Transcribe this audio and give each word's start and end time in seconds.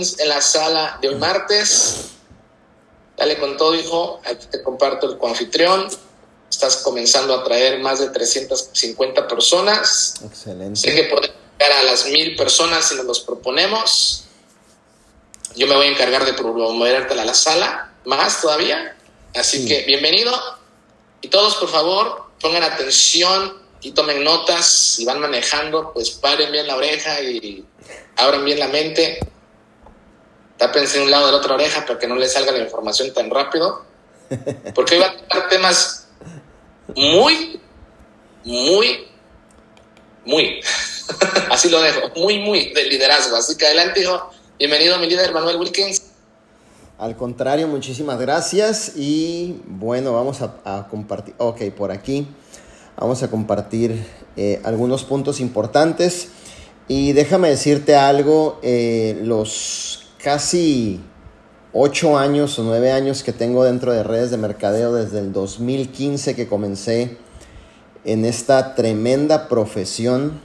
Wilkins 0.00 0.18
en 0.18 0.28
la 0.28 0.40
sala 0.40 0.98
de 1.00 1.08
hoy 1.08 1.14
martes. 1.16 2.06
Dale 3.16 3.38
con 3.38 3.56
todo, 3.56 3.74
hijo. 3.74 4.20
Aquí 4.24 4.46
te 4.50 4.62
comparto 4.62 5.10
el 5.10 5.18
coanfitrión. 5.18 5.88
Estás 6.50 6.78
comenzando 6.78 7.34
a 7.34 7.44
traer 7.44 7.78
más 7.80 8.00
de 8.00 8.08
350 8.08 9.28
personas. 9.28 10.14
Excelente. 10.24 10.80
Sé 10.80 10.94
que 10.94 11.04
podemos 11.04 11.30
llegar 11.58 11.78
a 11.78 11.82
las 11.84 12.06
mil 12.06 12.34
personas 12.36 12.86
si 12.86 12.94
nos 12.96 13.04
los 13.04 13.20
proponemos. 13.20 14.24
Yo 15.54 15.66
me 15.66 15.74
voy 15.76 15.86
a 15.86 15.90
encargar 15.90 16.24
de 16.24 16.32
promoverte 16.32 17.18
a 17.18 17.24
la 17.24 17.34
sala, 17.34 17.92
más 18.04 18.40
todavía. 18.40 18.96
Así 19.34 19.62
Sí. 19.62 19.68
que 19.68 19.82
bienvenido. 19.82 20.32
Y 21.20 21.28
todos, 21.28 21.56
por 21.56 21.68
favor, 21.68 22.30
pongan 22.40 22.62
atención 22.62 23.58
y 23.82 23.92
tomen 23.92 24.24
notas. 24.24 24.66
Si 24.66 25.04
van 25.04 25.20
manejando, 25.20 25.92
pues 25.92 26.10
paren 26.12 26.50
bien 26.50 26.66
la 26.66 26.76
oreja 26.76 27.20
y 27.20 27.64
abran 28.16 28.44
bien 28.44 28.58
la 28.58 28.68
mente. 28.68 29.20
Tápense 30.60 30.98
de 30.98 31.04
un 31.04 31.10
lado 31.10 31.24
de 31.24 31.32
la 31.32 31.38
otra 31.38 31.54
oreja 31.54 31.86
para 31.86 31.98
que 31.98 32.06
no 32.06 32.16
les 32.16 32.34
salga 32.34 32.52
la 32.52 32.58
información 32.58 33.14
tan 33.14 33.30
rápido. 33.30 33.86
Porque 34.74 34.96
hoy 34.96 35.00
va 35.00 35.06
a 35.06 35.16
tocar 35.16 35.48
temas 35.48 36.06
muy, 36.94 37.58
muy, 38.44 39.08
muy, 40.26 40.60
así 41.50 41.70
lo 41.70 41.80
dejo, 41.80 42.10
muy, 42.16 42.40
muy 42.40 42.74
de 42.74 42.84
liderazgo. 42.84 43.36
Así 43.36 43.56
que 43.56 43.66
adelante, 43.66 44.02
hijo. 44.02 44.30
Bienvenido, 44.58 44.98
mi 44.98 45.08
líder 45.08 45.32
Manuel 45.32 45.56
Wilkins. 45.56 46.02
Al 46.98 47.16
contrario, 47.16 47.66
muchísimas 47.66 48.20
gracias 48.20 48.92
y 48.96 49.62
bueno, 49.64 50.12
vamos 50.12 50.42
a, 50.42 50.56
a 50.66 50.88
compartir, 50.88 51.34
ok, 51.38 51.62
por 51.74 51.90
aquí 51.90 52.28
vamos 52.98 53.22
a 53.22 53.30
compartir 53.30 54.04
eh, 54.36 54.60
algunos 54.62 55.04
puntos 55.04 55.40
importantes 55.40 56.28
y 56.86 57.14
déjame 57.14 57.48
decirte 57.48 57.96
algo, 57.96 58.60
eh, 58.62 59.18
los 59.22 60.09
casi 60.22 61.00
ocho 61.72 62.18
años 62.18 62.58
o 62.58 62.64
nueve 62.64 62.92
años 62.92 63.22
que 63.22 63.32
tengo 63.32 63.64
dentro 63.64 63.92
de 63.92 64.02
redes 64.02 64.30
de 64.30 64.36
mercadeo 64.36 64.92
desde 64.92 65.18
el 65.20 65.32
2015 65.32 66.34
que 66.34 66.46
comencé 66.46 67.16
en 68.04 68.24
esta 68.24 68.74
tremenda 68.74 69.48
profesión, 69.48 70.40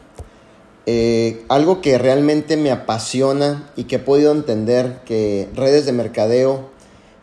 eh, 0.85 1.44
algo 1.50 1.81
que 1.81 1.97
realmente 1.97 2.58
me 2.58 2.72
apasiona 2.72 3.69
y 3.75 3.85
que 3.85 3.95
he 3.95 4.00
podido 4.00 4.31
entender 4.31 5.02
que 5.05 5.50
redes 5.55 5.85
de 5.85 5.94
mercadeo 5.94 6.69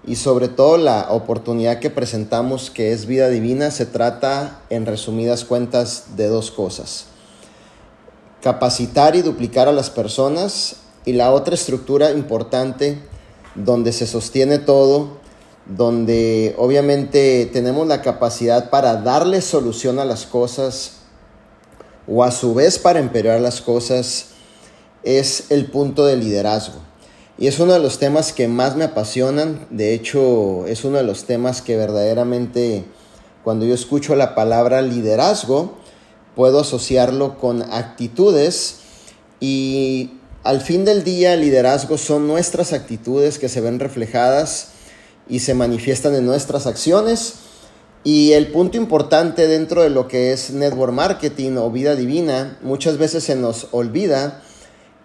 y 0.05 0.17
sobre 0.17 0.49
todo 0.49 0.79
la 0.79 1.07
oportunidad 1.11 1.79
que 1.79 1.91
presentamos 1.91 2.71
que 2.71 2.93
es 2.93 3.07
vida 3.07 3.29
divina 3.29 3.71
se 3.71 3.87
trata 3.87 4.63
en 4.69 4.85
resumidas 4.85 5.45
cuentas 5.45 6.17
de 6.17 6.27
dos 6.27 6.51
cosas. 6.51 7.07
Capacitar 8.43 9.15
y 9.15 9.23
duplicar 9.23 9.69
a 9.69 9.73
las 9.73 9.91
personas 9.91 10.82
y 11.05 11.13
la 11.13 11.33
otra 11.33 11.55
estructura 11.55 12.13
importante 12.13 12.99
donde 13.55 13.93
se 13.93 14.07
sostiene 14.07 14.59
todo, 14.59 15.19
donde 15.67 16.55
obviamente 16.59 17.49
tenemos 17.53 17.87
la 17.87 18.03
capacidad 18.03 18.71
para 18.71 18.97
darle 18.97 19.41
solución 19.41 19.99
a 19.99 20.05
las 20.05 20.27
cosas 20.27 20.99
o 22.07 22.25
a 22.25 22.31
su 22.31 22.55
vez 22.55 22.79
para 22.79 23.01
empeorar 23.01 23.41
las 23.41 23.61
cosas 23.61 24.29
es 25.03 25.51
el 25.51 25.67
punto 25.67 26.07
de 26.07 26.17
liderazgo. 26.17 26.81
Y 27.39 27.47
es 27.47 27.59
uno 27.59 27.73
de 27.73 27.81
los 27.81 27.99
temas 27.99 28.33
que 28.33 28.47
más 28.47 28.77
me 28.77 28.85
apasionan. 28.85 29.67
De 29.71 29.95
hecho, 29.95 30.67
es 30.67 30.85
uno 30.85 30.99
de 30.99 31.05
los 31.05 31.25
temas 31.25 31.63
que 31.63 31.77
verdaderamente 31.77 32.85
cuando 33.43 33.67
yo 33.67 33.75
escucho 33.75 34.15
la 34.15 34.35
palabra 34.35 34.83
liderazgo, 34.83 35.75
puedo 36.37 36.61
asociarlo 36.61 37.39
con 37.39 37.63
actitudes 37.63 38.77
y 39.41 40.13
al 40.45 40.61
fin 40.61 40.85
del 40.85 41.05
día 41.05 41.37
liderazgo 41.37 41.99
son 41.99 42.27
nuestras 42.27 42.73
actitudes 42.73 43.39
que 43.39 43.49
se 43.49 43.61
ven 43.61 43.79
reflejadas 43.79 44.69
y 45.29 45.39
se 45.39 45.55
manifiestan 45.55 46.15
en 46.15 46.27
nuestras 46.27 46.67
acciones. 46.67 47.35
Y 48.05 48.33
el 48.33 48.49
punto 48.49 48.77
importante 48.77 49.47
dentro 49.47 49.83
de 49.83 49.91
lo 49.91 50.09
que 50.09 50.33
es 50.33 50.51
network 50.51 50.93
marketing 50.93 51.57
o 51.59 51.71
vida 51.71 51.95
divina, 51.95 52.59
muchas 52.63 52.99
veces 52.99 53.23
se 53.23 53.37
nos 53.37 53.69
olvida 53.71 54.43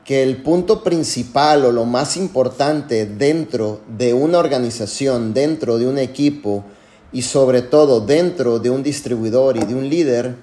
que 0.03 0.23
el 0.23 0.41
punto 0.41 0.83
principal 0.83 1.65
o 1.65 1.71
lo 1.71 1.85
más 1.85 2.17
importante 2.17 3.05
dentro 3.05 3.81
de 3.95 4.15
una 4.15 4.39
organización, 4.39 5.35
dentro 5.35 5.77
de 5.77 5.85
un 5.85 5.99
equipo 5.99 6.63
y 7.11 7.21
sobre 7.21 7.61
todo 7.61 7.99
dentro 7.99 8.57
de 8.57 8.71
un 8.71 8.81
distribuidor 8.81 9.57
y 9.57 9.65
de 9.65 9.75
un 9.75 9.87
líder, 9.87 10.35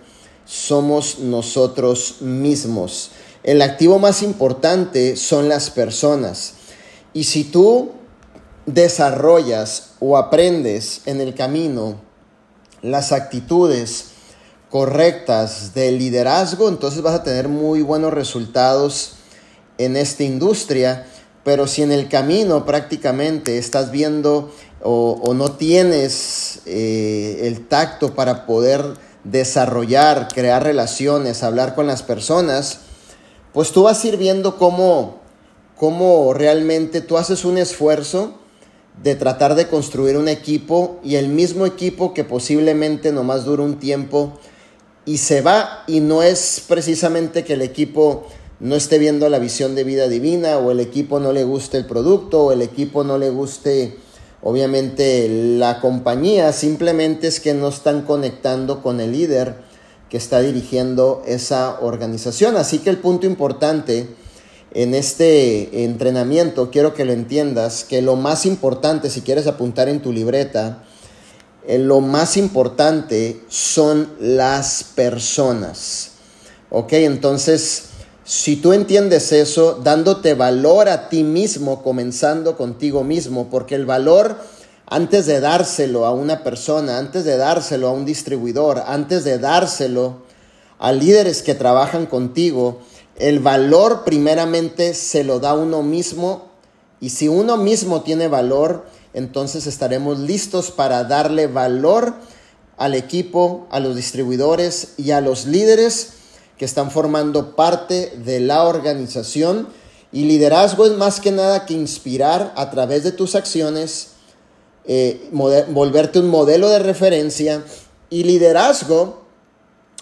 somos 0.44 1.19
nosotros 1.19 2.20
mismos. 2.20 3.10
El 3.44 3.60
activo 3.60 3.99
más 3.99 4.22
importante 4.22 5.16
son 5.16 5.50
las 5.50 5.69
personas. 5.69 6.55
Y 7.12 7.25
si 7.25 7.44
tú 7.44 7.93
desarrollas 8.65 9.91
o 10.00 10.16
aprendes 10.16 11.03
en 11.05 11.21
el 11.21 11.34
camino 11.34 12.00
las 12.81 13.12
actitudes 13.12 14.06
correctas 14.71 15.75
de 15.75 15.93
liderazgo, 15.93 16.71
entonces 16.71 17.03
vas 17.03 17.15
a 17.15 17.22
tener 17.22 17.49
muy 17.49 17.82
buenos 17.82 18.15
resultados 18.15 19.16
en 19.76 19.99
esta 19.99 20.25
industria. 20.25 21.06
Pero 21.44 21.66
si 21.66 21.82
en 21.82 21.93
el 21.93 22.09
camino 22.09 22.65
prácticamente 22.65 23.59
estás 23.59 23.91
viendo 23.91 24.55
o, 24.82 25.34
no 25.34 25.53
tienes 25.53 26.61
eh, 26.65 27.41
el 27.43 27.69
tacto 27.69 28.15
para 28.15 28.47
poder 28.47 28.82
desarrollar, 29.22 30.28
crear 30.28 30.62
relaciones, 30.62 31.43
hablar 31.43 31.75
con 31.75 31.87
las 31.87 32.03
personas, 32.03 32.81
pues 33.54 33.70
tú 33.70 33.84
vas 33.84 34.03
a 34.03 34.09
ir 34.09 34.16
viendo 34.16 34.56
cómo, 34.59 35.22
realmente 36.34 37.00
tú 37.00 37.16
haces 37.16 37.44
un 37.44 37.56
esfuerzo 37.56 38.34
de 39.00 39.15
tratar 39.15 39.54
de 39.54 39.69
construir 39.69 40.16
un 40.16 40.26
equipo 40.26 40.98
y 41.04 41.15
el 41.15 41.28
mismo 41.28 41.64
equipo 41.64 42.14
que 42.14 42.25
posiblemente 42.25 43.12
nomás 43.12 43.44
dura 43.44 43.62
un 43.62 43.78
tiempo 43.78 44.32
y 45.06 45.19
se 45.19 45.41
va 45.41 45.84
y 45.87 46.00
no 46.00 46.25
es 46.25 46.64
precisamente 46.66 47.44
que 47.44 47.53
el 47.53 47.62
equipo 47.62 48.26
no 48.59 48.75
esté 48.75 48.98
viendo 48.98 49.28
la 49.28 49.38
visión 49.38 49.76
de 49.76 49.84
vida 49.84 50.09
divina 50.09 50.59
o 50.59 50.72
el 50.72 50.81
equipo 50.81 51.20
no 51.20 51.32
le 51.32 51.44
guste 51.44 51.76
el 51.76 51.87
producto 51.87 52.47
o 52.47 52.53
el 52.53 52.60
equipo 52.60 53.04
no 53.04 53.19
le 53.19 53.31
guste 53.31 53.98
obviamente 54.43 55.28
la 55.59 55.81
compañía, 55.81 56.53
simplemente 56.53 57.28
es 57.28 57.38
que 57.38 57.54
no 57.54 57.69
están 57.69 58.03
conectando 58.03 58.82
con 58.82 59.00
el 59.00 59.12
líder 59.12 59.54
que 60.14 60.19
está 60.19 60.41
dirigiendo 60.41 61.25
esa 61.26 61.80
organización. 61.80 62.56
Así 62.56 62.78
que 62.78 62.88
el 62.88 62.98
punto 62.98 63.26
importante 63.26 64.06
en 64.72 64.94
este 64.94 65.82
entrenamiento, 65.82 66.70
quiero 66.70 66.94
que 66.94 67.04
lo 67.04 67.12
entiendas, 67.12 67.82
que 67.82 68.00
lo 68.00 68.14
más 68.14 68.47
importante, 68.47 69.10
si 69.10 69.22
quieres 69.22 69.48
apuntar 69.48 69.88
en 69.88 70.00
tu 70.00 70.12
libreta, 70.12 70.84
eh, 71.66 71.80
lo 71.80 72.00
más 72.00 72.36
importante 72.36 73.41
son 73.48 74.08
las 74.20 74.84
personas. 74.94 76.10
¿Ok? 76.70 76.92
Entonces, 76.92 77.86
si 78.22 78.54
tú 78.54 78.72
entiendes 78.72 79.32
eso, 79.32 79.81
dándote 79.82 80.34
valor 80.34 80.88
a 80.88 81.08
ti 81.08 81.25
mismo, 81.25 81.82
comenzando 81.82 82.56
contigo 82.56 83.02
mismo, 83.02 83.50
porque 83.50 83.75
el 83.75 83.84
valor, 83.84 84.38
antes 84.86 85.26
de 85.26 85.40
dárselo 85.40 86.06
a 86.06 86.12
una 86.12 86.42
persona, 86.42 86.98
antes 86.98 87.24
de 87.24 87.36
dárselo 87.36 87.88
a 87.88 87.92
un 87.92 88.04
distribuidor, 88.04 88.82
antes 88.86 89.24
de 89.24 89.38
dárselo 89.38 90.22
a 90.78 90.92
líderes 90.92 91.42
que 91.42 91.54
trabajan 91.54 92.06
contigo, 92.06 92.80
el 93.16 93.38
valor 93.38 94.04
primeramente 94.04 94.94
se 94.94 95.24
lo 95.24 95.40
da 95.40 95.54
uno 95.54 95.82
mismo 95.82 96.48
y 97.00 97.10
si 97.10 97.28
uno 97.28 97.56
mismo 97.56 98.02
tiene 98.02 98.28
valor, 98.28 98.86
entonces 99.12 99.66
estaremos 99.66 100.18
listos 100.18 100.70
para 100.70 101.04
darle 101.04 101.46
valor 101.46 102.14
al 102.76 102.94
equipo, 102.94 103.66
a 103.70 103.78
los 103.78 103.94
distribuidores 103.94 104.94
y 104.96 105.12
a 105.12 105.20
los 105.20 105.46
líderes 105.46 106.14
que 106.58 106.64
están 106.64 106.90
formando 106.90 107.56
parte 107.56 108.12
de 108.24 108.40
la 108.40 108.64
organización. 108.64 109.68
Y 110.12 110.24
liderazgo 110.24 110.86
es 110.86 110.92
más 110.92 111.20
que 111.20 111.30
nada 111.30 111.66
que 111.66 111.74
inspirar 111.74 112.52
a 112.56 112.70
través 112.70 113.04
de 113.04 113.12
tus 113.12 113.34
acciones, 113.34 114.13
eh, 114.86 115.28
volverte 115.32 116.19
un 116.19 116.28
modelo 116.28 116.69
de 116.69 116.78
referencia. 116.78 117.64
Y 118.10 118.25
liderazgo 118.25 119.25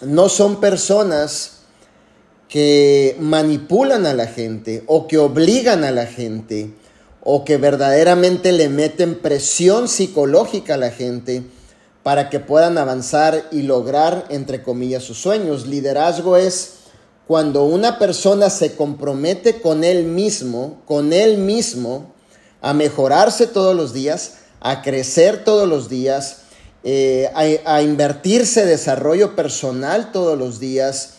no 0.01 0.29
son 0.29 0.59
personas 0.59 1.63
que 2.47 3.15
manipulan 3.19 4.05
a 4.05 4.13
la 4.13 4.27
gente 4.27 4.83
o 4.85 5.07
que 5.07 5.17
obligan 5.17 5.83
a 5.83 5.91
la 5.91 6.05
gente 6.05 6.71
o 7.23 7.45
que 7.45 7.57
verdaderamente 7.57 8.51
le 8.51 8.69
meten 8.69 9.19
presión 9.19 9.87
psicológica 9.87 10.75
a 10.75 10.77
la 10.77 10.91
gente 10.91 11.43
para 12.03 12.29
que 12.29 12.39
puedan 12.39 12.77
avanzar 12.77 13.47
y 13.51 13.61
lograr, 13.61 14.25
entre 14.29 14.61
comillas, 14.61 15.03
sus 15.03 15.17
sueños. 15.17 15.65
Liderazgo 15.65 16.35
es 16.35 16.73
cuando 17.25 17.63
una 17.63 17.97
persona 17.97 18.49
se 18.49 18.75
compromete 18.75 19.61
con 19.61 19.85
él 19.85 20.03
mismo, 20.03 20.81
con 20.85 21.13
él 21.13 21.37
mismo, 21.37 22.13
a 22.61 22.73
mejorarse 22.73 23.47
todos 23.47 23.75
los 23.75 23.93
días, 23.93 24.33
a 24.63 24.81
crecer 24.81 25.43
todos 25.43 25.67
los 25.67 25.89
días, 25.89 26.37
eh, 26.83 27.29
a, 27.35 27.75
a 27.75 27.81
invertirse 27.83 28.65
desarrollo 28.65 29.35
personal 29.35 30.11
todos 30.11 30.37
los 30.37 30.59
días, 30.59 31.15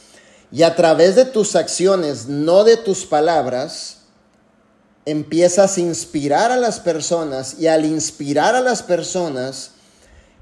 y 0.50 0.62
a 0.62 0.74
través 0.74 1.14
de 1.14 1.24
tus 1.24 1.54
acciones, 1.54 2.26
no 2.26 2.64
de 2.64 2.76
tus 2.76 3.04
palabras, 3.04 3.98
empiezas 5.04 5.76
a 5.76 5.80
inspirar 5.80 6.50
a 6.50 6.56
las 6.56 6.80
personas 6.80 7.56
y 7.58 7.66
al 7.66 7.84
inspirar 7.84 8.54
a 8.54 8.60
las 8.60 8.82
personas, 8.82 9.72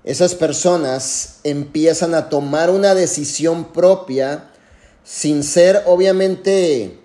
esas 0.04 0.34
personas 0.34 1.40
empiezan 1.44 2.14
a 2.14 2.28
tomar 2.28 2.70
una 2.70 2.94
decisión 2.94 3.72
propia 3.72 4.50
sin 5.04 5.43
ser 5.43 5.82
obviamente 5.87 7.00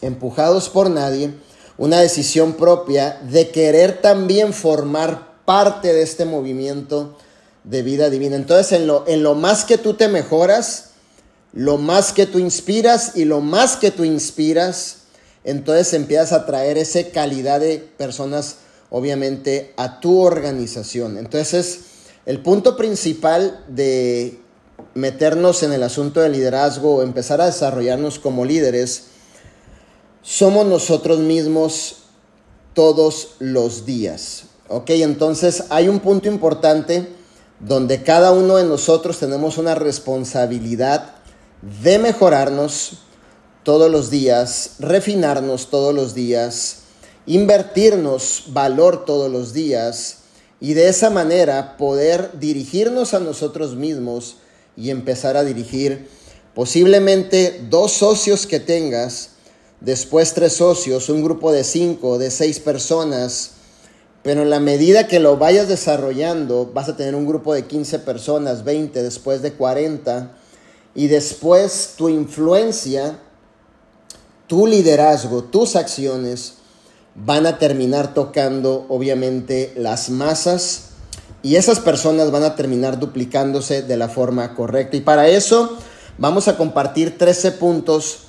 empujados 0.00 0.68
por 0.68 0.90
nadie, 0.90 1.34
una 1.82 1.98
decisión 1.98 2.52
propia 2.52 3.20
de 3.28 3.50
querer 3.50 4.00
también 4.00 4.52
formar 4.52 5.42
parte 5.44 5.92
de 5.92 6.02
este 6.02 6.24
movimiento 6.24 7.18
de 7.64 7.82
vida 7.82 8.08
divina. 8.08 8.36
Entonces, 8.36 8.70
en 8.70 8.86
lo, 8.86 9.04
en 9.08 9.24
lo 9.24 9.34
más 9.34 9.64
que 9.64 9.78
tú 9.78 9.94
te 9.94 10.06
mejoras, 10.06 10.90
lo 11.52 11.78
más 11.78 12.12
que 12.12 12.26
tú 12.26 12.38
inspiras 12.38 13.16
y 13.16 13.24
lo 13.24 13.40
más 13.40 13.74
que 13.74 13.90
tú 13.90 14.04
inspiras, 14.04 14.98
entonces 15.42 15.92
empiezas 15.94 16.30
a 16.30 16.46
traer 16.46 16.78
esa 16.78 17.02
calidad 17.10 17.58
de 17.58 17.78
personas, 17.78 18.58
obviamente, 18.88 19.74
a 19.76 19.98
tu 19.98 20.20
organización. 20.20 21.18
Entonces, 21.18 21.80
el 22.26 22.38
punto 22.42 22.76
principal 22.76 23.64
de 23.66 24.38
meternos 24.94 25.64
en 25.64 25.72
el 25.72 25.82
asunto 25.82 26.20
del 26.20 26.30
liderazgo, 26.30 27.02
empezar 27.02 27.40
a 27.40 27.46
desarrollarnos 27.46 28.20
como 28.20 28.44
líderes, 28.44 29.06
somos 30.22 30.66
nosotros 30.66 31.18
mismos 31.18 31.96
todos 32.74 33.34
los 33.38 33.84
días. 33.84 34.44
¿Ok? 34.68 34.90
Entonces 34.90 35.64
hay 35.68 35.88
un 35.88 36.00
punto 36.00 36.28
importante 36.28 37.06
donde 37.60 38.02
cada 38.02 38.32
uno 38.32 38.56
de 38.56 38.64
nosotros 38.64 39.18
tenemos 39.18 39.58
una 39.58 39.74
responsabilidad 39.74 41.14
de 41.82 41.98
mejorarnos 41.98 42.98
todos 43.62 43.90
los 43.90 44.10
días, 44.10 44.76
refinarnos 44.78 45.70
todos 45.70 45.94
los 45.94 46.14
días, 46.14 46.78
invertirnos 47.26 48.44
valor 48.48 49.04
todos 49.04 49.30
los 49.30 49.52
días 49.52 50.18
y 50.60 50.74
de 50.74 50.88
esa 50.88 51.10
manera 51.10 51.76
poder 51.76 52.38
dirigirnos 52.38 53.14
a 53.14 53.20
nosotros 53.20 53.76
mismos 53.76 54.36
y 54.76 54.90
empezar 54.90 55.36
a 55.36 55.44
dirigir 55.44 56.08
posiblemente 56.54 57.64
dos 57.68 57.92
socios 57.92 58.46
que 58.46 58.60
tengas, 58.60 59.31
después 59.84 60.34
tres 60.34 60.54
socios, 60.54 61.08
un 61.08 61.22
grupo 61.22 61.52
de 61.52 61.64
cinco, 61.64 62.18
de 62.18 62.30
seis 62.30 62.60
personas, 62.60 63.52
pero 64.22 64.42
en 64.42 64.50
la 64.50 64.60
medida 64.60 65.08
que 65.08 65.18
lo 65.18 65.36
vayas 65.36 65.68
desarrollando, 65.68 66.70
vas 66.72 66.88
a 66.88 66.96
tener 66.96 67.14
un 67.16 67.26
grupo 67.26 67.54
de 67.54 67.66
15 67.66 67.98
personas, 68.00 68.62
20, 68.62 69.02
después 69.02 69.42
de 69.42 69.52
40, 69.54 70.30
y 70.94 71.08
después 71.08 71.94
tu 71.96 72.08
influencia, 72.08 73.18
tu 74.46 74.66
liderazgo, 74.66 75.42
tus 75.42 75.74
acciones 75.74 76.54
van 77.14 77.46
a 77.46 77.58
terminar 77.58 78.14
tocando 78.14 78.86
obviamente 78.88 79.72
las 79.76 80.10
masas. 80.10 80.90
Y 81.42 81.56
esas 81.56 81.80
personas 81.80 82.30
van 82.30 82.44
a 82.44 82.54
terminar 82.54 83.00
duplicándose 83.00 83.82
de 83.82 83.96
la 83.96 84.08
forma 84.08 84.54
correcta. 84.54 84.96
Y 84.96 85.00
para 85.00 85.26
eso 85.28 85.76
vamos 86.16 86.46
a 86.46 86.56
compartir 86.56 87.18
13 87.18 87.52
puntos 87.52 88.21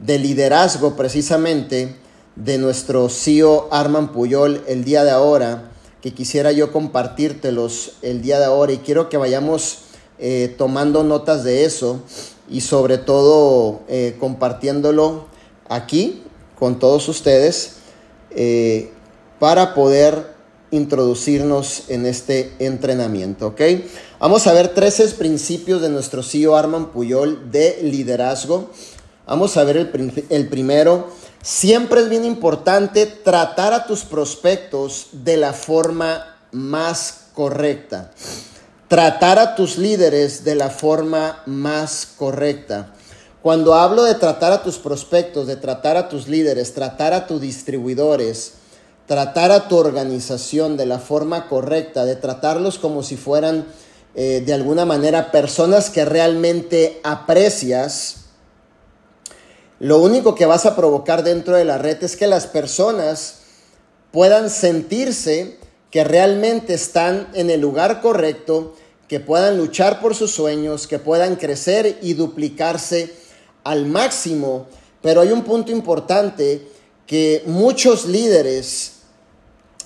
de 0.00 0.18
liderazgo 0.18 0.96
precisamente 0.96 1.94
de 2.36 2.58
nuestro 2.58 3.08
CEO 3.08 3.68
Arman 3.70 4.12
Puyol 4.12 4.62
el 4.66 4.84
día 4.84 5.04
de 5.04 5.10
ahora, 5.10 5.70
que 6.00 6.14
quisiera 6.14 6.52
yo 6.52 6.72
compartírtelos 6.72 7.92
el 8.02 8.22
día 8.22 8.38
de 8.38 8.46
ahora 8.46 8.72
y 8.72 8.78
quiero 8.78 9.08
que 9.08 9.18
vayamos 9.18 9.80
eh, 10.18 10.54
tomando 10.56 11.04
notas 11.04 11.44
de 11.44 11.64
eso 11.64 12.00
y 12.48 12.62
sobre 12.62 12.98
todo 12.98 13.80
eh, 13.88 14.16
compartiéndolo 14.18 15.26
aquí 15.68 16.22
con 16.58 16.78
todos 16.78 17.08
ustedes 17.08 17.76
eh, 18.30 18.90
para 19.38 19.74
poder 19.74 20.34
introducirnos 20.70 21.84
en 21.88 22.06
este 22.06 22.52
entrenamiento, 22.58 23.48
¿ok? 23.48 23.60
Vamos 24.20 24.46
a 24.46 24.52
ver 24.52 24.74
13 24.74 25.08
principios 25.14 25.82
de 25.82 25.88
nuestro 25.88 26.22
CEO 26.22 26.56
Arman 26.56 26.92
Puyol 26.92 27.50
de 27.50 27.80
liderazgo. 27.82 28.70
Vamos 29.30 29.56
a 29.56 29.62
ver 29.62 29.76
el, 30.28 30.48
primero. 30.48 31.06
Siempre 31.40 32.00
es 32.00 32.08
bien 32.08 32.24
importante 32.24 33.06
tratar 33.06 33.72
a 33.72 33.86
tus 33.86 34.00
prospectos 34.00 35.10
de 35.12 35.36
la 35.36 35.52
forma 35.52 36.36
más 36.50 37.26
correcta. 37.32 38.10
Tratar 38.88 39.38
a 39.38 39.54
tus 39.54 39.78
líderes 39.78 40.42
de 40.42 40.56
la 40.56 40.68
forma 40.68 41.44
más 41.46 42.08
correcta. 42.16 42.92
Cuando 43.40 43.74
hablo 43.74 44.02
de 44.02 44.16
tratar 44.16 44.50
a 44.50 44.64
tus 44.64 44.78
prospectos, 44.78 45.46
de 45.46 45.54
tratar 45.54 45.96
a 45.96 46.08
tus 46.08 46.26
líderes, 46.26 46.74
tratar 46.74 47.14
a 47.14 47.28
tus 47.28 47.40
distribuidores, 47.40 48.54
tratar 49.06 49.52
a 49.52 49.68
tu 49.68 49.76
organización 49.76 50.76
de 50.76 50.86
la 50.86 50.98
forma 50.98 51.48
correcta, 51.48 52.04
de 52.04 52.16
tratarlos 52.16 52.80
como 52.80 53.04
si 53.04 53.16
fueran 53.16 53.64
eh, 54.16 54.42
de 54.44 54.52
alguna 54.54 54.86
manera 54.86 55.30
personas 55.30 55.88
que 55.88 56.04
realmente 56.04 57.00
aprecias, 57.04 58.19
lo 59.80 59.98
único 59.98 60.34
que 60.34 60.44
vas 60.44 60.66
a 60.66 60.76
provocar 60.76 61.24
dentro 61.24 61.56
de 61.56 61.64
la 61.64 61.78
red 61.78 62.04
es 62.04 62.14
que 62.14 62.26
las 62.26 62.46
personas 62.46 63.36
puedan 64.12 64.50
sentirse 64.50 65.56
que 65.90 66.04
realmente 66.04 66.74
están 66.74 67.28
en 67.32 67.48
el 67.48 67.62
lugar 67.62 68.02
correcto, 68.02 68.76
que 69.08 69.20
puedan 69.20 69.56
luchar 69.56 70.00
por 70.00 70.14
sus 70.14 70.32
sueños, 70.32 70.86
que 70.86 70.98
puedan 70.98 71.36
crecer 71.36 71.98
y 72.02 72.12
duplicarse 72.12 73.14
al 73.64 73.86
máximo. 73.86 74.66
Pero 75.00 75.22
hay 75.22 75.32
un 75.32 75.44
punto 75.44 75.72
importante 75.72 76.68
que 77.06 77.42
muchos 77.46 78.04
líderes 78.04 78.92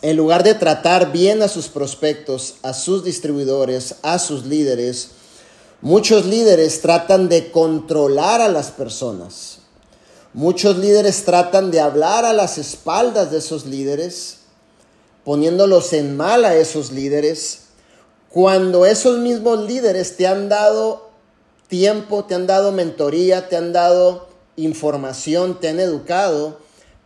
en 0.03 0.17
lugar 0.17 0.43
de 0.43 0.55
tratar 0.55 1.13
bien 1.13 1.41
a 1.41 1.49
sus 1.49 1.69
prospectos, 1.69 2.57
a 2.63 2.75
sus 2.75 3.05
distribuidores, 3.05 3.95
a 4.03 4.19
sus 4.19 4.45
líderes, 4.45 5.13
muchos 5.81 6.27
líderes 6.27 6.83
tratan 6.83 7.31
de 7.31 7.51
controlar 7.51 8.43
a 8.43 8.49
las 8.49 8.71
personas. 8.71 9.64
Muchos 10.35 10.79
líderes 10.79 11.25
tratan 11.25 11.71
de 11.71 11.79
hablar 11.79 12.25
a 12.25 12.33
las 12.33 12.59
espaldas 12.59 13.31
de 13.31 13.39
esos 13.39 13.67
líderes, 13.67 14.39
poniéndolos 15.23 15.93
en 15.93 16.17
mal 16.17 16.45
a 16.45 16.57
esos 16.57 16.91
líderes, 16.91 17.67
cuando 18.31 18.85
esos 18.85 19.19
mismos 19.19 19.61
líderes 19.65 20.17
te 20.17 20.27
han 20.27 20.49
dado 20.49 21.11
tiempo, 21.69 22.25
te 22.25 22.35
han 22.35 22.49
dado 22.49 22.73
mentoría, 22.73 23.49
te 23.49 23.55
han 23.55 23.73
dado 23.73 24.27
información, 24.57 25.61
te 25.61 25.69
han 25.69 25.79
educado 25.79 26.59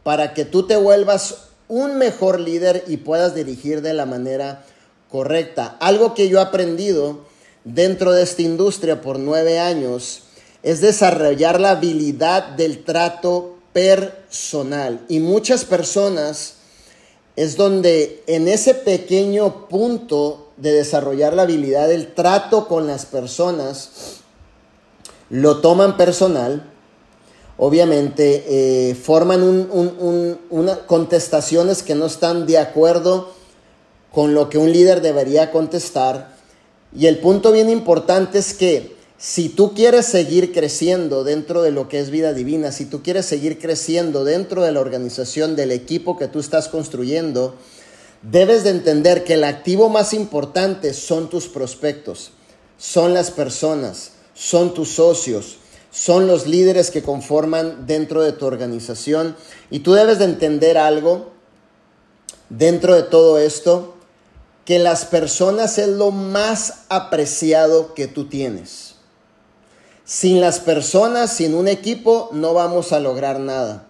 para 0.04 0.32
que 0.32 0.46
tú 0.46 0.66
te 0.66 0.76
vuelvas 0.76 1.48
un 1.68 1.98
mejor 1.98 2.40
líder 2.40 2.84
y 2.86 2.96
puedas 2.96 3.34
dirigir 3.34 3.82
de 3.82 3.92
la 3.92 4.06
manera 4.06 4.64
correcta. 5.10 5.76
Algo 5.80 6.14
que 6.14 6.30
yo 6.30 6.38
he 6.38 6.42
aprendido 6.42 7.26
dentro 7.64 8.12
de 8.12 8.22
esta 8.22 8.40
industria 8.40 9.02
por 9.02 9.18
nueve 9.18 9.58
años 9.58 10.22
es 10.62 10.80
desarrollar 10.80 11.60
la 11.60 11.70
habilidad 11.70 12.50
del 12.50 12.84
trato 12.84 13.58
personal. 13.72 15.04
Y 15.08 15.20
muchas 15.20 15.64
personas 15.64 16.54
es 17.36 17.56
donde 17.56 18.22
en 18.26 18.48
ese 18.48 18.74
pequeño 18.74 19.68
punto 19.68 20.48
de 20.56 20.72
desarrollar 20.72 21.34
la 21.34 21.42
habilidad 21.42 21.88
del 21.88 22.12
trato 22.14 22.66
con 22.66 22.86
las 22.86 23.06
personas, 23.06 24.20
lo 25.30 25.60
toman 25.60 25.96
personal 25.96 26.64
obviamente 27.58 28.44
eh, 28.48 28.94
forman 28.94 29.42
unas 29.42 30.78
contestaciones 30.86 31.82
que 31.82 31.96
no 31.96 32.06
están 32.06 32.46
de 32.46 32.56
acuerdo 32.56 33.32
con 34.12 34.32
lo 34.32 34.48
que 34.48 34.58
un 34.58 34.72
líder 34.72 35.02
debería 35.02 35.50
contestar. 35.50 36.36
Y 36.96 37.06
el 37.06 37.18
punto 37.18 37.52
bien 37.52 37.68
importante 37.68 38.38
es 38.38 38.54
que 38.54 38.96
si 39.18 39.48
tú 39.48 39.74
quieres 39.74 40.06
seguir 40.06 40.52
creciendo 40.52 41.24
dentro 41.24 41.62
de 41.62 41.72
lo 41.72 41.88
que 41.88 41.98
es 41.98 42.10
vida 42.10 42.32
divina, 42.32 42.70
si 42.70 42.84
tú 42.84 43.02
quieres 43.02 43.26
seguir 43.26 43.58
creciendo 43.58 44.22
dentro 44.22 44.62
de 44.62 44.70
la 44.70 44.78
organización, 44.78 45.56
del 45.56 45.72
equipo 45.72 46.16
que 46.16 46.28
tú 46.28 46.38
estás 46.38 46.68
construyendo, 46.68 47.56
debes 48.22 48.62
de 48.62 48.70
entender 48.70 49.24
que 49.24 49.34
el 49.34 49.42
activo 49.42 49.88
más 49.88 50.14
importante 50.14 50.94
son 50.94 51.28
tus 51.28 51.48
prospectos, 51.48 52.30
son 52.78 53.12
las 53.12 53.32
personas, 53.32 54.12
son 54.34 54.72
tus 54.72 54.90
socios, 54.90 55.56
son 55.90 56.28
los 56.28 56.46
líderes 56.46 56.92
que 56.92 57.02
conforman 57.02 57.88
dentro 57.88 58.22
de 58.22 58.30
tu 58.30 58.46
organización. 58.46 59.34
Y 59.68 59.80
tú 59.80 59.94
debes 59.94 60.20
de 60.20 60.26
entender 60.26 60.78
algo 60.78 61.32
dentro 62.50 62.94
de 62.94 63.02
todo 63.02 63.40
esto, 63.40 63.96
que 64.64 64.78
las 64.78 65.06
personas 65.06 65.76
es 65.78 65.88
lo 65.88 66.12
más 66.12 66.84
apreciado 66.88 67.94
que 67.94 68.06
tú 68.06 68.28
tienes. 68.28 68.97
Sin 70.08 70.40
las 70.40 70.58
personas, 70.58 71.36
sin 71.36 71.54
un 71.54 71.68
equipo, 71.68 72.30
no 72.32 72.54
vamos 72.54 72.92
a 72.92 72.98
lograr 72.98 73.40
nada. 73.40 73.84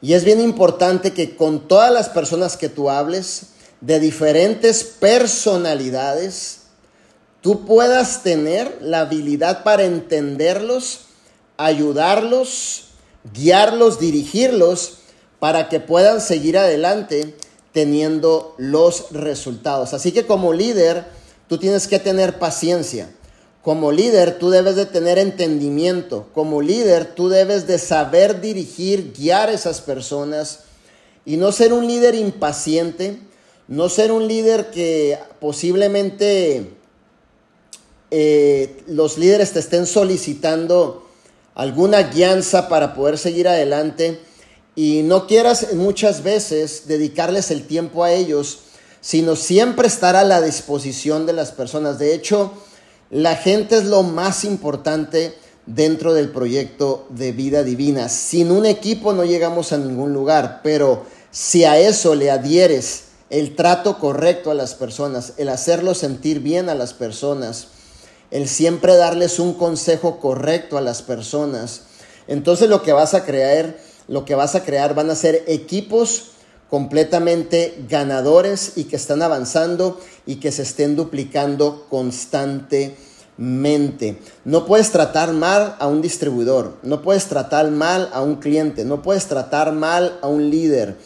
Y 0.00 0.14
es 0.14 0.24
bien 0.24 0.40
importante 0.40 1.12
que 1.12 1.36
con 1.36 1.68
todas 1.68 1.92
las 1.92 2.08
personas 2.08 2.56
que 2.56 2.68
tú 2.68 2.90
hables, 2.90 3.44
de 3.80 4.00
diferentes 4.00 4.82
personalidades, 4.82 6.62
tú 7.40 7.64
puedas 7.64 8.24
tener 8.24 8.78
la 8.80 9.02
habilidad 9.02 9.62
para 9.62 9.84
entenderlos 9.84 11.06
ayudarlos, 11.56 12.84
guiarlos, 13.32 14.00
dirigirlos, 14.00 14.98
para 15.38 15.68
que 15.68 15.80
puedan 15.80 16.20
seguir 16.20 16.58
adelante 16.58 17.36
teniendo 17.72 18.54
los 18.58 19.12
resultados. 19.12 19.94
Así 19.94 20.12
que 20.12 20.26
como 20.26 20.52
líder, 20.52 21.04
tú 21.48 21.58
tienes 21.58 21.88
que 21.88 21.98
tener 21.98 22.38
paciencia. 22.38 23.08
Como 23.62 23.92
líder, 23.92 24.38
tú 24.38 24.50
debes 24.50 24.74
de 24.74 24.86
tener 24.86 25.18
entendimiento. 25.18 26.26
Como 26.34 26.62
líder, 26.62 27.14
tú 27.14 27.28
debes 27.28 27.66
de 27.68 27.78
saber 27.78 28.40
dirigir, 28.40 29.12
guiar 29.16 29.48
a 29.48 29.52
esas 29.52 29.80
personas 29.80 30.60
y 31.24 31.36
no 31.36 31.52
ser 31.52 31.72
un 31.72 31.86
líder 31.86 32.16
impaciente, 32.16 33.18
no 33.68 33.88
ser 33.88 34.10
un 34.10 34.26
líder 34.26 34.70
que 34.70 35.16
posiblemente 35.40 36.70
eh, 38.10 38.82
los 38.88 39.16
líderes 39.16 39.52
te 39.52 39.60
estén 39.60 39.86
solicitando 39.86 41.08
alguna 41.54 42.02
guianza 42.02 42.68
para 42.68 42.94
poder 42.94 43.16
seguir 43.16 43.46
adelante 43.46 44.20
y 44.74 45.02
no 45.02 45.26
quieras 45.26 45.74
muchas 45.74 46.22
veces 46.22 46.88
dedicarles 46.88 47.50
el 47.50 47.66
tiempo 47.66 48.02
a 48.02 48.12
ellos, 48.12 48.60
sino 49.00 49.36
siempre 49.36 49.86
estar 49.86 50.16
a 50.16 50.24
la 50.24 50.40
disposición 50.40 51.26
de 51.26 51.34
las 51.34 51.52
personas. 51.52 51.98
De 51.98 52.14
hecho, 52.14 52.52
la 53.12 53.36
gente 53.36 53.76
es 53.76 53.84
lo 53.84 54.02
más 54.02 54.42
importante 54.42 55.34
dentro 55.66 56.14
del 56.14 56.30
proyecto 56.30 57.06
de 57.10 57.32
vida 57.32 57.62
divina. 57.62 58.08
Sin 58.08 58.50
un 58.50 58.64
equipo 58.64 59.12
no 59.12 59.24
llegamos 59.24 59.72
a 59.72 59.76
ningún 59.76 60.14
lugar, 60.14 60.60
pero 60.64 61.04
si 61.30 61.64
a 61.64 61.78
eso 61.78 62.14
le 62.14 62.30
adhieres 62.30 63.04
el 63.28 63.54
trato 63.54 63.98
correcto 63.98 64.50
a 64.50 64.54
las 64.54 64.74
personas, 64.74 65.34
el 65.36 65.50
hacerlo 65.50 65.94
sentir 65.94 66.40
bien 66.40 66.70
a 66.70 66.74
las 66.74 66.94
personas, 66.94 67.66
el 68.30 68.48
siempre 68.48 68.96
darles 68.96 69.38
un 69.38 69.52
consejo 69.52 70.18
correcto 70.18 70.78
a 70.78 70.80
las 70.80 71.02
personas, 71.02 71.82
entonces 72.28 72.70
lo 72.70 72.82
que 72.82 72.94
vas 72.94 73.12
a 73.12 73.26
crear 73.26 73.76
lo 74.08 74.24
que 74.24 74.34
vas 74.34 74.54
a 74.54 74.64
crear 74.64 74.94
van 74.94 75.10
a 75.10 75.14
ser 75.14 75.44
equipos 75.46 76.31
completamente 76.72 77.84
ganadores 77.86 78.72
y 78.76 78.84
que 78.84 78.96
están 78.96 79.20
avanzando 79.20 80.00
y 80.24 80.36
que 80.36 80.50
se 80.50 80.62
estén 80.62 80.96
duplicando 80.96 81.84
constantemente. 81.90 84.18
No 84.46 84.64
puedes 84.64 84.90
tratar 84.90 85.34
mal 85.34 85.76
a 85.78 85.86
un 85.86 86.00
distribuidor, 86.00 86.78
no 86.82 87.02
puedes 87.02 87.26
tratar 87.26 87.70
mal 87.70 88.08
a 88.14 88.22
un 88.22 88.36
cliente, 88.36 88.86
no 88.86 89.02
puedes 89.02 89.26
tratar 89.26 89.72
mal 89.72 90.18
a 90.22 90.28
un 90.28 90.48
líder. 90.48 90.96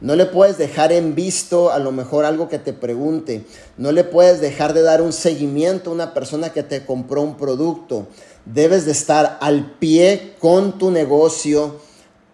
No 0.00 0.16
le 0.16 0.26
puedes 0.26 0.58
dejar 0.58 0.90
en 0.90 1.14
visto 1.14 1.70
a 1.70 1.78
lo 1.78 1.92
mejor 1.92 2.24
algo 2.24 2.48
que 2.48 2.58
te 2.58 2.72
pregunte. 2.72 3.44
No 3.76 3.92
le 3.92 4.02
puedes 4.02 4.40
dejar 4.40 4.74
de 4.74 4.82
dar 4.82 5.02
un 5.02 5.12
seguimiento 5.12 5.90
a 5.90 5.94
una 5.94 6.14
persona 6.14 6.52
que 6.52 6.64
te 6.64 6.84
compró 6.84 7.22
un 7.22 7.36
producto. 7.36 8.08
Debes 8.44 8.86
de 8.86 8.90
estar 8.90 9.38
al 9.40 9.76
pie 9.78 10.34
con 10.40 10.78
tu 10.78 10.90
negocio 10.90 11.76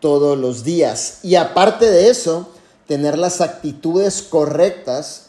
todos 0.00 0.38
los 0.38 0.64
días. 0.64 1.18
Y 1.22 1.34
aparte 1.34 1.90
de 1.90 2.08
eso, 2.08 2.48
tener 2.88 3.18
las 3.18 3.42
actitudes 3.42 4.22
correctas, 4.22 5.26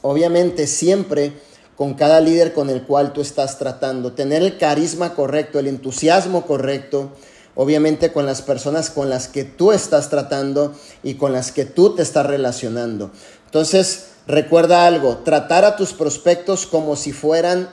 obviamente 0.00 0.66
siempre 0.66 1.34
con 1.76 1.94
cada 1.94 2.20
líder 2.20 2.54
con 2.54 2.70
el 2.70 2.82
cual 2.82 3.12
tú 3.12 3.20
estás 3.20 3.58
tratando, 3.58 4.14
tener 4.14 4.42
el 4.42 4.56
carisma 4.56 5.14
correcto, 5.14 5.58
el 5.58 5.68
entusiasmo 5.68 6.46
correcto, 6.46 7.12
obviamente 7.54 8.12
con 8.12 8.24
las 8.24 8.40
personas 8.40 8.88
con 8.90 9.10
las 9.10 9.28
que 9.28 9.44
tú 9.44 9.72
estás 9.72 10.08
tratando 10.08 10.74
y 11.02 11.14
con 11.14 11.32
las 11.32 11.52
que 11.52 11.66
tú 11.66 11.94
te 11.94 12.02
estás 12.02 12.24
relacionando. 12.24 13.12
Entonces, 13.44 14.06
recuerda 14.26 14.86
algo, 14.86 15.18
tratar 15.18 15.66
a 15.66 15.76
tus 15.76 15.92
prospectos 15.92 16.66
como 16.66 16.96
si 16.96 17.12
fueran 17.12 17.68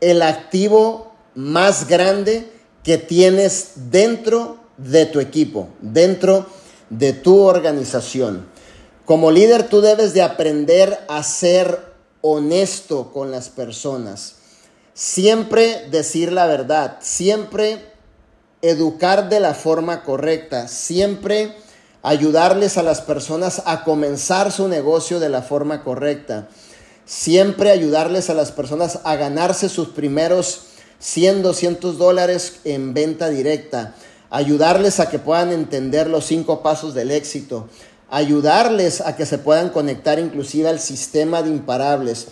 el 0.00 0.20
activo 0.20 1.14
más 1.34 1.88
grande 1.88 2.52
que 2.82 2.98
tienes 2.98 3.72
dentro 3.90 4.58
de 4.76 5.06
tu 5.06 5.20
equipo, 5.20 5.68
dentro 5.80 6.40
de 6.40 6.63
tu 7.22 7.42
organización. 7.42 8.46
Como 9.04 9.30
líder 9.30 9.68
tú 9.68 9.80
debes 9.80 10.14
de 10.14 10.22
aprender 10.22 10.98
a 11.08 11.22
ser 11.22 11.92
honesto 12.20 13.12
con 13.12 13.30
las 13.30 13.50
personas. 13.50 14.36
Siempre 14.94 15.88
decir 15.90 16.32
la 16.32 16.46
verdad, 16.46 16.98
siempre 17.00 17.92
educar 18.62 19.28
de 19.28 19.40
la 19.40 19.52
forma 19.52 20.04
correcta, 20.04 20.68
siempre 20.68 21.54
ayudarles 22.02 22.78
a 22.78 22.82
las 22.82 23.00
personas 23.00 23.62
a 23.66 23.84
comenzar 23.84 24.52
su 24.52 24.68
negocio 24.68 25.20
de 25.20 25.28
la 25.28 25.42
forma 25.42 25.82
correcta, 25.82 26.48
siempre 27.04 27.70
ayudarles 27.70 28.30
a 28.30 28.34
las 28.34 28.52
personas 28.52 29.00
a 29.04 29.16
ganarse 29.16 29.68
sus 29.68 29.88
primeros 29.88 30.60
100, 31.00 31.42
200 31.42 31.98
dólares 31.98 32.60
en 32.64 32.94
venta 32.94 33.28
directa, 33.28 33.94
ayudarles 34.34 34.98
a 34.98 35.08
que 35.08 35.20
puedan 35.20 35.52
entender 35.52 36.08
los 36.08 36.24
cinco 36.24 36.60
pasos 36.60 36.92
del 36.92 37.12
éxito, 37.12 37.68
ayudarles 38.10 39.00
a 39.00 39.14
que 39.14 39.26
se 39.26 39.38
puedan 39.38 39.70
conectar 39.70 40.18
inclusive 40.18 40.68
al 40.68 40.80
sistema 40.80 41.40
de 41.40 41.50
imparables, 41.50 42.26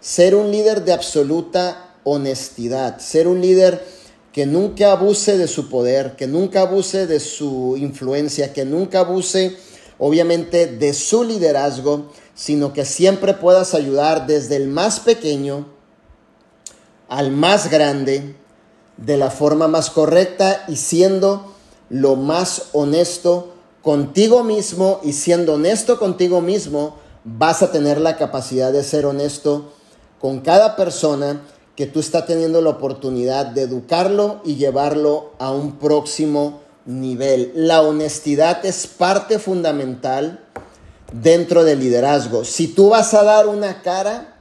ser 0.00 0.34
un 0.34 0.50
líder 0.50 0.84
de 0.84 0.92
absoluta 0.92 1.94
honestidad, 2.02 2.98
ser 2.98 3.28
un 3.28 3.40
líder 3.40 3.84
que 4.32 4.46
nunca 4.46 4.90
abuse 4.90 5.38
de 5.38 5.46
su 5.46 5.68
poder, 5.68 6.16
que 6.16 6.26
nunca 6.26 6.62
abuse 6.62 7.06
de 7.06 7.20
su 7.20 7.76
influencia, 7.78 8.52
que 8.52 8.64
nunca 8.64 8.98
abuse 8.98 9.56
obviamente 9.98 10.66
de 10.66 10.92
su 10.92 11.22
liderazgo, 11.22 12.10
sino 12.34 12.72
que 12.72 12.84
siempre 12.84 13.32
puedas 13.32 13.74
ayudar 13.74 14.26
desde 14.26 14.56
el 14.56 14.66
más 14.66 14.98
pequeño 14.98 15.68
al 17.08 17.30
más 17.30 17.70
grande, 17.70 18.34
de 18.96 19.16
la 19.16 19.30
forma 19.30 19.68
más 19.68 19.90
correcta 19.90 20.64
y 20.68 20.76
siendo 20.76 21.52
lo 21.90 22.16
más 22.16 22.70
honesto 22.72 23.52
contigo 23.82 24.44
mismo 24.44 25.00
y 25.02 25.12
siendo 25.12 25.54
honesto 25.54 25.98
contigo 25.98 26.40
mismo, 26.40 26.96
vas 27.24 27.62
a 27.62 27.70
tener 27.70 28.00
la 28.00 28.16
capacidad 28.16 28.72
de 28.72 28.82
ser 28.82 29.06
honesto 29.06 29.72
con 30.20 30.40
cada 30.40 30.76
persona 30.76 31.42
que 31.76 31.86
tú 31.86 32.00
estás 32.00 32.26
teniendo 32.26 32.60
la 32.60 32.70
oportunidad 32.70 33.46
de 33.46 33.62
educarlo 33.62 34.40
y 34.44 34.56
llevarlo 34.56 35.32
a 35.38 35.50
un 35.50 35.78
próximo 35.78 36.60
nivel. 36.86 37.52
La 37.54 37.82
honestidad 37.82 38.64
es 38.64 38.86
parte 38.86 39.38
fundamental 39.38 40.40
dentro 41.12 41.64
del 41.64 41.80
liderazgo. 41.80 42.44
Si 42.44 42.68
tú 42.68 42.90
vas 42.90 43.12
a 43.14 43.24
dar 43.24 43.48
una 43.48 43.82
cara 43.82 44.33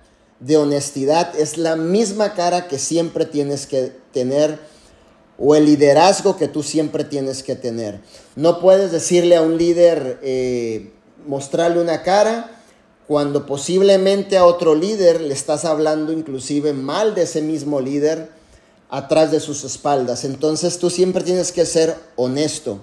de 0.45 0.57
honestidad, 0.57 1.33
es 1.39 1.57
la 1.57 1.75
misma 1.75 2.33
cara 2.33 2.67
que 2.67 2.77
siempre 2.77 3.25
tienes 3.25 3.65
que 3.65 3.93
tener 4.11 4.59
o 5.37 5.55
el 5.55 5.65
liderazgo 5.65 6.37
que 6.37 6.47
tú 6.47 6.63
siempre 6.63 7.03
tienes 7.03 7.43
que 7.43 7.55
tener. 7.55 8.01
No 8.35 8.59
puedes 8.59 8.91
decirle 8.91 9.35
a 9.35 9.41
un 9.41 9.57
líder, 9.57 10.19
eh, 10.21 10.91
mostrarle 11.25 11.79
una 11.81 12.03
cara, 12.03 12.51
cuando 13.07 13.45
posiblemente 13.45 14.37
a 14.37 14.45
otro 14.45 14.75
líder 14.75 15.21
le 15.21 15.33
estás 15.33 15.65
hablando 15.65 16.11
inclusive 16.11 16.73
mal 16.73 17.15
de 17.15 17.23
ese 17.23 17.41
mismo 17.41 17.81
líder 17.81 18.29
atrás 18.89 19.31
de 19.31 19.39
sus 19.39 19.63
espaldas. 19.63 20.23
Entonces 20.23 20.77
tú 20.77 20.89
siempre 20.89 21.23
tienes 21.23 21.51
que 21.51 21.65
ser 21.65 21.95
honesto, 22.15 22.79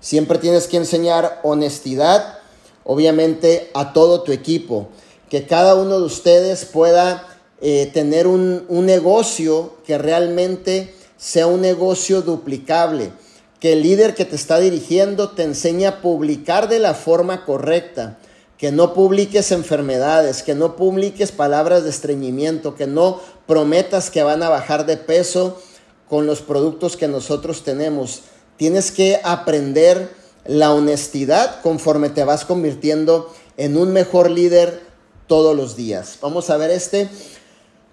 siempre 0.00 0.38
tienes 0.38 0.66
que 0.66 0.78
enseñar 0.78 1.40
honestidad, 1.42 2.38
obviamente, 2.84 3.70
a 3.74 3.92
todo 3.92 4.22
tu 4.22 4.32
equipo, 4.32 4.88
que 5.32 5.46
cada 5.46 5.76
uno 5.76 5.98
de 5.98 6.04
ustedes 6.04 6.66
pueda 6.66 7.26
eh, 7.62 7.90
tener 7.94 8.26
un, 8.26 8.66
un 8.68 8.84
negocio 8.84 9.76
que 9.86 9.96
realmente 9.96 10.94
sea 11.16 11.46
un 11.46 11.62
negocio 11.62 12.20
duplicable, 12.20 13.12
que 13.58 13.72
el 13.72 13.80
líder 13.80 14.14
que 14.14 14.26
te 14.26 14.36
está 14.36 14.60
dirigiendo 14.60 15.30
te 15.30 15.44
enseñe 15.44 15.86
a 15.86 16.02
publicar 16.02 16.68
de 16.68 16.80
la 16.80 16.92
forma 16.92 17.46
correcta, 17.46 18.18
que 18.58 18.72
no 18.72 18.92
publiques 18.92 19.52
enfermedades, 19.52 20.42
que 20.42 20.54
no 20.54 20.76
publiques 20.76 21.32
palabras 21.32 21.82
de 21.84 21.88
estreñimiento, 21.88 22.74
que 22.74 22.86
no 22.86 23.18
prometas 23.46 24.10
que 24.10 24.22
van 24.22 24.42
a 24.42 24.50
bajar 24.50 24.84
de 24.84 24.98
peso 24.98 25.62
con 26.10 26.26
los 26.26 26.42
productos 26.42 26.98
que 26.98 27.08
nosotros 27.08 27.64
tenemos. 27.64 28.20
Tienes 28.58 28.90
que 28.90 29.18
aprender 29.24 30.10
la 30.44 30.74
honestidad 30.74 31.62
conforme 31.62 32.10
te 32.10 32.22
vas 32.22 32.44
convirtiendo 32.44 33.32
en 33.56 33.78
un 33.78 33.94
mejor 33.94 34.30
líder 34.30 34.91
todos 35.26 35.56
los 35.56 35.76
días. 35.76 36.18
Vamos 36.20 36.50
a 36.50 36.56
ver 36.56 36.70
este. 36.70 37.08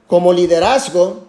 Como 0.08 0.34
liderazgo, 0.34 1.28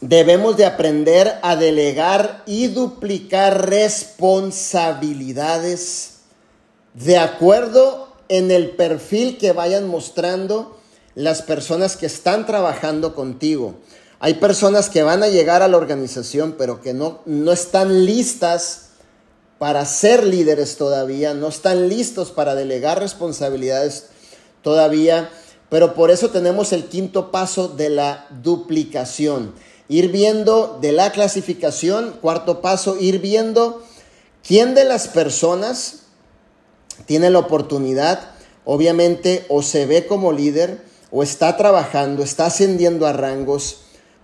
debemos 0.00 0.56
de 0.56 0.66
aprender 0.66 1.38
a 1.42 1.56
delegar 1.56 2.44
y 2.46 2.68
duplicar 2.68 3.68
responsabilidades 3.68 6.18
de 6.94 7.18
acuerdo 7.18 8.08
en 8.28 8.50
el 8.50 8.70
perfil 8.70 9.38
que 9.38 9.52
vayan 9.52 9.88
mostrando 9.88 10.78
las 11.14 11.42
personas 11.42 11.96
que 11.96 12.06
están 12.06 12.46
trabajando 12.46 13.14
contigo. 13.14 13.74
Hay 14.20 14.34
personas 14.34 14.90
que 14.90 15.02
van 15.02 15.22
a 15.22 15.28
llegar 15.28 15.62
a 15.62 15.68
la 15.68 15.76
organización 15.76 16.56
pero 16.58 16.80
que 16.80 16.94
no, 16.94 17.20
no 17.24 17.52
están 17.52 18.04
listas 18.04 18.86
para 19.58 19.84
ser 19.86 20.24
líderes 20.24 20.76
todavía, 20.76 21.34
no 21.34 21.48
están 21.48 21.88
listos 21.88 22.30
para 22.30 22.54
delegar 22.54 23.00
responsabilidades 23.00 24.06
todavía, 24.62 25.30
pero 25.68 25.94
por 25.94 26.10
eso 26.10 26.30
tenemos 26.30 26.72
el 26.72 26.84
quinto 26.84 27.30
paso 27.30 27.68
de 27.68 27.90
la 27.90 28.26
duplicación 28.42 29.54
ir 29.90 30.12
viendo 30.12 30.78
de 30.82 30.92
la 30.92 31.12
clasificación, 31.12 32.18
cuarto 32.20 32.60
paso, 32.60 32.98
ir 33.00 33.20
viendo 33.20 33.82
¿Quién 34.48 34.74
de 34.74 34.84
las 34.84 35.08
personas 35.08 36.04
tiene 37.04 37.28
la 37.28 37.40
oportunidad, 37.40 38.30
obviamente, 38.64 39.44
o 39.50 39.62
se 39.62 39.84
ve 39.84 40.06
como 40.06 40.32
líder, 40.32 40.80
o 41.10 41.22
está 41.22 41.58
trabajando, 41.58 42.22
está 42.22 42.46
ascendiendo 42.46 43.06
a 43.06 43.12
rangos 43.12 43.80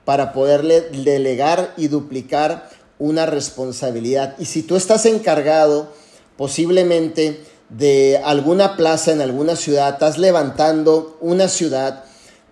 para 0.06 0.32
poderle 0.32 0.80
delegar 0.80 1.74
y 1.76 1.88
duplicar 1.88 2.70
una 2.98 3.26
responsabilidad? 3.26 4.34
Y 4.38 4.46
si 4.46 4.62
tú 4.62 4.76
estás 4.76 5.04
encargado, 5.04 5.92
posiblemente, 6.38 7.44
de 7.68 8.20
alguna 8.24 8.76
plaza 8.76 9.12
en 9.12 9.20
alguna 9.20 9.56
ciudad, 9.56 9.94
estás 9.94 10.18
levantando 10.18 11.16
una 11.20 11.48
ciudad, 11.48 12.04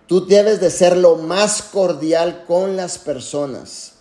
tú 0.07 0.25
debes 0.25 0.59
de 0.59 0.69
ser 0.69 0.97
lo 0.97 1.15
más 1.15 1.61
cordial 1.61 2.43
con 2.47 2.75
las 2.75 2.97
personas. 2.97 3.93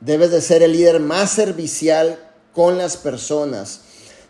Debes 0.00 0.30
de 0.30 0.40
ser 0.40 0.62
el 0.62 0.72
líder 0.72 1.00
más 1.00 1.30
servicial 1.30 2.18
con 2.52 2.78
las 2.78 2.96
personas. 2.96 3.80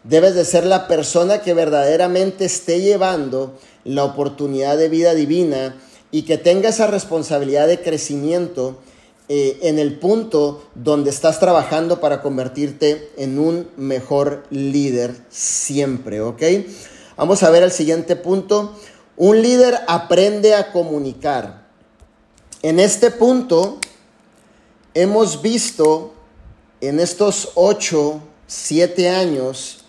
Debes 0.04 0.34
de 0.34 0.44
ser 0.44 0.66
la 0.66 0.86
persona 0.86 1.40
que 1.40 1.54
verdaderamente 1.54 2.44
esté 2.44 2.80
llevando 2.80 3.58
la 3.84 4.04
oportunidad 4.04 4.76
de 4.76 4.88
vida 4.88 5.14
divina 5.14 5.76
y 6.10 6.22
que 6.22 6.38
tenga 6.38 6.68
esa 6.68 6.86
responsabilidad 6.86 7.66
de 7.66 7.80
crecimiento 7.80 8.78
eh, 9.28 9.58
en 9.62 9.78
el 9.78 9.98
punto 9.98 10.64
donde 10.74 11.10
estás 11.10 11.40
trabajando 11.40 12.00
para 12.00 12.20
convertirte 12.20 13.10
en 13.16 13.38
un 13.38 13.70
mejor 13.76 14.44
líder 14.50 15.16
siempre, 15.30 16.20
¿ok? 16.20 16.42
Vamos 17.16 17.42
a 17.42 17.50
ver 17.50 17.62
el 17.62 17.72
siguiente 17.72 18.16
punto. 18.16 18.74
Un 19.16 19.40
líder 19.40 19.78
aprende 19.86 20.54
a 20.54 20.72
comunicar. 20.72 21.68
En 22.62 22.80
este 22.80 23.10
punto 23.10 23.78
hemos 24.92 25.40
visto 25.40 26.12
en 26.80 27.00
estos 27.00 27.52
ocho, 27.54 28.20
siete 28.46 29.08
años 29.08 29.84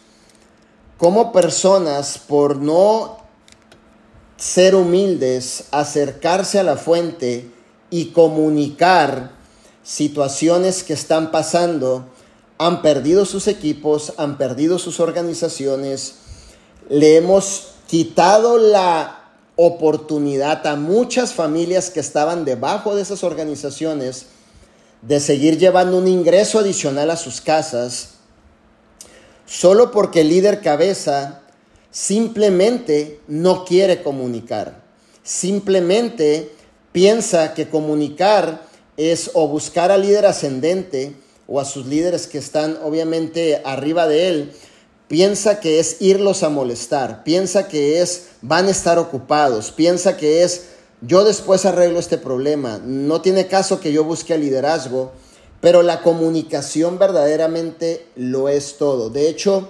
cómo 0.97 1.33
personas 1.33 2.17
por 2.17 2.57
no 2.57 3.17
ser 4.37 4.75
humildes, 4.75 5.65
acercarse 5.71 6.59
a 6.59 6.63
la 6.63 6.77
fuente, 6.77 7.49
y 7.95 8.07
comunicar 8.07 9.31
situaciones 9.81 10.83
que 10.83 10.91
están 10.91 11.31
pasando, 11.31 12.09
han 12.57 12.81
perdido 12.81 13.23
sus 13.23 13.47
equipos, 13.47 14.11
han 14.17 14.37
perdido 14.37 14.79
sus 14.79 14.99
organizaciones, 14.99 16.15
le 16.89 17.15
hemos 17.15 17.67
quitado 17.87 18.57
la 18.57 19.29
oportunidad 19.55 20.67
a 20.67 20.75
muchas 20.75 21.33
familias 21.33 21.89
que 21.89 22.01
estaban 22.01 22.43
debajo 22.43 22.95
de 22.95 23.01
esas 23.01 23.23
organizaciones 23.23 24.25
de 25.01 25.21
seguir 25.21 25.57
llevando 25.57 25.97
un 25.97 26.09
ingreso 26.09 26.59
adicional 26.59 27.09
a 27.11 27.15
sus 27.15 27.39
casas, 27.39 28.15
solo 29.45 29.91
porque 29.91 30.19
el 30.19 30.27
líder 30.27 30.59
cabeza 30.59 31.43
simplemente 31.91 33.21
no 33.29 33.63
quiere 33.63 34.03
comunicar, 34.03 34.83
simplemente 35.23 36.54
piensa 36.95 37.53
que 37.53 37.67
comunicar 37.67 38.65
es 38.95 39.31
o 39.33 39.49
buscar 39.49 39.91
al 39.91 40.03
líder 40.03 40.25
ascendente 40.25 41.13
o 41.45 41.59
a 41.59 41.65
sus 41.65 41.87
líderes 41.87 42.25
que 42.25 42.37
están 42.37 42.79
obviamente 42.81 43.61
arriba 43.65 44.07
de 44.07 44.29
él, 44.29 44.53
piensa 45.09 45.59
que 45.59 45.81
es 45.81 45.97
irlos 45.99 46.41
a 46.41 46.47
molestar, 46.47 47.25
piensa 47.25 47.67
que 47.67 48.01
es 48.01 48.27
van 48.41 48.67
a 48.67 48.71
estar 48.71 48.97
ocupados, 48.97 49.73
piensa 49.73 50.15
que 50.15 50.43
es 50.43 50.67
yo 51.01 51.25
después 51.25 51.65
arreglo 51.65 51.99
este 51.99 52.17
problema, 52.17 52.79
no 52.81 53.19
tiene 53.19 53.47
caso 53.47 53.81
que 53.81 53.91
yo 53.91 54.05
busque 54.05 54.33
el 54.33 54.39
liderazgo, 54.39 55.11
pero 55.59 55.83
la 55.83 56.01
comunicación 56.01 56.97
verdaderamente 56.97 58.07
lo 58.15 58.47
es 58.47 58.77
todo. 58.77 59.09
De 59.09 59.27
hecho, 59.27 59.67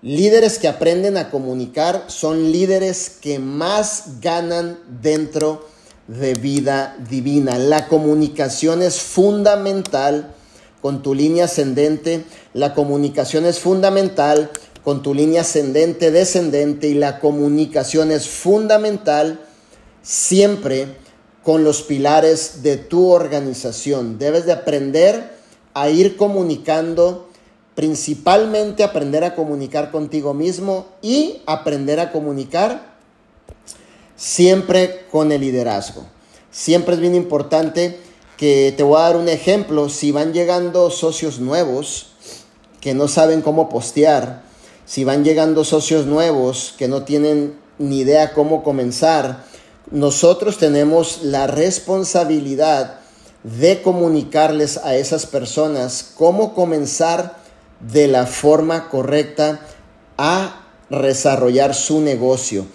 líderes 0.00 0.60
que 0.60 0.68
aprenden 0.68 1.16
a 1.16 1.28
comunicar 1.28 2.04
son 2.06 2.52
líderes 2.52 3.10
que 3.20 3.40
más 3.40 4.20
ganan 4.20 4.78
dentro 5.02 5.71
de 6.08 6.34
vida 6.34 6.96
divina. 7.08 7.58
La 7.58 7.88
comunicación 7.88 8.82
es 8.82 9.00
fundamental 9.00 10.34
con 10.80 11.02
tu 11.02 11.14
línea 11.14 11.44
ascendente, 11.44 12.24
la 12.54 12.74
comunicación 12.74 13.46
es 13.46 13.60
fundamental 13.60 14.50
con 14.82 15.02
tu 15.02 15.14
línea 15.14 15.42
ascendente, 15.42 16.10
descendente 16.10 16.88
y 16.88 16.94
la 16.94 17.20
comunicación 17.20 18.10
es 18.10 18.28
fundamental 18.28 19.40
siempre 20.02 20.96
con 21.44 21.64
los 21.64 21.82
pilares 21.82 22.62
de 22.62 22.76
tu 22.76 23.10
organización. 23.10 24.18
Debes 24.18 24.44
de 24.44 24.52
aprender 24.52 25.30
a 25.74 25.88
ir 25.88 26.16
comunicando, 26.16 27.28
principalmente 27.74 28.82
aprender 28.82 29.24
a 29.24 29.34
comunicar 29.34 29.90
contigo 29.92 30.34
mismo 30.34 30.86
y 31.00 31.42
aprender 31.46 32.00
a 32.00 32.10
comunicar 32.10 32.91
siempre 34.22 35.04
con 35.10 35.32
el 35.32 35.40
liderazgo. 35.40 36.04
Siempre 36.52 36.94
es 36.94 37.00
bien 37.00 37.16
importante 37.16 37.98
que 38.36 38.72
te 38.76 38.84
voy 38.84 38.98
a 38.98 39.02
dar 39.02 39.16
un 39.16 39.28
ejemplo. 39.28 39.88
Si 39.88 40.12
van 40.12 40.32
llegando 40.32 40.90
socios 40.90 41.40
nuevos 41.40 42.12
que 42.80 42.94
no 42.94 43.08
saben 43.08 43.42
cómo 43.42 43.68
postear, 43.68 44.44
si 44.86 45.02
van 45.02 45.24
llegando 45.24 45.64
socios 45.64 46.06
nuevos 46.06 46.72
que 46.78 46.86
no 46.86 47.02
tienen 47.02 47.58
ni 47.78 47.98
idea 47.98 48.32
cómo 48.32 48.62
comenzar, 48.62 49.44
nosotros 49.90 50.56
tenemos 50.56 51.22
la 51.24 51.48
responsabilidad 51.48 53.00
de 53.42 53.82
comunicarles 53.82 54.76
a 54.76 54.94
esas 54.94 55.26
personas 55.26 56.12
cómo 56.16 56.54
comenzar 56.54 57.38
de 57.80 58.06
la 58.06 58.26
forma 58.26 58.88
correcta 58.88 59.66
a 60.16 60.60
desarrollar 60.90 61.74
su 61.74 62.00
negocio 62.00 62.66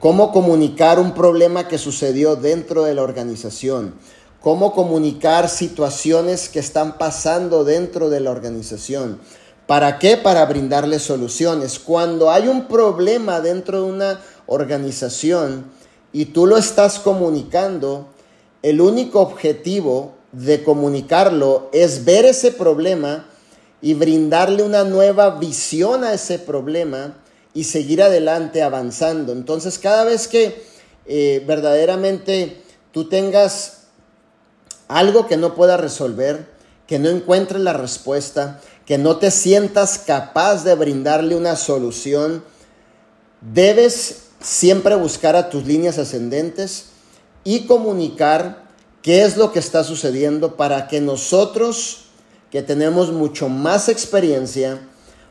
cómo 0.00 0.32
comunicar 0.32 0.98
un 0.98 1.14
problema 1.14 1.68
que 1.68 1.78
sucedió 1.78 2.36
dentro 2.36 2.84
de 2.84 2.94
la 2.94 3.02
organización, 3.02 3.94
cómo 4.40 4.72
comunicar 4.72 5.48
situaciones 5.48 6.48
que 6.48 6.58
están 6.58 6.98
pasando 6.98 7.64
dentro 7.64 8.10
de 8.10 8.20
la 8.20 8.30
organización. 8.30 9.18
¿Para 9.66 9.98
qué? 9.98 10.18
Para 10.18 10.44
brindarles 10.44 11.02
soluciones. 11.02 11.78
Cuando 11.78 12.30
hay 12.30 12.48
un 12.48 12.68
problema 12.68 13.40
dentro 13.40 13.82
de 13.82 13.90
una 13.90 14.20
organización 14.46 15.64
y 16.12 16.26
tú 16.26 16.46
lo 16.46 16.58
estás 16.58 16.98
comunicando, 16.98 18.08
el 18.62 18.82
único 18.82 19.20
objetivo 19.20 20.12
de 20.32 20.62
comunicarlo 20.62 21.70
es 21.72 22.04
ver 22.04 22.26
ese 22.26 22.50
problema 22.50 23.26
y 23.80 23.94
brindarle 23.94 24.62
una 24.62 24.84
nueva 24.84 25.30
visión 25.38 26.04
a 26.04 26.12
ese 26.12 26.38
problema 26.38 27.14
y 27.54 27.64
seguir 27.64 28.02
adelante 28.02 28.62
avanzando. 28.62 29.32
Entonces, 29.32 29.78
cada 29.78 30.04
vez 30.04 30.28
que 30.28 30.62
eh, 31.06 31.42
verdaderamente 31.46 32.62
tú 32.92 33.08
tengas 33.08 33.84
algo 34.88 35.26
que 35.26 35.36
no 35.36 35.54
puedas 35.54 35.80
resolver, 35.80 36.52
que 36.86 36.98
no 36.98 37.08
encuentres 37.08 37.62
la 37.62 37.72
respuesta, 37.72 38.60
que 38.84 38.98
no 38.98 39.16
te 39.16 39.30
sientas 39.30 39.98
capaz 39.98 40.64
de 40.64 40.74
brindarle 40.74 41.36
una 41.36 41.56
solución, 41.56 42.44
debes 43.40 44.24
siempre 44.40 44.94
buscar 44.94 45.36
a 45.36 45.48
tus 45.48 45.64
líneas 45.64 45.98
ascendentes 45.98 46.86
y 47.44 47.66
comunicar 47.66 48.64
qué 49.00 49.22
es 49.22 49.36
lo 49.36 49.52
que 49.52 49.58
está 49.58 49.84
sucediendo 49.84 50.56
para 50.56 50.88
que 50.88 51.00
nosotros, 51.00 52.06
que 52.50 52.62
tenemos 52.62 53.12
mucho 53.12 53.48
más 53.48 53.88
experiencia, 53.88 54.80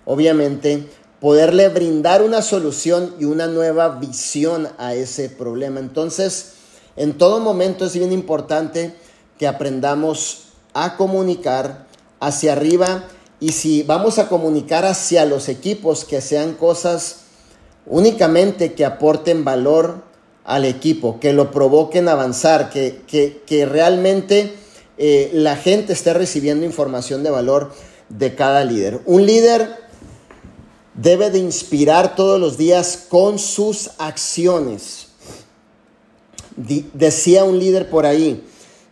obviamente, 0.05 0.89
poderle 1.23 1.69
brindar 1.69 2.21
una 2.21 2.41
solución 2.41 3.15
y 3.17 3.23
una 3.23 3.47
nueva 3.47 3.87
visión 3.97 4.67
a 4.77 4.93
ese 4.93 5.29
problema. 5.29 5.79
Entonces, 5.79 6.55
en 6.97 7.13
todo 7.13 7.39
momento 7.39 7.85
es 7.85 7.93
bien 7.93 8.11
importante 8.11 8.93
que 9.39 9.47
aprendamos 9.47 10.47
a 10.73 10.97
comunicar 10.97 11.87
hacia 12.19 12.51
arriba 12.51 13.05
y 13.39 13.53
si 13.53 13.83
vamos 13.83 14.19
a 14.19 14.27
comunicar 14.27 14.83
hacia 14.83 15.23
los 15.23 15.47
equipos, 15.47 16.03
que 16.03 16.19
sean 16.19 16.55
cosas 16.55 17.19
únicamente 17.85 18.73
que 18.73 18.83
aporten 18.83 19.45
valor 19.45 20.03
al 20.43 20.65
equipo, 20.65 21.21
que 21.21 21.31
lo 21.31 21.51
provoquen 21.51 22.09
avanzar, 22.09 22.69
que, 22.69 23.01
que, 23.07 23.65
realmente 23.65 24.53
eh, 24.97 25.31
la 25.31 25.55
gente 25.55 25.93
esté 25.93 26.13
recibiendo 26.13 26.65
información 26.65 27.23
de 27.23 27.29
valor 27.29 27.71
de 28.09 28.35
cada 28.35 28.65
líder. 28.65 28.99
Un 29.05 29.25
líder 29.25 29.82
debe 30.95 31.29
de 31.29 31.39
inspirar 31.39 32.15
todos 32.15 32.39
los 32.39 32.57
días 32.57 33.05
con 33.09 33.39
sus 33.39 33.91
acciones. 33.97 35.07
decía 36.55 37.43
un 37.43 37.57
líder 37.59 37.89
por 37.89 38.05
ahí, 38.05 38.43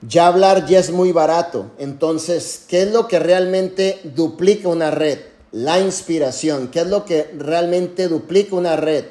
ya 0.08 0.28
hablar 0.28 0.66
ya 0.66 0.80
es 0.80 0.90
muy 0.90 1.12
barato. 1.12 1.72
Entonces, 1.78 2.64
¿qué 2.68 2.84
es 2.84 2.92
lo 2.92 3.08
que 3.08 3.20
realmente 3.20 4.00
duplica 4.04 4.68
una 4.68 4.90
red? 4.90 5.20
La 5.52 5.80
inspiración. 5.80 6.70
¿Qué 6.70 6.80
es 6.80 6.88
lo 6.88 7.06
que 7.06 7.30
realmente 7.38 8.08
duplica 8.08 8.56
una 8.56 8.76
red? 8.76 9.06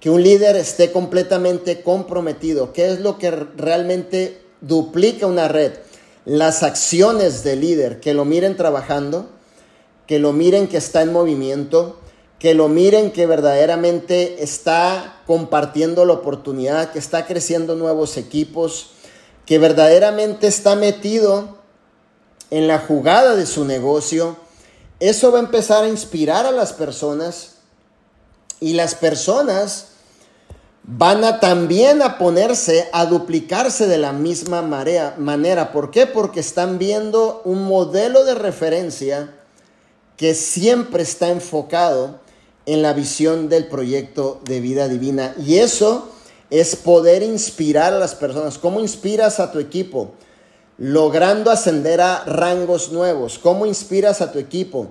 Que 0.00 0.10
un 0.10 0.22
líder 0.22 0.56
esté 0.56 0.92
completamente 0.92 1.80
comprometido. 1.80 2.72
¿Qué 2.74 2.88
es 2.88 3.00
lo 3.00 3.16
que 3.18 3.30
realmente 3.30 4.42
duplica 4.60 5.26
una 5.26 5.48
red? 5.48 5.72
Las 6.26 6.62
acciones 6.62 7.42
del 7.44 7.60
líder, 7.60 8.00
que 8.00 8.12
lo 8.12 8.26
miren 8.26 8.56
trabajando, 8.56 9.30
que 10.06 10.18
lo 10.18 10.32
miren 10.32 10.68
que 10.68 10.76
está 10.76 11.02
en 11.02 11.12
movimiento, 11.12 11.98
que 12.38 12.54
lo 12.54 12.68
miren 12.68 13.10
que 13.10 13.26
verdaderamente 13.26 14.42
está 14.42 15.22
compartiendo 15.26 16.04
la 16.04 16.12
oportunidad, 16.12 16.92
que 16.92 16.98
está 16.98 17.26
creciendo 17.26 17.74
nuevos 17.74 18.16
equipos, 18.16 18.90
que 19.46 19.58
verdaderamente 19.58 20.46
está 20.46 20.76
metido 20.76 21.58
en 22.50 22.68
la 22.68 22.78
jugada 22.78 23.34
de 23.34 23.46
su 23.46 23.64
negocio, 23.64 24.36
eso 25.00 25.32
va 25.32 25.38
a 25.38 25.42
empezar 25.42 25.84
a 25.84 25.88
inspirar 25.88 26.46
a 26.46 26.52
las 26.52 26.72
personas 26.72 27.56
y 28.60 28.74
las 28.74 28.94
personas 28.94 29.88
van 30.82 31.24
a 31.24 31.40
también 31.40 32.02
a 32.02 32.18
ponerse 32.18 32.88
a 32.92 33.06
duplicarse 33.06 33.86
de 33.86 33.98
la 33.98 34.12
misma 34.12 34.62
manera. 34.62 35.72
¿Por 35.72 35.90
qué? 35.90 36.06
Porque 36.06 36.40
están 36.40 36.78
viendo 36.78 37.40
un 37.44 37.64
modelo 37.64 38.24
de 38.24 38.34
referencia 38.34 39.34
que 40.16 40.34
siempre 40.34 41.02
está 41.02 41.30
enfocado 41.30 42.20
en 42.66 42.82
la 42.82 42.92
visión 42.92 43.48
del 43.48 43.66
proyecto 43.66 44.40
de 44.44 44.60
vida 44.60 44.88
divina. 44.88 45.34
Y 45.44 45.56
eso 45.56 46.08
es 46.50 46.76
poder 46.76 47.22
inspirar 47.22 47.92
a 47.92 47.98
las 47.98 48.14
personas. 48.14 48.58
¿Cómo 48.58 48.80
inspiras 48.80 49.40
a 49.40 49.52
tu 49.52 49.58
equipo? 49.58 50.12
Logrando 50.78 51.50
ascender 51.50 52.00
a 52.00 52.24
rangos 52.24 52.92
nuevos. 52.92 53.38
¿Cómo 53.38 53.66
inspiras 53.66 54.20
a 54.20 54.32
tu 54.32 54.38
equipo? 54.38 54.88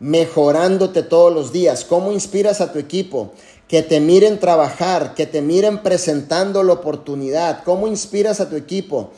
Mejorándote 0.00 1.02
todos 1.02 1.32
los 1.32 1.52
días. 1.52 1.84
¿Cómo 1.84 2.12
inspiras 2.12 2.60
a 2.60 2.72
tu 2.72 2.78
equipo? 2.78 3.32
Que 3.68 3.82
te 3.82 4.00
miren 4.00 4.40
trabajar, 4.40 5.14
que 5.14 5.26
te 5.26 5.42
miren 5.42 5.82
presentando 5.82 6.62
la 6.62 6.74
oportunidad. 6.74 7.62
¿Cómo 7.64 7.86
inspiras 7.86 8.40
a 8.40 8.48
tu 8.50 8.56
equipo? 8.56 9.10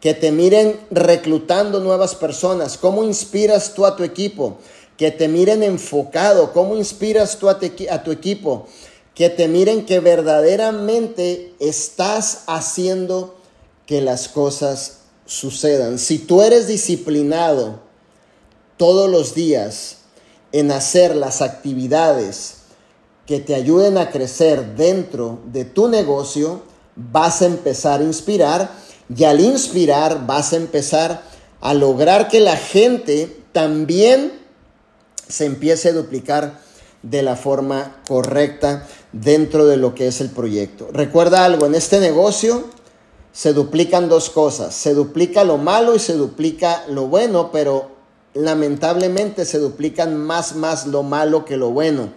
Que 0.00 0.14
te 0.14 0.32
miren 0.32 0.80
reclutando 0.90 1.80
nuevas 1.80 2.14
personas. 2.14 2.78
¿Cómo 2.78 3.04
inspiras 3.04 3.74
tú 3.74 3.84
a 3.84 3.96
tu 3.96 4.02
equipo? 4.02 4.58
Que 5.00 5.10
te 5.10 5.28
miren 5.28 5.62
enfocado. 5.62 6.52
¿Cómo 6.52 6.76
inspiras 6.76 7.38
tú 7.38 7.48
a, 7.48 7.58
a 7.90 8.02
tu 8.04 8.12
equipo? 8.12 8.66
que 9.20 9.28
te 9.28 9.48
miren 9.48 9.84
que 9.84 10.00
verdaderamente 10.00 11.54
estás 11.58 12.44
haciendo 12.46 13.34
que 13.84 14.00
las 14.00 14.28
cosas 14.28 15.00
sucedan. 15.26 15.98
Si 15.98 16.18
tú 16.18 16.40
eres 16.40 16.66
disciplinado 16.66 17.80
todos 18.78 19.10
los 19.10 19.34
días 19.34 19.98
en 20.52 20.70
hacer 20.70 21.14
las 21.14 21.42
actividades 21.42 22.54
que 23.26 23.40
te 23.40 23.54
ayuden 23.54 23.98
a 23.98 24.10
crecer 24.10 24.74
dentro 24.74 25.40
de 25.52 25.66
tu 25.66 25.88
negocio, 25.88 26.62
vas 26.96 27.42
a 27.42 27.44
empezar 27.44 28.00
a 28.00 28.04
inspirar 28.04 28.70
y 29.14 29.24
al 29.24 29.40
inspirar 29.40 30.26
vas 30.26 30.54
a 30.54 30.56
empezar 30.56 31.24
a 31.60 31.74
lograr 31.74 32.28
que 32.28 32.40
la 32.40 32.56
gente 32.56 33.36
también 33.52 34.39
se 35.30 35.46
empiece 35.46 35.90
a 35.90 35.92
duplicar 35.92 36.60
de 37.02 37.22
la 37.22 37.36
forma 37.36 37.96
correcta 38.06 38.86
dentro 39.12 39.66
de 39.66 39.76
lo 39.76 39.94
que 39.94 40.06
es 40.06 40.20
el 40.20 40.30
proyecto. 40.30 40.88
Recuerda 40.92 41.44
algo, 41.44 41.66
en 41.66 41.74
este 41.74 42.00
negocio 42.00 42.64
se 43.32 43.52
duplican 43.52 44.08
dos 44.08 44.30
cosas, 44.30 44.74
se 44.74 44.92
duplica 44.92 45.44
lo 45.44 45.56
malo 45.56 45.94
y 45.94 45.98
se 45.98 46.14
duplica 46.14 46.84
lo 46.88 47.06
bueno, 47.06 47.50
pero 47.52 47.90
lamentablemente 48.34 49.44
se 49.44 49.58
duplican 49.58 50.16
más 50.16 50.56
más 50.56 50.86
lo 50.86 51.02
malo 51.02 51.44
que 51.44 51.56
lo 51.56 51.70
bueno. 51.70 52.12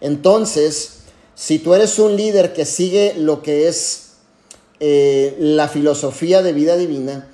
Entonces, 0.00 1.02
si 1.34 1.58
tú 1.58 1.74
eres 1.74 1.98
un 1.98 2.16
líder 2.16 2.52
que 2.52 2.64
sigue 2.64 3.14
lo 3.16 3.42
que 3.42 3.68
es 3.68 4.12
eh, 4.80 5.36
la 5.38 5.68
filosofía 5.68 6.42
de 6.42 6.52
vida 6.52 6.76
divina, 6.76 7.28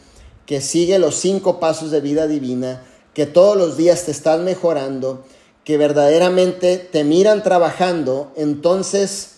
que 0.47 0.61
sigue 0.61 0.99
los 0.99 1.15
cinco 1.15 1.61
pasos 1.61 1.91
de 1.91 2.01
vida 2.01 2.27
divina, 2.27 2.83
que 3.19 3.27
todos 3.27 3.57
los 3.57 3.77
días 3.77 4.05
te 4.05 4.13
estás 4.13 4.39
mejorando, 4.39 5.25
que 5.65 5.77
verdaderamente 5.77 6.77
te 6.77 7.03
miran 7.03 7.43
trabajando, 7.43 8.31
entonces 8.37 9.31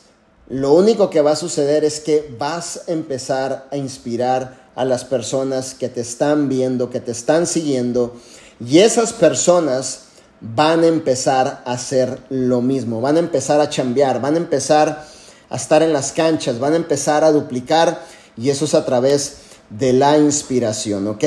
lo 0.50 0.74
único 0.74 1.08
que 1.08 1.22
va 1.22 1.30
a 1.30 1.36
suceder 1.36 1.82
es 1.82 2.00
que 2.00 2.30
vas 2.38 2.82
a 2.86 2.92
empezar 2.92 3.68
a 3.70 3.78
inspirar 3.78 4.68
a 4.74 4.84
las 4.84 5.06
personas 5.06 5.72
que 5.72 5.88
te 5.88 6.02
están 6.02 6.50
viendo, 6.50 6.90
que 6.90 7.00
te 7.00 7.12
están 7.12 7.46
siguiendo, 7.46 8.20
y 8.62 8.80
esas 8.80 9.14
personas 9.14 10.00
van 10.42 10.84
a 10.84 10.88
empezar 10.88 11.62
a 11.64 11.72
hacer 11.72 12.18
lo 12.28 12.60
mismo, 12.60 13.00
van 13.00 13.16
a 13.16 13.20
empezar 13.20 13.62
a 13.62 13.70
chambear, 13.70 14.20
van 14.20 14.34
a 14.34 14.40
empezar 14.40 15.06
a 15.48 15.56
estar 15.56 15.82
en 15.82 15.94
las 15.94 16.12
canchas, 16.12 16.58
van 16.58 16.74
a 16.74 16.76
empezar 16.76 17.24
a 17.24 17.32
duplicar, 17.32 18.04
y 18.36 18.50
eso 18.50 18.66
es 18.66 18.74
a 18.74 18.84
través 18.84 19.36
de 19.70 19.94
la 19.94 20.18
inspiración, 20.18 21.08
¿ok? 21.08 21.24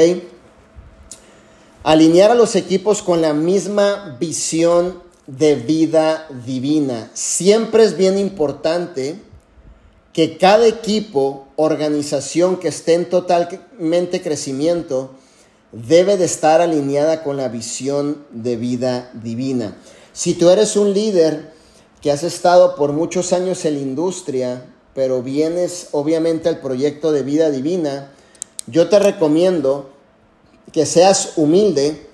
Alinear 1.84 2.32
a 2.32 2.36
los 2.36 2.56
equipos 2.56 3.02
con 3.02 3.22
la 3.22 3.34
misma 3.34 4.16
visión 4.18 5.04
de 5.28 5.56
vida 5.56 6.28
divina. 6.46 7.12
Siempre 7.14 7.84
es 7.84 7.98
bien 7.98 8.18
importante 8.18 9.18
que 10.14 10.38
cada 10.38 10.66
equipo, 10.66 11.48
organización 11.58 12.56
que 12.56 12.70
esté 12.70 12.94
en 12.94 13.10
totalmente 13.10 14.22
crecimiento, 14.22 15.12
debe 15.74 16.16
de 16.16 16.24
estar 16.24 16.62
alineada 16.62 17.22
con 17.22 17.36
la 17.36 17.50
visión 17.50 18.24
de 18.32 18.56
vida 18.56 19.12
divina. 19.14 19.76
Si 20.14 20.36
tú 20.36 20.50
eres 20.50 20.78
un 20.78 20.94
líder 20.94 21.52
que 22.02 22.12
has 22.12 22.24
estado 22.24 22.78
por 22.78 22.94
muchos 22.94 23.34
años 23.34 23.66
en 23.66 23.74
la 23.74 23.82
industria, 23.82 24.66
pero 24.96 25.22
vienes 25.22 25.90
obviamente 25.92 26.48
al 26.48 26.62
proyecto 26.62 27.12
de 27.12 27.24
vida 27.24 27.50
divina, 27.50 28.10
yo 28.68 28.88
te 28.88 29.00
recomiendo 29.00 29.93
que 30.74 30.86
seas 30.86 31.34
humilde 31.38 32.08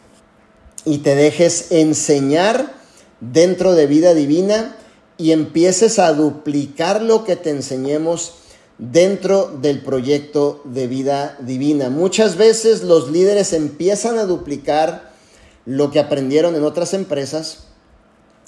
y 0.85 0.99
te 0.99 1.15
dejes 1.15 1.71
enseñar 1.71 2.73
dentro 3.21 3.73
de 3.73 3.87
vida 3.87 4.13
divina 4.13 4.75
y 5.17 5.31
empieces 5.31 5.97
a 5.97 6.13
duplicar 6.13 7.01
lo 7.01 7.23
que 7.23 7.35
te 7.35 7.49
enseñemos 7.49 8.33
dentro 8.77 9.57
del 9.61 9.81
proyecto 9.81 10.61
de 10.65 10.87
vida 10.87 11.37
divina. 11.41 11.89
Muchas 11.89 12.37
veces 12.37 12.83
los 12.83 13.09
líderes 13.09 13.53
empiezan 13.53 14.17
a 14.17 14.25
duplicar 14.25 15.11
lo 15.65 15.91
que 15.91 15.99
aprendieron 15.99 16.55
en 16.55 16.63
otras 16.63 16.93
empresas, 16.93 17.65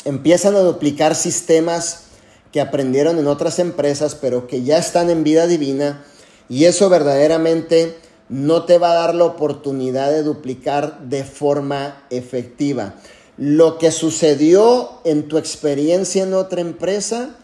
empiezan 0.06 0.56
a 0.56 0.60
duplicar 0.60 1.15
sistemas 1.15 2.04
que 2.52 2.62
aprendieron 2.62 3.17
en 3.19 3.28
otras 3.28 3.60
empresas, 3.60 4.15
pero 4.15 4.47
que 4.47 4.63
ya 4.63 4.78
están 4.78 5.10
en 5.10 5.24
vida 5.24 5.47
divina, 5.47 6.04
y 6.50 6.65
eso 6.65 6.89
verdaderamente 6.89 7.97
no 8.31 8.63
te 8.63 8.77
va 8.77 8.93
a 8.93 8.95
dar 8.95 9.13
la 9.13 9.25
oportunidad 9.25 10.09
de 10.09 10.23
duplicar 10.23 11.01
de 11.01 11.25
forma 11.25 12.05
efectiva. 12.09 12.95
Lo 13.37 13.77
que 13.77 13.91
sucedió 13.91 14.89
en 15.03 15.27
tu 15.27 15.37
experiencia 15.37 16.23
en 16.23 16.33
otra 16.33 16.61
empresa, 16.61 17.35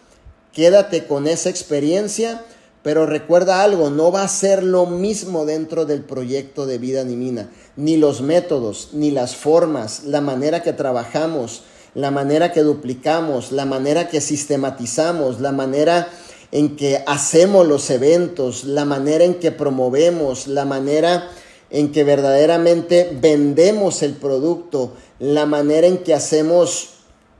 quédate 0.53 1.05
con 1.05 1.27
esa 1.27 1.49
experiencia, 1.49 2.41
pero 2.83 3.05
recuerda 3.05 3.63
algo, 3.63 3.89
no 3.89 4.13
va 4.13 4.23
a 4.23 4.29
ser 4.29 4.63
lo 4.63 4.85
mismo 4.85 5.45
dentro 5.45 5.85
del 5.85 6.03
proyecto 6.03 6.65
de 6.65 6.77
vida 6.77 7.03
divina, 7.03 7.49
ni 7.75 7.97
los 7.97 8.21
métodos, 8.21 8.91
ni 8.93 9.11
las 9.11 9.35
formas, 9.35 10.05
la 10.05 10.21
manera 10.21 10.63
que 10.63 10.71
trabajamos, 10.71 11.63
la 11.95 12.11
manera 12.11 12.53
que 12.53 12.61
duplicamos, 12.61 13.51
la 13.51 13.65
manera 13.65 14.07
que 14.07 14.21
sistematizamos, 14.21 15.41
la 15.41 15.51
manera 15.51 16.07
en 16.51 16.75
que 16.75 17.03
hacemos 17.05 17.67
los 17.67 17.89
eventos, 17.89 18.63
la 18.63 18.85
manera 18.85 19.23
en 19.23 19.35
que 19.35 19.51
promovemos, 19.51 20.47
la 20.47 20.65
manera 20.65 21.29
en 21.69 21.91
que 21.91 22.03
verdaderamente 22.03 23.17
vendemos 23.19 24.01
el 24.01 24.13
producto, 24.13 24.93
la 25.19 25.45
manera 25.45 25.87
en 25.87 25.97
que 25.97 26.13
hacemos 26.13 26.89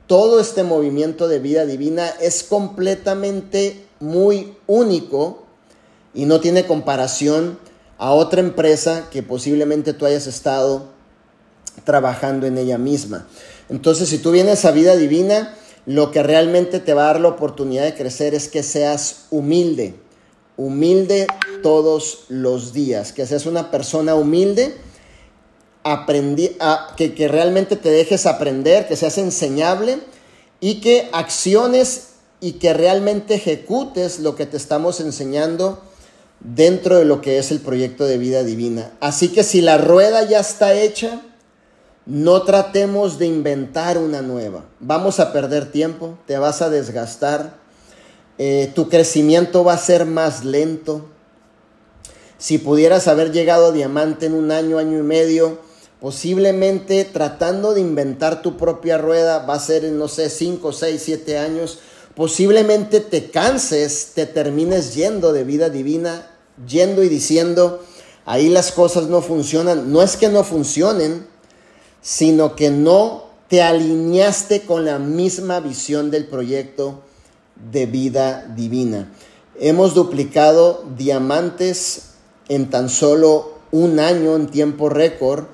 todo 0.06 0.40
este 0.40 0.62
movimiento 0.62 1.28
de 1.28 1.38
vida 1.38 1.66
divina 1.66 2.08
es 2.20 2.42
completamente 2.42 3.84
muy 4.00 4.56
único 4.66 5.44
y 6.14 6.24
no 6.24 6.40
tiene 6.40 6.66
comparación 6.66 7.58
a 7.98 8.12
otra 8.12 8.40
empresa 8.40 9.08
que 9.10 9.22
posiblemente 9.22 9.92
tú 9.92 10.06
hayas 10.06 10.26
estado 10.26 10.86
trabajando 11.84 12.46
en 12.46 12.58
ella 12.58 12.78
misma. 12.78 13.26
Entonces, 13.68 14.08
si 14.08 14.18
tú 14.18 14.30
vienes 14.30 14.64
a 14.64 14.70
vida 14.70 14.96
divina, 14.96 15.54
lo 15.88 16.10
que 16.10 16.22
realmente 16.22 16.80
te 16.80 16.92
va 16.92 17.04
a 17.04 17.12
dar 17.14 17.20
la 17.20 17.28
oportunidad 17.28 17.82
de 17.84 17.94
crecer 17.94 18.34
es 18.34 18.48
que 18.48 18.62
seas 18.62 19.24
humilde, 19.30 19.94
humilde 20.58 21.26
todos 21.62 22.24
los 22.28 22.74
días, 22.74 23.14
que 23.14 23.26
seas 23.26 23.46
una 23.46 23.70
persona 23.70 24.14
humilde, 24.14 24.76
aprendi 25.84 26.54
a, 26.60 26.92
que, 26.94 27.14
que 27.14 27.26
realmente 27.26 27.76
te 27.76 27.88
dejes 27.88 28.26
aprender, 28.26 28.86
que 28.86 28.96
seas 28.96 29.16
enseñable 29.16 30.00
y 30.60 30.82
que 30.82 31.08
acciones 31.12 32.08
y 32.42 32.52
que 32.52 32.74
realmente 32.74 33.36
ejecutes 33.36 34.18
lo 34.18 34.36
que 34.36 34.44
te 34.44 34.58
estamos 34.58 35.00
enseñando 35.00 35.82
dentro 36.40 36.98
de 36.98 37.06
lo 37.06 37.22
que 37.22 37.38
es 37.38 37.50
el 37.50 37.60
proyecto 37.60 38.04
de 38.04 38.18
vida 38.18 38.44
divina. 38.44 38.92
Así 39.00 39.28
que 39.28 39.42
si 39.42 39.62
la 39.62 39.78
rueda 39.78 40.22
ya 40.28 40.40
está 40.40 40.74
hecha, 40.74 41.22
no 42.08 42.42
tratemos 42.42 43.18
de 43.18 43.26
inventar 43.26 43.98
una 43.98 44.22
nueva. 44.22 44.64
Vamos 44.80 45.20
a 45.20 45.32
perder 45.32 45.70
tiempo, 45.70 46.18
te 46.26 46.36
vas 46.38 46.60
a 46.62 46.70
desgastar, 46.70 47.58
eh, 48.38 48.72
tu 48.74 48.88
crecimiento 48.88 49.62
va 49.62 49.74
a 49.74 49.78
ser 49.78 50.06
más 50.06 50.44
lento. 50.44 51.06
Si 52.38 52.58
pudieras 52.58 53.06
haber 53.06 53.30
llegado 53.30 53.66
a 53.66 53.72
diamante 53.72 54.26
en 54.26 54.34
un 54.34 54.50
año, 54.50 54.78
año 54.78 54.98
y 54.98 55.02
medio, 55.02 55.58
Posiblemente 56.00 57.04
tratando 57.04 57.74
de 57.74 57.80
inventar 57.80 58.40
tu 58.40 58.56
propia 58.56 58.98
rueda 58.98 59.40
va 59.40 59.54
a 59.54 59.60
ser 59.60 59.84
en, 59.84 59.98
no 59.98 60.06
sé, 60.06 60.30
5, 60.30 60.72
6, 60.72 61.02
7 61.04 61.38
años. 61.38 61.80
Posiblemente 62.14 63.00
te 63.00 63.30
canses, 63.30 64.12
te 64.14 64.26
termines 64.26 64.94
yendo 64.94 65.32
de 65.32 65.42
vida 65.42 65.70
divina, 65.70 66.30
yendo 66.68 67.02
y 67.02 67.08
diciendo, 67.08 67.82
ahí 68.26 68.48
las 68.48 68.70
cosas 68.70 69.08
no 69.08 69.22
funcionan. 69.22 69.92
No 69.92 70.00
es 70.00 70.16
que 70.16 70.28
no 70.28 70.44
funcionen, 70.44 71.26
sino 72.00 72.56
que 72.56 72.70
no 72.70 73.24
te 73.48 73.62
alineaste 73.62 74.62
con 74.62 74.84
la 74.84 74.98
misma 74.98 75.60
visión 75.60 76.10
del 76.10 76.26
proyecto 76.26 77.02
de 77.70 77.86
vida 77.86 78.52
divina. 78.54 79.12
Hemos 79.58 79.94
duplicado 79.94 80.84
diamantes 80.96 82.10
en 82.48 82.70
tan 82.70 82.88
solo 82.88 83.58
un 83.72 83.98
año 83.98 84.36
en 84.36 84.46
tiempo 84.46 84.88
récord 84.88 85.46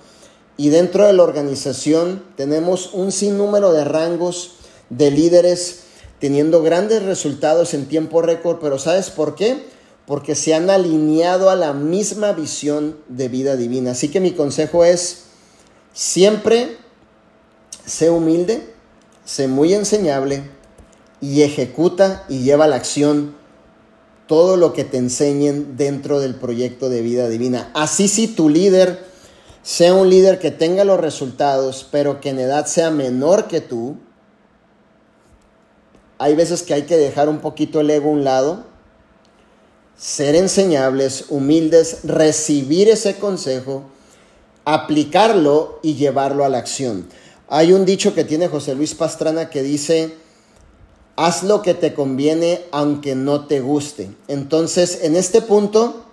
y 0.57 0.69
dentro 0.69 1.07
de 1.07 1.13
la 1.13 1.23
organización 1.23 2.23
tenemos 2.37 2.91
un 2.93 3.11
sinnúmero 3.11 3.73
de 3.73 3.85
rangos 3.85 4.53
de 4.91 5.11
líderes 5.11 5.81
teniendo 6.21 6.63
grandes 6.63 7.03
resultados 7.03 7.75
en 7.75 7.87
tiempo 7.87 8.23
récord, 8.23 8.59
pero 8.61 8.79
¿sabes 8.79 9.11
por 9.11 9.35
qué? 9.35 9.65
Porque 10.07 10.35
se 10.35 10.55
han 10.55 10.71
alineado 10.71 11.51
a 11.51 11.57
la 11.57 11.73
misma 11.73 12.33
visión 12.33 12.97
de 13.09 13.29
vida 13.29 13.57
divina. 13.57 13.93
Así 13.93 14.09
que 14.09 14.21
mi 14.21 14.33
consejo 14.33 14.85
es, 14.85 15.25
siempre 15.95 16.77
sé 17.87 18.11
humilde, 18.11 18.75
sé 19.25 19.49
muy 19.49 19.73
enseñable 19.73 20.51
y 21.21 21.43
ejecuta 21.43 22.25
y 22.29 22.41
lleva 22.41 22.67
a 22.67 22.69
la 22.69 22.77
acción 22.77 23.35
todo 24.27 24.57
lo 24.57 24.73
que 24.73 24.85
te 24.85 24.99
enseñen 24.99 25.77
dentro 25.77 26.21
del 26.21 26.35
proyecto 26.35 26.89
de 26.91 27.01
vida 27.01 27.29
divina. 27.29 27.71
Así 27.75 28.09
si 28.09 28.27
tu 28.27 28.49
líder 28.49 29.05
sea 29.63 29.95
un 29.95 30.11
líder 30.11 30.39
que 30.39 30.51
tenga 30.51 30.85
los 30.85 31.01
resultados, 31.01 31.87
pero 31.91 32.21
que 32.21 32.31
en 32.31 32.39
edad 32.39 32.67
sea 32.67 32.91
menor 32.91 33.49
que 33.49 33.61
tú, 33.61 33.97
hay 36.19 36.35
veces 36.35 36.63
que 36.63 36.75
hay 36.75 36.83
que 36.83 36.97
dejar 36.97 37.29
un 37.29 37.39
poquito 37.39 37.81
el 37.81 37.91
ego 37.91 38.11
a 38.11 38.13
un 38.13 38.25
lado, 38.25 38.65
ser 39.97 40.35
enseñables, 40.35 41.27
humildes, 41.29 42.01
recibir 42.05 42.89
ese 42.89 43.17
consejo, 43.17 43.85
aplicarlo 44.65 45.79
y 45.83 45.95
llevarlo 45.95 46.45
a 46.45 46.49
la 46.49 46.59
acción. 46.59 47.07
Hay 47.49 47.73
un 47.73 47.85
dicho 47.85 48.15
que 48.15 48.25
tiene 48.25 48.49
José 48.49 48.75
Luis 48.75 48.95
Pastrana 48.95 49.51
que 49.51 49.63
dice, 49.63 50.15
haz 51.17 51.43
lo 51.43 51.63
que 51.63 51.75
te 51.75 51.95
conviene 51.95 52.63
aunque 52.73 53.15
no 53.15 53.47
te 53.47 53.61
guste. 53.61 54.11
Entonces, 54.29 55.01
en 55.03 55.17
este 55.17 55.43
punto, 55.43 56.05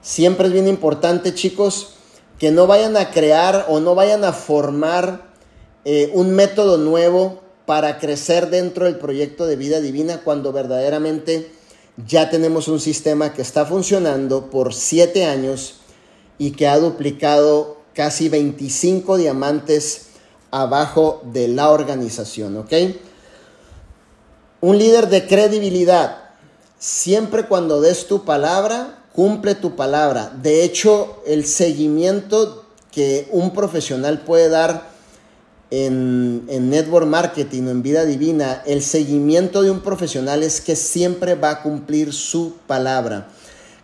siempre 0.00 0.48
es 0.48 0.52
bien 0.52 0.68
importante, 0.68 1.34
chicos, 1.34 1.94
que 2.38 2.50
no 2.50 2.66
vayan 2.66 2.96
a 2.96 3.10
crear 3.10 3.66
o 3.68 3.78
no 3.78 3.94
vayan 3.94 4.24
a 4.24 4.32
formar 4.32 5.32
eh, 5.84 6.10
un 6.14 6.34
método 6.34 6.76
nuevo 6.76 7.40
para 7.66 7.98
crecer 7.98 8.50
dentro 8.50 8.86
del 8.86 8.98
proyecto 8.98 9.46
de 9.46 9.56
vida 9.56 9.80
divina 9.80 10.22
cuando 10.24 10.52
verdaderamente 10.52 11.52
ya 12.06 12.30
tenemos 12.30 12.68
un 12.68 12.80
sistema 12.80 13.32
que 13.32 13.42
está 13.42 13.64
funcionando 13.64 14.50
por 14.50 14.74
siete 14.74 15.24
años 15.24 15.76
y 16.38 16.52
que 16.52 16.68
ha 16.68 16.78
duplicado 16.78 17.76
casi 17.94 18.28
25 18.28 19.16
diamantes 19.16 20.06
abajo 20.50 21.22
de 21.32 21.48
la 21.48 21.70
organización, 21.70 22.56
¿ok? 22.56 22.72
Un 24.60 24.78
líder 24.78 25.08
de 25.08 25.26
credibilidad, 25.26 26.18
siempre 26.78 27.46
cuando 27.46 27.80
des 27.80 28.06
tu 28.06 28.24
palabra, 28.24 29.02
cumple 29.12 29.54
tu 29.54 29.76
palabra. 29.76 30.32
De 30.42 30.62
hecho, 30.62 31.22
el 31.26 31.46
seguimiento 31.46 32.64
que 32.90 33.28
un 33.32 33.52
profesional 33.52 34.20
puede 34.20 34.48
dar 34.48 34.90
en, 35.70 36.44
en, 36.48 36.68
network 36.68 37.06
marketing 37.06 37.62
o 37.62 37.70
en 37.70 37.82
vida 37.82 38.04
divina, 38.04 38.62
el 38.66 38.82
seguimiento 38.82 39.62
de 39.62 39.70
un 39.70 39.80
profesional 39.80 40.42
es 40.42 40.60
que 40.60 40.76
siempre 40.76 41.34
va 41.34 41.50
a 41.50 41.62
cumplir 41.62 42.12
su 42.12 42.56
palabra. 42.66 43.28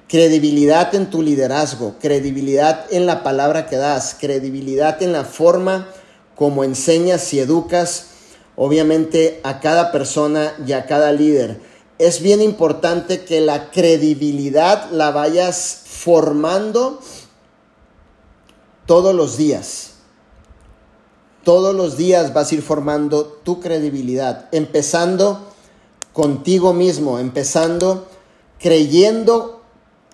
Credibilidad 0.09 0.95
en 0.95 1.11
tu 1.11 1.23
liderazgo, 1.23 1.97
credibilidad 2.01 2.87
en 2.91 3.07
la 3.07 3.23
palabra 3.23 3.67
que 3.67 3.77
das, 3.77 4.17
credibilidad 4.19 5.03
en 5.03 5.13
la 5.13 5.25
forma 5.25 5.89
como 6.35 6.65
enseñas 6.65 7.33
y 7.35 7.41
educas 7.41 8.07
obviamente 8.59 9.41
a 9.45 9.61
cada 9.61 9.93
persona 9.93 10.53
y 10.67 10.73
a 10.73 10.85
cada 10.87 11.13
líder. 11.13 11.61
Es 11.99 12.21
bien 12.21 12.43
importante 12.43 13.25
que 13.25 13.41
la 13.41 13.71
credibilidad 13.71 14.91
la 14.91 15.13
vayas 15.13 15.83
formando 15.85 17.01
todos 18.85 19.15
los 19.15 19.37
días. 19.37 19.93
Todos 21.45 21.75
los 21.75 21.97
días 21.97 22.35
vas 22.35 22.51
a 22.51 22.57
ir 22.57 22.63
formando 22.63 23.25
tu 23.27 23.61
credibilidad, 23.61 24.49
empezando 24.51 25.53
contigo 26.13 26.73
mismo, 26.73 27.21
empezando 27.21 28.09
creyendo 28.59 29.58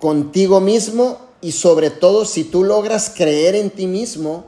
contigo 0.05 0.61
mismo 0.61 1.17
y 1.41 1.53
sobre 1.53 1.89
todo 1.89 2.27
si 2.27 2.45
tú 2.45 2.63
logras 2.63 3.09
creer 3.09 3.55
en 3.55 3.71
ti 3.71 3.87
mismo, 3.87 4.45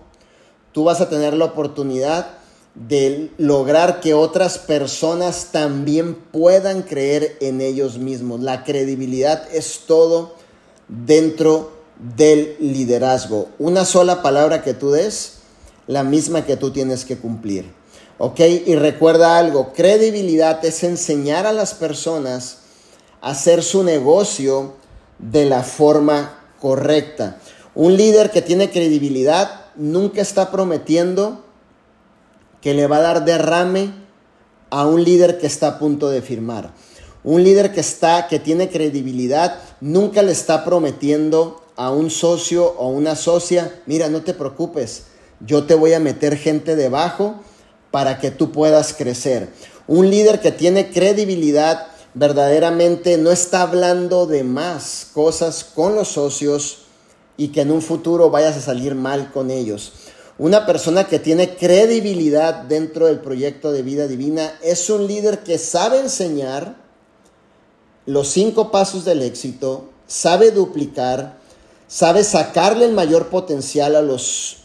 tú 0.73 0.85
vas 0.85 1.01
a 1.01 1.09
tener 1.09 1.33
la 1.33 1.47
oportunidad 1.47 2.27
de 2.75 3.31
lograr 3.39 4.01
que 4.01 4.13
otras 4.13 4.59
personas 4.59 5.53
también 5.53 6.15
puedan 6.15 6.83
creer 6.83 7.39
en 7.41 7.63
ellos 7.63 7.97
mismos. 7.97 8.43
La 8.43 8.65
credibilidad 8.65 9.49
es 9.51 9.85
todo 9.87 10.35
dentro 10.89 11.73
del 12.17 12.57
liderazgo. 12.61 13.49
Una 13.59 13.87
sola 13.87 14.21
palabra 14.21 14.63
que 14.63 14.75
tú 14.75 14.91
des, 14.91 15.39
la 15.87 16.05
misma 16.05 16.45
que 16.45 16.59
tú 16.59 16.71
tienes 16.71 17.07
que 17.07 17.17
cumplir. 17.17 17.65
¿Ok? 18.19 18.41
Y 18.41 18.75
recuerda 18.75 19.39
algo, 19.39 19.73
credibilidad 19.73 20.63
es 20.67 20.85
enseñar 20.85 21.47
a 21.47 21.55
las 21.55 21.73
personas 21.73 22.59
a 23.23 23.31
hacer 23.31 23.63
su 23.63 23.85
negocio 23.85 24.85
de 25.19 25.47
la 25.47 25.63
forma 25.63 26.39
correcta. 26.61 27.39
Un 27.75 27.97
líder 27.97 28.31
que 28.31 28.43
tiene 28.43 28.71
credibilidad 28.71 29.67
nunca 29.77 30.23
está 30.23 30.51
prometiendo 30.51 31.45
que 32.61 32.75
le 32.75 32.87
va 32.87 32.97
a 32.97 33.03
dar 33.03 33.25
derrame 33.25 33.93
a 34.71 34.87
un 34.87 35.05
líder 35.05 35.39
que 35.39 35.47
está 35.47 35.69
a 35.69 35.79
punto 35.79 36.11
de 36.11 36.23
firmar. 36.23 36.73
Un 37.23 37.43
líder 37.43 37.73
que 37.73 37.81
está 37.81 38.29
que 38.29 38.39
tiene 38.39 38.71
credibilidad 38.71 39.59
nunca 39.81 40.23
le 40.23 40.33
está 40.33 40.65
prometiendo 40.65 41.63
a 41.77 41.91
un 41.91 42.11
socio 42.11 42.75
o 42.79 42.89
una 42.89 43.17
socia, 43.17 43.81
mira, 43.87 44.09
no 44.09 44.23
te 44.23 44.33
preocupes, 44.33 45.05
yo 45.41 45.65
te 45.65 45.75
voy 45.75 45.93
a 45.93 46.01
meter 46.01 46.37
gente 46.37 46.77
debajo 46.77 47.35
para 47.91 48.19
que 48.19 48.31
tú 48.31 48.53
puedas 48.53 48.95
crecer. 48.95 49.49
Un 49.87 50.11
líder 50.11 50.41
que 50.41 50.53
tiene 50.53 50.91
credibilidad 50.91 51.87
verdaderamente 52.17 53.19
no 53.19 53.31
está 53.31 53.61
hablando 53.61 54.27
de 54.27 54.43
más 54.43 55.09
cosas 55.13 55.65
con 55.65 55.95
los 55.95 56.09
socios 56.09 56.79
y 57.37 57.49
que 57.49 57.61
en 57.61 57.71
un 57.71 57.83
futuro 57.83 58.31
vayas 58.31 58.57
a 58.57 58.63
salir 58.63 58.95
mal 58.95 59.31
con 59.33 59.51
ellos. 59.51 59.93
Una 60.39 60.65
persona 60.65 61.07
que 61.07 61.19
tiene 61.19 61.57
credibilidad 61.57 62.55
dentro 62.55 63.05
del 63.05 63.21
proyecto 63.21 63.71
de 63.71 63.83
vida 63.83 64.07
divina 64.07 64.59
es 64.63 64.89
un 64.89 65.07
líder 65.07 65.41
que 65.41 65.59
sabe 65.59 66.01
enseñar 66.01 66.77
los 68.07 68.29
cinco 68.29 68.71
pasos 68.71 69.05
del 69.05 69.21
éxito, 69.21 69.91
sabe 70.07 70.53
duplicar, 70.53 71.39
sabe 71.87 72.25
sacarle 72.25 72.87
el 72.87 72.93
mayor 72.93 73.29
potencial 73.29 73.95
a 73.95 74.01
los 74.01 74.57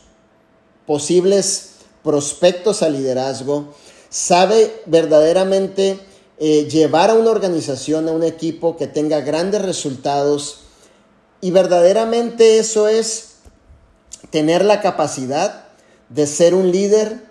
posibles 0.88 1.72
prospectos 2.02 2.82
al 2.82 2.94
liderazgo, 2.94 3.74
sabe 4.10 4.82
verdaderamente 4.86 6.00
eh, 6.43 6.67
llevar 6.67 7.12
a 7.12 7.13
una 7.13 7.30
organización, 7.30 8.10
a 8.10 8.13
un 8.13 8.23
equipo 8.23 8.75
que 8.75 8.88
tenga 8.88 9.21
grandes 9.21 9.62
resultados 9.62 10.62
y 11.39 11.51
verdaderamente 11.51 12.58
eso 12.58 12.88
es 12.88 13.34
tener 14.32 14.65
la 14.65 14.82
capacidad 14.82 15.65
de 16.10 16.25
ser 16.25 16.56
un 16.56 16.71
líder 16.71 17.21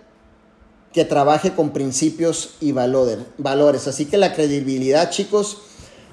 que 0.93 1.03
trabaje 1.03 1.51
con 1.51 1.71
principios 1.71 2.51
y 2.61 2.71
valores. 2.71 3.85
Así 3.85 4.05
que 4.05 4.15
la 4.15 4.33
credibilidad, 4.33 5.09
chicos, 5.09 5.57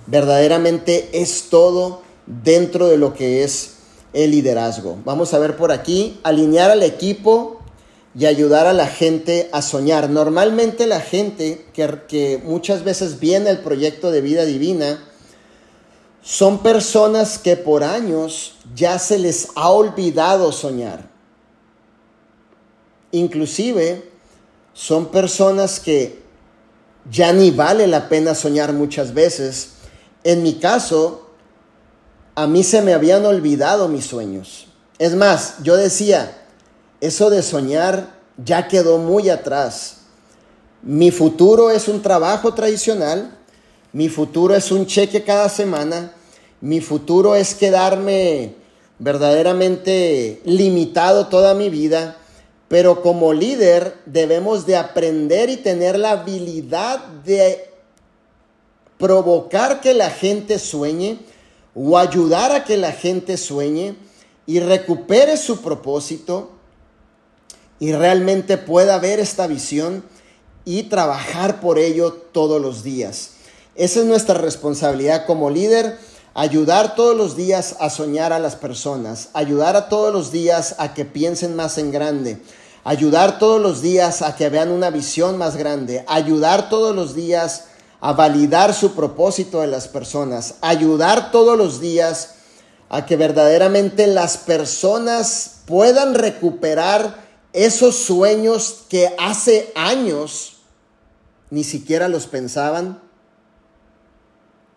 verdaderamente 0.09 1.09
es 1.13 1.51
todo 1.51 2.03
dentro 2.27 2.89
de 2.89 2.99
lo 2.99 3.15
que 3.15 3.45
es 3.45 3.75
el 4.13 4.33
liderazgo. 4.33 4.99
Vamos 5.05 5.35
a 5.35 5.39
ver 5.39 5.57
por 5.57 5.71
aquí, 5.71 6.19
alinear 6.25 6.73
al 6.73 6.83
equipo 6.83 7.58
y 8.19 8.27
ayudar 8.27 8.67
a 8.67 8.73
la 8.73 8.89
gente 8.89 9.49
a 9.53 9.63
soñar. 9.63 10.11
Normalmente 10.11 10.89
la 10.89 11.01
gente 11.01 11.67
que, 11.73 12.01
que 12.09 12.43
muchas 12.43 12.83
veces 12.83 13.21
viene 13.21 13.49
al 13.49 13.61
proyecto 13.61 14.11
de 14.11 14.21
vida 14.21 14.45
divina, 14.45 15.05
son 16.21 16.59
personas 16.59 17.39
que 17.39 17.57
por 17.57 17.85
años 17.85 18.57
ya 18.75 18.99
se 18.99 19.21
les 19.21 19.51
ha 19.55 19.71
olvidado 19.71 20.51
soñar. 20.51 21.09
Inclusive 23.13 24.11
son 24.75 25.07
personas 25.07 25.79
que 25.79 26.21
ya 27.09 27.33
ni 27.33 27.53
vale 27.53 27.87
la 27.87 28.09
pena 28.09 28.35
soñar 28.35 28.73
muchas 28.73 29.15
veces. 29.15 29.75
En 30.25 30.43
mi 30.43 30.55
caso, 30.55 31.31
a 32.35 32.49
mí 32.49 32.65
se 32.65 32.83
me 32.83 32.95
habían 32.95 33.25
olvidado 33.25 33.87
mis 33.87 34.07
sueños. 34.07 34.67
Es 34.99 35.15
más, 35.15 35.63
yo 35.63 35.77
decía, 35.77 36.38
eso 37.01 37.31
de 37.31 37.43
soñar 37.43 38.19
ya 38.45 38.69
quedó 38.69 38.99
muy 38.99 39.29
atrás. 39.31 39.99
Mi 40.83 41.11
futuro 41.11 41.71
es 41.71 41.89
un 41.89 42.03
trabajo 42.03 42.55
tradicional, 42.55 43.37
mi 43.93 44.09
futuro 44.09 44.55
es 44.55 44.71
un 44.71 44.87
cheque 44.87 45.25
cada 45.25 45.49
semana, 45.49 46.13
mi 46.61 46.81
futuro 46.81 47.35
es 47.35 47.55
quedarme 47.55 48.55
verdaderamente 48.99 50.41
limitado 50.45 51.29
toda 51.29 51.55
mi 51.55 51.71
vida, 51.71 52.17
pero 52.69 53.03
como 53.03 53.33
líder 53.33 53.97
debemos 54.07 54.67
de 54.67 54.77
aprender 54.77 55.51
y 55.51 55.57
tener 55.57 55.99
la 55.99 56.13
habilidad 56.13 57.05
de 57.25 57.71
provocar 58.99 59.81
que 59.81 59.95
la 59.95 60.11
gente 60.11 60.59
sueñe 60.59 61.19
o 61.75 61.97
ayudar 61.97 62.53
a 62.53 62.65
que 62.65 62.77
la 62.77 62.93
gente 62.93 63.37
sueñe 63.37 63.95
y 64.47 64.61
recupere 64.61 65.37
su 65.37 65.63
propósito 65.63 66.58
y 67.81 67.93
realmente 67.93 68.59
pueda 68.59 68.99
ver 68.99 69.21
esta 69.21 69.47
visión 69.47 70.05
y 70.65 70.85
trabajar 70.85 71.61
por 71.61 71.79
ello 71.79 72.13
todos 72.13 72.61
los 72.61 72.83
días. 72.83 73.31
Esa 73.75 74.01
es 74.01 74.07
nuestra 74.07 74.35
responsabilidad 74.35 75.25
como 75.25 75.51
líder, 75.51 75.97
ayudar 76.35 76.95
todos 76.95 77.17
los 77.17 77.37
días 77.37 77.77
a 77.81 77.91
soñar 77.91 78.33
a 78.33 78.39
las 78.39 78.57
personas, 78.57 79.29
ayudar 79.33 79.77
a 79.77 79.89
todos 79.89 80.13
los 80.13 80.33
días 80.33 80.75
a 80.79 80.95
que 80.95 81.05
piensen 81.05 81.55
más 81.57 81.79
en 81.79 81.93
grande, 81.93 82.43
ayudar 82.85 83.39
todos 83.39 83.61
los 83.61 83.83
días 83.83 84.23
a 84.23 84.37
que 84.37 84.49
vean 84.49 84.71
una 84.71 84.91
visión 84.91 85.39
más 85.39 85.57
grande, 85.57 86.05
ayudar 86.09 86.69
todos 86.69 86.95
los 86.95 87.15
días 87.15 87.65
a 88.01 88.13
validar 88.13 88.75
su 88.75 88.95
propósito 88.95 89.61
de 89.61 89.67
las 89.69 89.89
personas, 89.89 90.57
ayudar 90.61 91.31
todos 91.31 91.57
los 91.57 91.81
días 91.81 92.35
a 92.89 93.07
que 93.07 93.17
verdaderamente 93.17 94.07
las 94.07 94.39
personas 94.39 95.61
puedan 95.67 96.15
recuperar 96.15 97.28
esos 97.53 97.97
sueños 97.97 98.85
que 98.89 99.15
hace 99.19 99.73
años 99.75 100.59
ni 101.51 101.65
siquiera 101.65 102.09
los 102.09 102.27
pensaban 102.27 103.01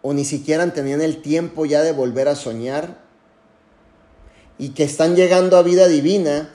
o 0.01 0.13
ni 0.13 0.25
siquiera 0.25 0.71
tenían 0.73 1.01
el 1.01 1.21
tiempo 1.21 1.65
ya 1.65 1.81
de 1.83 1.91
volver 1.91 2.27
a 2.27 2.35
soñar 2.35 2.97
y 4.57 4.69
que 4.69 4.83
están 4.83 5.15
llegando 5.15 5.57
a 5.57 5.63
vida 5.63 5.87
divina 5.87 6.53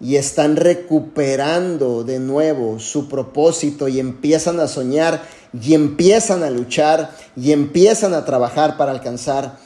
y 0.00 0.16
están 0.16 0.56
recuperando 0.56 2.04
de 2.04 2.20
nuevo 2.20 2.78
su 2.78 3.08
propósito 3.08 3.88
y 3.88 3.98
empiezan 3.98 4.60
a 4.60 4.68
soñar 4.68 5.22
y 5.60 5.74
empiezan 5.74 6.42
a 6.44 6.50
luchar 6.50 7.10
y 7.36 7.52
empiezan 7.52 8.14
a 8.14 8.24
trabajar 8.24 8.76
para 8.76 8.92
alcanzar 8.92 9.58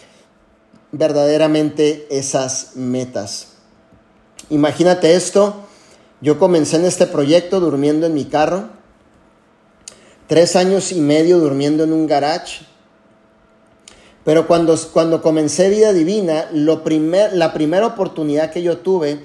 verdaderamente 0.91 2.07
esas 2.11 2.77
metas. 2.77 3.49
Imagínate 4.51 5.15
esto, 5.15 5.67
yo 6.23 6.39
comencé 6.39 6.77
en 6.77 6.85
este 6.85 7.07
proyecto 7.07 7.61
durmiendo 7.61 8.07
en 8.07 8.15
mi 8.15 8.25
carro, 8.25 8.71
tres 10.29 10.57
años 10.57 10.93
y 10.93 11.01
medio 11.01 11.41
durmiendo 11.41 11.83
en 11.85 11.93
un 11.93 12.07
garage, 12.07 12.65
pero 14.25 14.47
cuando, 14.47 14.79
cuando 14.93 15.21
comencé 15.21 15.69
Vida 15.69 15.93
Divina, 15.93 16.49
la 16.53 17.53
primera 17.53 17.87
oportunidad 17.87 18.53
que 18.53 18.63
yo 18.63 18.79
tuve 18.79 19.21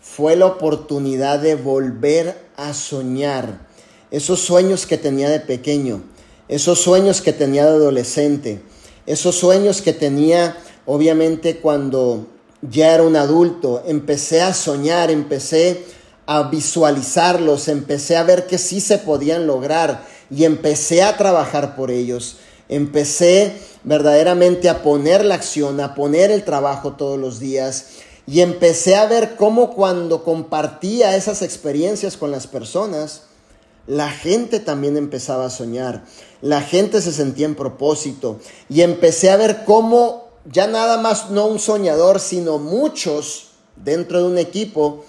fue 0.00 0.36
la 0.36 0.46
oportunidad 0.46 1.38
de 1.38 1.54
volver 1.54 2.48
a 2.56 2.72
soñar 2.72 3.68
esos 4.10 4.40
sueños 4.40 4.86
que 4.86 4.96
tenía 4.96 5.28
de 5.28 5.40
pequeño, 5.40 6.02
esos 6.48 6.80
sueños 6.80 7.20
que 7.20 7.34
tenía 7.34 7.66
de 7.66 7.72
adolescente, 7.72 8.62
esos 9.04 9.34
sueños 9.34 9.82
que 9.82 9.92
tenía 9.92 10.56
obviamente 10.86 11.58
cuando 11.58 12.26
ya 12.62 12.94
era 12.94 13.02
un 13.02 13.16
adulto, 13.16 13.82
empecé 13.86 14.40
a 14.40 14.54
soñar, 14.54 15.10
empecé 15.10 15.84
a 16.28 16.42
visualizarlos, 16.42 17.68
empecé 17.68 18.14
a 18.14 18.22
ver 18.22 18.46
que 18.46 18.58
sí 18.58 18.82
se 18.82 18.98
podían 18.98 19.46
lograr 19.46 20.04
y 20.30 20.44
empecé 20.44 21.02
a 21.02 21.16
trabajar 21.16 21.74
por 21.74 21.90
ellos. 21.90 22.36
Empecé 22.68 23.54
verdaderamente 23.82 24.68
a 24.68 24.82
poner 24.82 25.24
la 25.24 25.36
acción, 25.36 25.80
a 25.80 25.94
poner 25.94 26.30
el 26.30 26.44
trabajo 26.44 26.92
todos 26.92 27.18
los 27.18 27.40
días 27.40 27.86
y 28.26 28.42
empecé 28.42 28.94
a 28.94 29.06
ver 29.06 29.36
cómo 29.36 29.70
cuando 29.74 30.22
compartía 30.22 31.16
esas 31.16 31.40
experiencias 31.40 32.18
con 32.18 32.30
las 32.30 32.46
personas, 32.46 33.22
la 33.86 34.10
gente 34.10 34.60
también 34.60 34.98
empezaba 34.98 35.46
a 35.46 35.50
soñar, 35.50 36.04
la 36.42 36.60
gente 36.60 37.00
se 37.00 37.12
sentía 37.12 37.46
en 37.46 37.54
propósito 37.54 38.38
y 38.68 38.82
empecé 38.82 39.30
a 39.30 39.38
ver 39.38 39.64
cómo 39.64 40.28
ya 40.44 40.66
nada 40.66 40.98
más 40.98 41.30
no 41.30 41.46
un 41.46 41.58
soñador, 41.58 42.20
sino 42.20 42.58
muchos 42.58 43.52
dentro 43.76 44.20
de 44.20 44.26
un 44.26 44.36
equipo 44.36 45.06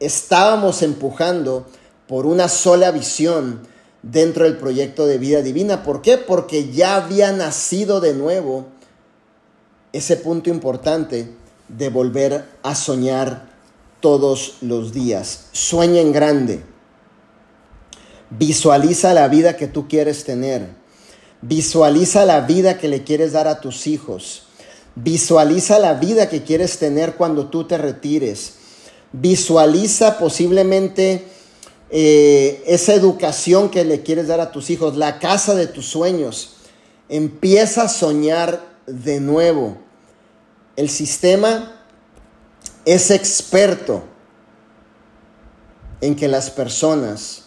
estábamos 0.00 0.82
empujando 0.82 1.66
por 2.08 2.26
una 2.26 2.48
sola 2.48 2.90
visión 2.90 3.60
dentro 4.02 4.44
del 4.44 4.56
proyecto 4.56 5.06
de 5.06 5.18
vida 5.18 5.42
divina. 5.42 5.82
¿Por 5.82 6.02
qué? 6.02 6.18
Porque 6.18 6.70
ya 6.70 6.96
había 6.96 7.32
nacido 7.32 8.00
de 8.00 8.14
nuevo 8.14 8.66
ese 9.92 10.16
punto 10.16 10.50
importante 10.50 11.34
de 11.68 11.88
volver 11.88 12.46
a 12.62 12.74
soñar 12.74 13.48
todos 14.00 14.56
los 14.62 14.92
días. 14.92 15.46
Sueña 15.52 16.00
en 16.00 16.12
grande. 16.12 16.64
Visualiza 18.30 19.12
la 19.12 19.28
vida 19.28 19.56
que 19.56 19.66
tú 19.66 19.86
quieres 19.86 20.24
tener. 20.24 20.68
Visualiza 21.42 22.24
la 22.24 22.40
vida 22.40 22.78
que 22.78 22.88
le 22.88 23.04
quieres 23.04 23.32
dar 23.32 23.48
a 23.48 23.60
tus 23.60 23.86
hijos. 23.86 24.44
Visualiza 24.94 25.78
la 25.78 25.94
vida 25.94 26.28
que 26.28 26.42
quieres 26.42 26.78
tener 26.78 27.14
cuando 27.14 27.48
tú 27.48 27.64
te 27.64 27.78
retires. 27.78 28.54
Visualiza 29.12 30.18
posiblemente 30.18 31.24
eh, 31.90 32.62
esa 32.66 32.94
educación 32.94 33.70
que 33.70 33.84
le 33.84 34.02
quieres 34.02 34.28
dar 34.28 34.40
a 34.40 34.52
tus 34.52 34.70
hijos, 34.70 34.96
la 34.96 35.18
casa 35.18 35.54
de 35.54 35.66
tus 35.66 35.86
sueños. 35.86 36.54
Empieza 37.08 37.82
a 37.82 37.88
soñar 37.88 38.64
de 38.86 39.20
nuevo. 39.20 39.78
El 40.76 40.88
sistema 40.88 41.82
es 42.84 43.10
experto 43.10 44.04
en 46.00 46.14
que 46.14 46.28
las 46.28 46.50
personas 46.50 47.42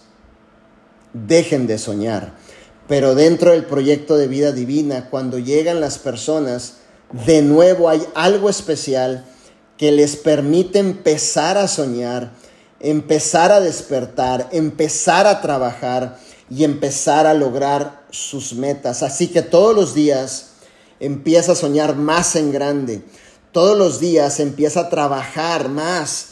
dejen 1.13 1.67
de 1.67 1.77
soñar. 1.77 2.33
Pero 2.87 3.15
dentro 3.15 3.51
del 3.51 3.65
proyecto 3.65 4.17
de 4.17 4.27
vida 4.27 4.51
divina, 4.51 5.09
cuando 5.09 5.39
llegan 5.39 5.79
las 5.79 5.97
personas, 5.97 6.79
de 7.25 7.41
nuevo 7.41 7.89
hay 7.89 8.05
algo 8.13 8.49
especial 8.49 9.25
que 9.83 9.91
les 9.91 10.15
permite 10.15 10.79
empezar 10.79 11.57
a 11.57 11.67
soñar, 11.67 12.31
empezar 12.79 13.51
a 13.51 13.59
despertar, 13.59 14.47
empezar 14.53 15.27
a 15.27 15.41
trabajar 15.41 16.17
y 16.49 16.63
empezar 16.63 17.27
a 17.27 17.33
lograr 17.33 18.05
sus 18.09 18.53
metas. 18.53 19.03
Así 19.03 19.27
que 19.27 19.41
todos 19.41 19.75
los 19.75 19.93
días 19.93 20.51
empieza 21.01 21.51
a 21.51 21.55
soñar 21.55 21.97
más 21.97 22.37
en 22.37 22.53
grande. 22.53 23.03
Todos 23.51 23.77
los 23.77 23.99
días 23.99 24.39
empieza 24.39 24.79
a 24.79 24.89
trabajar 24.89 25.67
más. 25.67 26.27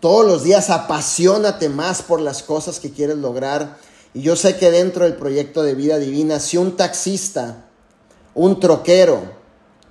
Todos 0.00 0.26
los 0.26 0.42
días 0.42 0.68
apasionate 0.68 1.70
más 1.70 2.02
por 2.02 2.20
las 2.20 2.42
cosas 2.42 2.80
que 2.80 2.90
quieres 2.90 3.16
lograr. 3.16 3.78
Y 4.12 4.20
yo 4.20 4.36
sé 4.36 4.58
que 4.58 4.70
dentro 4.70 5.04
del 5.04 5.14
proyecto 5.14 5.62
de 5.62 5.74
vida 5.74 5.98
divina, 5.98 6.38
si 6.38 6.58
un 6.58 6.76
taxista, 6.76 7.64
un 8.34 8.60
troquero, 8.60 9.22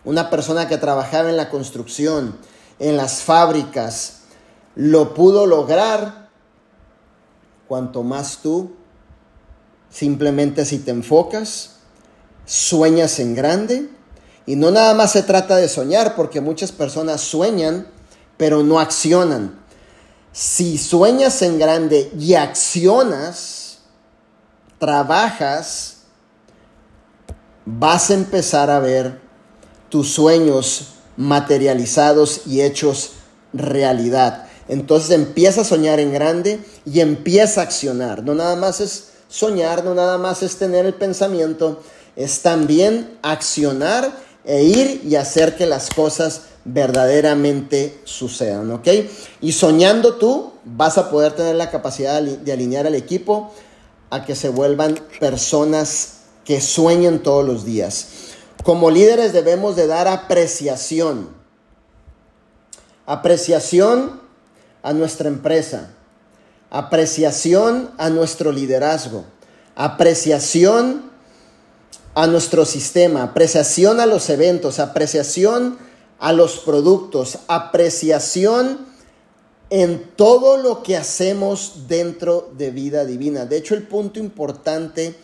una 0.06 0.30
persona 0.30 0.68
que 0.68 0.78
trabajaba 0.78 1.32
en 1.32 1.38
la 1.38 1.50
construcción, 1.50 2.38
en 2.80 2.98
las 2.98 3.22
fábricas, 3.22 4.22
lo 4.76 5.14
pudo 5.14 5.46
lograr, 5.46 6.30
cuanto 7.68 8.04
más 8.04 8.40
tú, 8.42 8.72
simplemente 9.90 10.66
si 10.66 10.80
te 10.80 10.92
enfocas, 10.92 11.76
sueñas 12.46 13.20
en 13.20 13.36
grande, 13.36 13.90
y 14.46 14.56
no 14.56 14.72
nada 14.72 14.94
más 14.94 15.12
se 15.12 15.22
trata 15.22 15.58
de 15.58 15.70
soñar, 15.70 16.16
porque 16.16 16.42
muchas 16.42 16.72
personas 16.72 17.22
sueñan, 17.22 17.88
pero 18.38 18.64
no 18.64 18.80
accionan. 18.80 19.60
Si 20.32 20.78
sueñas 20.78 21.42
en 21.42 21.60
grande 21.60 22.12
y 22.18 22.34
accionas, 22.36 23.80
trabajas, 24.80 25.98
vas 27.66 28.10
a 28.10 28.14
empezar 28.14 28.70
a 28.70 28.80
ver 28.80 29.20
tus 29.90 30.14
sueños 30.14 30.94
materializados 31.20 32.48
y 32.48 32.62
hechos 32.62 33.12
realidad. 33.52 34.48
Entonces 34.70 35.12
empieza 35.12 35.62
a 35.62 35.66
soñar 35.66 36.00
en 36.00 36.14
grande 36.14 36.62
y 36.86 37.02
empieza 37.02 37.60
a 37.60 37.66
accionar. 37.66 38.24
No 38.24 38.36
nada 38.36 38.56
más 38.56 38.80
es 38.80 39.10
soñar, 39.28 39.84
no 39.84 39.94
nada 39.94 40.18
más 40.18 40.44
es 40.44 40.56
tener 40.56 40.86
el 40.86 40.94
pensamiento, 40.94 41.84
es 42.16 42.42
también 42.42 43.18
accionar 43.22 44.10
e 44.46 44.64
ir 44.64 45.02
y 45.04 45.18
hacer 45.18 45.58
que 45.58 45.66
las 45.66 45.90
cosas 45.90 46.44
verdaderamente 46.64 48.00
sucedan, 48.06 48.72
¿ok? 48.72 48.88
Y 49.42 49.52
soñando 49.52 50.16
tú 50.16 50.54
vas 50.64 50.98
a 50.98 51.10
poder 51.10 51.34
tener 51.34 51.56
la 51.56 51.70
capacidad 51.70 52.22
de 52.22 52.54
alinear 52.54 52.88
al 52.88 52.96
equipo 52.96 53.52
a 54.10 54.24
que 54.24 54.36
se 54.36 54.48
vuelvan 54.48 54.98
personas 55.20 56.20
que 56.46 56.62
sueñen 56.62 57.20
todos 57.20 57.46
los 57.46 57.66
días. 57.66 58.08
Como 58.64 58.92
líderes 58.92 59.34
debemos 59.34 59.76
de 59.76 59.88
dar 59.88 60.08
apreciación. 60.08 61.30
Apreciación 63.06 64.22
a 64.84 64.94
nuestra 64.94 65.30
empresa, 65.30 65.92
apreciación 66.70 67.92
a 67.98 68.10
nuestro 68.10 68.52
liderazgo, 68.52 69.26
apreciación 69.76 71.10
a 72.14 72.28
nuestro 72.28 72.66
sistema, 72.66 73.24
apreciación 73.24 74.00
a 74.00 74.06
los 74.06 74.30
eventos, 74.30 74.80
apreciación 74.80 75.78
a 76.20 76.34
los 76.34 76.60
productos, 76.60 77.40
apreciación 77.48 78.86
en 79.70 80.12
todo 80.16 80.58
lo 80.58 80.84
que 80.84 80.98
hacemos 80.98 81.88
dentro 81.88 82.52
de 82.58 82.72
vida 82.72 83.06
divina. 83.06 83.46
De 83.46 83.58
hecho, 83.58 83.74
el 83.74 83.88
punto 83.88 84.20
importante 84.20 85.08
es 85.08 85.16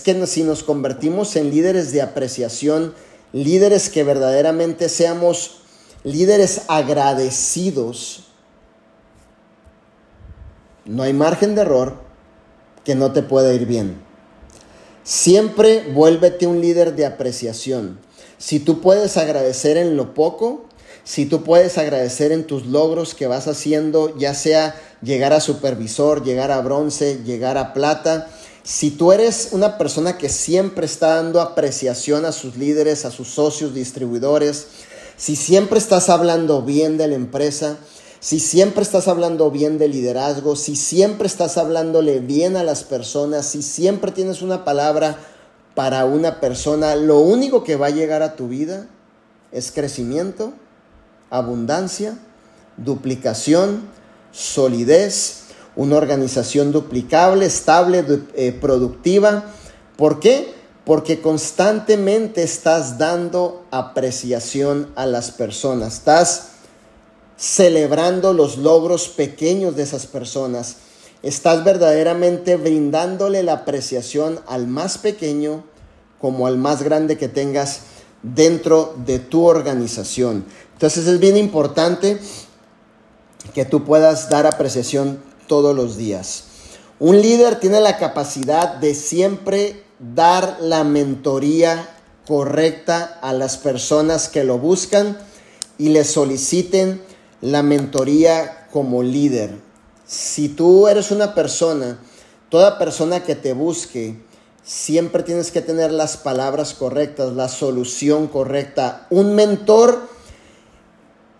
que 0.00 0.26
si 0.26 0.42
nos 0.44 0.62
convertimos 0.62 1.36
en 1.36 1.50
líderes 1.50 1.92
de 1.92 2.00
apreciación, 2.00 2.94
líderes 3.34 3.90
que 3.90 4.02
verdaderamente 4.02 4.88
seamos 4.88 5.58
líderes 6.04 6.62
agradecidos, 6.68 8.24
no 10.86 11.02
hay 11.02 11.12
margen 11.12 11.54
de 11.54 11.60
error 11.60 11.98
que 12.82 12.94
no 12.94 13.12
te 13.12 13.22
pueda 13.22 13.52
ir 13.52 13.66
bien. 13.66 14.02
Siempre 15.02 15.92
vuélvete 15.92 16.46
un 16.46 16.62
líder 16.62 16.96
de 16.96 17.04
apreciación. 17.04 17.98
Si 18.38 18.60
tú 18.60 18.80
puedes 18.80 19.18
agradecer 19.18 19.76
en 19.76 19.98
lo 19.98 20.14
poco, 20.14 20.64
si 21.04 21.26
tú 21.26 21.44
puedes 21.44 21.76
agradecer 21.76 22.32
en 22.32 22.46
tus 22.46 22.64
logros 22.64 23.14
que 23.14 23.26
vas 23.26 23.48
haciendo, 23.48 24.16
ya 24.16 24.32
sea 24.32 24.74
llegar 25.02 25.34
a 25.34 25.40
supervisor, 25.40 26.24
llegar 26.24 26.50
a 26.50 26.62
bronce, 26.62 27.22
llegar 27.24 27.58
a 27.58 27.74
plata, 27.74 28.30
si 28.64 28.90
tú 28.90 29.12
eres 29.12 29.50
una 29.52 29.76
persona 29.76 30.16
que 30.16 30.30
siempre 30.30 30.86
está 30.86 31.16
dando 31.16 31.42
apreciación 31.42 32.24
a 32.24 32.32
sus 32.32 32.56
líderes, 32.56 33.04
a 33.04 33.10
sus 33.10 33.28
socios, 33.28 33.74
distribuidores, 33.74 34.68
si 35.18 35.36
siempre 35.36 35.78
estás 35.78 36.08
hablando 36.08 36.62
bien 36.62 36.96
de 36.96 37.06
la 37.06 37.14
empresa, 37.14 37.76
si 38.20 38.40
siempre 38.40 38.82
estás 38.82 39.06
hablando 39.06 39.50
bien 39.50 39.76
de 39.76 39.88
liderazgo, 39.88 40.56
si 40.56 40.76
siempre 40.76 41.26
estás 41.26 41.58
hablándole 41.58 42.20
bien 42.20 42.56
a 42.56 42.64
las 42.64 42.84
personas, 42.84 43.44
si 43.44 43.62
siempre 43.62 44.12
tienes 44.12 44.40
una 44.40 44.64
palabra 44.64 45.18
para 45.74 46.06
una 46.06 46.40
persona, 46.40 46.96
lo 46.96 47.20
único 47.20 47.64
que 47.64 47.76
va 47.76 47.88
a 47.88 47.90
llegar 47.90 48.22
a 48.22 48.34
tu 48.34 48.48
vida 48.48 48.86
es 49.52 49.72
crecimiento, 49.72 50.54
abundancia, 51.28 52.18
duplicación, 52.78 53.82
solidez, 54.32 55.43
una 55.76 55.96
organización 55.96 56.72
duplicable, 56.72 57.46
estable, 57.46 58.04
eh, 58.34 58.52
productiva. 58.52 59.44
¿Por 59.96 60.20
qué? 60.20 60.54
Porque 60.84 61.20
constantemente 61.20 62.42
estás 62.42 62.98
dando 62.98 63.64
apreciación 63.70 64.90
a 64.96 65.06
las 65.06 65.30
personas, 65.30 65.94
estás 65.94 66.48
celebrando 67.36 68.32
los 68.32 68.58
logros 68.58 69.08
pequeños 69.08 69.76
de 69.76 69.82
esas 69.82 70.06
personas, 70.06 70.76
estás 71.22 71.64
verdaderamente 71.64 72.56
brindándole 72.56 73.42
la 73.42 73.54
apreciación 73.54 74.40
al 74.46 74.66
más 74.66 74.98
pequeño 74.98 75.64
como 76.20 76.46
al 76.46 76.58
más 76.58 76.82
grande 76.82 77.18
que 77.18 77.28
tengas 77.28 77.80
dentro 78.22 78.94
de 79.04 79.18
tu 79.18 79.44
organización. 79.44 80.44
Entonces 80.74 81.06
es 81.06 81.18
bien 81.18 81.36
importante 81.36 82.18
que 83.52 83.64
tú 83.64 83.84
puedas 83.84 84.30
dar 84.30 84.46
apreciación 84.46 85.18
todos 85.46 85.74
los 85.74 85.96
días. 85.96 86.44
Un 86.98 87.20
líder 87.20 87.60
tiene 87.60 87.80
la 87.80 87.96
capacidad 87.98 88.76
de 88.76 88.94
siempre 88.94 89.82
dar 89.98 90.58
la 90.60 90.84
mentoría 90.84 91.88
correcta 92.26 93.18
a 93.20 93.32
las 93.32 93.56
personas 93.56 94.28
que 94.28 94.44
lo 94.44 94.58
buscan 94.58 95.18
y 95.78 95.90
le 95.90 96.04
soliciten 96.04 97.02
la 97.40 97.62
mentoría 97.62 98.68
como 98.72 99.02
líder. 99.02 99.58
Si 100.06 100.48
tú 100.48 100.88
eres 100.88 101.10
una 101.10 101.34
persona, 101.34 101.98
toda 102.48 102.78
persona 102.78 103.22
que 103.22 103.34
te 103.34 103.52
busque, 103.52 104.16
siempre 104.62 105.22
tienes 105.22 105.50
que 105.50 105.60
tener 105.60 105.92
las 105.92 106.16
palabras 106.16 106.74
correctas, 106.74 107.32
la 107.34 107.48
solución 107.48 108.28
correcta. 108.28 109.06
Un 109.10 109.34
mentor 109.34 110.08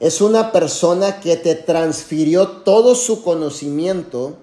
es 0.04 0.20
una 0.20 0.52
persona 0.52 1.18
que 1.18 1.38
te 1.38 1.54
transfirió 1.54 2.46
todo 2.46 2.94
su 2.94 3.24
conocimiento, 3.24 4.36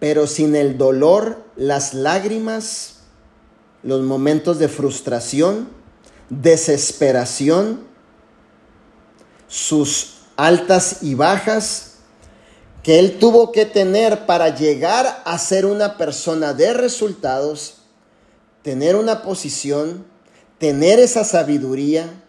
pero 0.00 0.26
sin 0.26 0.56
el 0.56 0.76
dolor, 0.76 1.44
las 1.54 1.94
lágrimas, 1.94 3.02
los 3.84 4.02
momentos 4.02 4.58
de 4.58 4.66
frustración, 4.66 5.68
desesperación, 6.28 7.86
sus 9.46 10.14
altas 10.34 11.04
y 11.04 11.14
bajas 11.14 11.98
que 12.82 12.98
él 12.98 13.20
tuvo 13.20 13.52
que 13.52 13.64
tener 13.64 14.26
para 14.26 14.56
llegar 14.56 15.22
a 15.24 15.38
ser 15.38 15.66
una 15.66 15.96
persona 15.98 16.52
de 16.52 16.74
resultados, 16.74 17.76
tener 18.62 18.96
una 18.96 19.22
posición, 19.22 20.04
tener 20.58 20.98
esa 20.98 21.22
sabiduría 21.22 22.24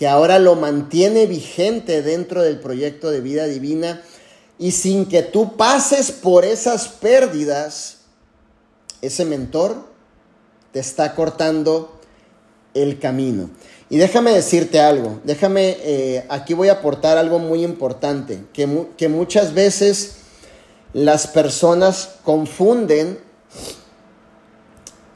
que 0.00 0.08
ahora 0.08 0.38
lo 0.38 0.56
mantiene 0.56 1.26
vigente 1.26 2.00
dentro 2.00 2.42
del 2.42 2.58
proyecto 2.58 3.10
de 3.10 3.20
vida 3.20 3.44
divina 3.44 4.00
y 4.58 4.70
sin 4.70 5.04
que 5.04 5.22
tú 5.22 5.58
pases 5.58 6.10
por 6.10 6.46
esas 6.46 6.88
pérdidas, 6.88 7.98
ese 9.02 9.26
mentor 9.26 9.76
te 10.72 10.80
está 10.80 11.14
cortando 11.14 12.00
el 12.72 12.98
camino. 12.98 13.50
Y 13.90 13.98
déjame 13.98 14.32
decirte 14.32 14.80
algo, 14.80 15.20
déjame, 15.24 15.76
eh, 15.82 16.24
aquí 16.30 16.54
voy 16.54 16.70
a 16.70 16.78
aportar 16.80 17.18
algo 17.18 17.38
muy 17.38 17.62
importante, 17.62 18.44
que, 18.54 18.86
que 18.96 19.10
muchas 19.10 19.52
veces 19.52 20.12
las 20.94 21.26
personas 21.26 22.12
confunden 22.24 23.18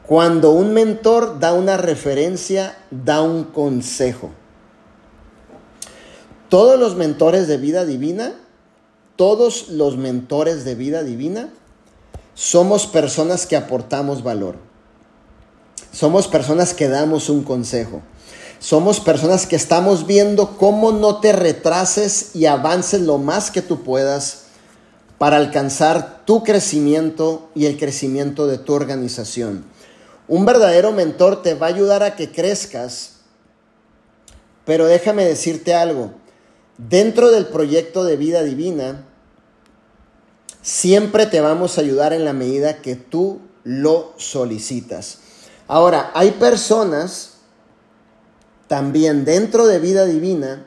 cuando 0.07 0.51
un 0.51 0.74
mentor 0.74 1.41
da 1.41 1.55
una 1.55 1.78
referencia, 1.78 2.76
da 2.91 3.22
un 3.22 3.45
consejo. 3.45 4.43
Todos 6.55 6.78
los 6.78 6.94
mentores 6.94 7.48
de 7.48 7.57
vida 7.57 7.84
divina, 7.84 8.32
todos 9.16 9.70
los 9.70 9.96
mentores 9.96 10.64
de 10.64 10.76
vida 10.76 11.02
divina, 11.02 11.48
somos 12.36 12.86
personas 12.86 13.44
que 13.44 13.57
aportamos 13.57 14.22
valor. 14.22 14.55
Somos 15.90 16.28
personas 16.28 16.72
que 16.72 16.88
damos 16.88 17.28
un 17.28 17.42
consejo. 17.42 18.02
Somos 18.61 19.00
personas 19.00 19.48
que 19.48 19.57
estamos 19.57 20.07
viendo 20.07 20.57
cómo 20.57 20.92
no 20.92 21.18
te 21.18 21.32
retrases 21.32 22.36
y 22.36 22.46
avances 22.46 23.00
lo 23.00 23.18
más 23.18 23.50
que 23.50 23.61
tú 23.61 23.82
puedas 23.82 24.44
para 25.18 25.38
alcanzar 25.38 26.24
tu 26.24 26.44
crecimiento 26.44 27.48
y 27.57 27.66
el 27.66 27.76
crecimiento 27.76 28.46
de 28.46 28.59
tu 28.59 28.74
organización. 28.74 29.64
Un 30.28 30.46
verdadero 30.46 30.92
mentor 30.92 31.42
te 31.42 31.55
va 31.55 31.66
a 31.66 31.70
ayudar 31.70 32.05
a 32.05 32.14
que 32.14 32.30
crezcas, 32.30 33.14
pero 34.64 34.86
déjame 34.86 35.24
decirte 35.24 35.74
algo, 35.74 36.22
dentro 36.79 37.31
del 37.31 37.47
proyecto 37.47 38.05
de 38.05 38.16
vida 38.16 38.43
divina, 38.43 39.05
siempre 40.62 41.27
te 41.27 41.41
vamos 41.41 41.77
a 41.77 41.83
ayudar 41.83 42.12
en 42.12 42.25
la 42.25 42.33
medida 42.33 42.83
que 42.83 42.97
tú 42.97 43.41
lo 43.64 44.12
solicitas. 44.16 45.18
Ahora, 45.66 46.11
hay 46.14 46.33
personas 46.33 47.35
también 48.66 49.25
dentro 49.25 49.66
de 49.66 49.79
vida 49.79 50.05
divina 50.05 50.66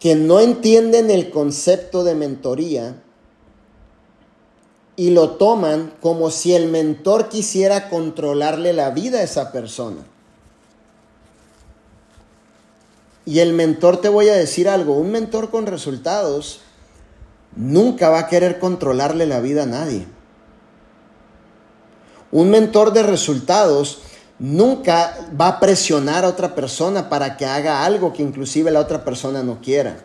que 0.00 0.14
no 0.14 0.40
entienden 0.40 1.10
el 1.10 1.30
concepto 1.30 2.04
de 2.04 2.14
mentoría 2.14 3.02
y 4.96 5.10
lo 5.10 5.32
toman 5.32 5.92
como 6.00 6.30
si 6.30 6.54
el 6.54 6.68
mentor 6.68 7.28
quisiera 7.28 7.88
controlarle 7.88 8.72
la 8.72 8.90
vida 8.90 9.18
a 9.18 9.22
esa 9.22 9.50
persona. 9.50 10.04
Y 13.26 13.40
el 13.40 13.52
mentor, 13.52 14.00
te 14.00 14.08
voy 14.08 14.28
a 14.28 14.34
decir 14.34 14.68
algo, 14.68 14.96
un 14.96 15.10
mentor 15.10 15.50
con 15.50 15.66
resultados 15.66 16.60
nunca 17.56 18.08
va 18.10 18.20
a 18.20 18.26
querer 18.26 18.58
controlarle 18.58 19.26
la 19.26 19.40
vida 19.40 19.62
a 19.62 19.66
nadie. 19.66 20.06
Un 22.30 22.50
mentor 22.50 22.92
de 22.92 23.02
resultados 23.02 24.00
nunca 24.38 25.16
va 25.40 25.48
a 25.48 25.60
presionar 25.60 26.24
a 26.24 26.28
otra 26.28 26.54
persona 26.54 27.08
para 27.08 27.36
que 27.36 27.46
haga 27.46 27.84
algo 27.84 28.12
que 28.12 28.22
inclusive 28.22 28.70
la 28.70 28.80
otra 28.80 29.04
persona 29.04 29.42
no 29.42 29.60
quiera. 29.60 30.04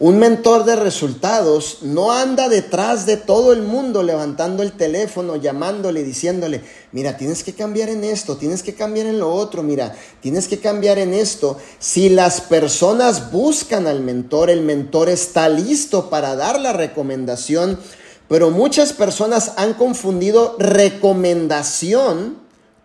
Un 0.00 0.20
mentor 0.20 0.64
de 0.64 0.76
resultados 0.76 1.78
no 1.82 2.12
anda 2.12 2.48
detrás 2.48 3.04
de 3.04 3.16
todo 3.16 3.52
el 3.52 3.62
mundo 3.62 4.04
levantando 4.04 4.62
el 4.62 4.70
teléfono, 4.70 5.34
llamándole, 5.34 6.04
diciéndole, 6.04 6.62
mira, 6.92 7.16
tienes 7.16 7.42
que 7.42 7.52
cambiar 7.52 7.88
en 7.88 8.04
esto, 8.04 8.36
tienes 8.36 8.62
que 8.62 8.74
cambiar 8.74 9.06
en 9.06 9.18
lo 9.18 9.34
otro, 9.34 9.64
mira, 9.64 9.96
tienes 10.20 10.46
que 10.46 10.60
cambiar 10.60 10.98
en 10.98 11.12
esto. 11.12 11.58
Si 11.80 12.10
las 12.10 12.40
personas 12.40 13.32
buscan 13.32 13.88
al 13.88 14.00
mentor, 14.00 14.50
el 14.50 14.60
mentor 14.60 15.08
está 15.08 15.48
listo 15.48 16.08
para 16.08 16.36
dar 16.36 16.60
la 16.60 16.72
recomendación, 16.72 17.80
pero 18.28 18.50
muchas 18.50 18.92
personas 18.92 19.54
han 19.56 19.74
confundido 19.74 20.54
recomendación 20.60 22.38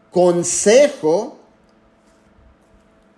consejo 0.09 1.37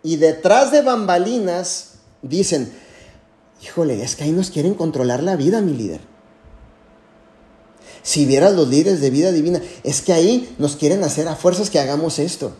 y 0.03 0.17
detrás 0.17 0.73
de 0.73 0.81
bambalinas 0.81 1.91
dicen, 2.21 2.73
Híjole, 3.61 4.03
es 4.03 4.15
que 4.15 4.25
ahí 4.25 4.31
nos 4.31 4.51
quieren 4.51 4.73
controlar 4.73 5.23
la 5.23 5.35
vida, 5.35 5.61
mi 5.61 5.73
líder. 5.73 6.01
Si 8.03 8.25
vieras 8.25 8.53
los 8.53 8.67
líderes 8.67 9.01
de 9.01 9.09
vida 9.09 9.31
divina, 9.31 9.61
es 9.83 10.01
que 10.01 10.13
ahí 10.13 10.55
nos 10.59 10.75
quieren 10.75 11.03
hacer 11.03 11.27
a 11.27 11.35
fuerzas 11.35 11.71
que 11.71 11.79
hagamos 11.79 12.19
esto. 12.19 12.53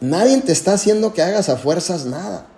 Nadie 0.00 0.40
te 0.40 0.50
está 0.50 0.72
haciendo 0.72 1.12
que 1.12 1.22
hagas 1.22 1.48
a 1.48 1.56
fuerzas 1.56 2.06
nada. 2.06 2.48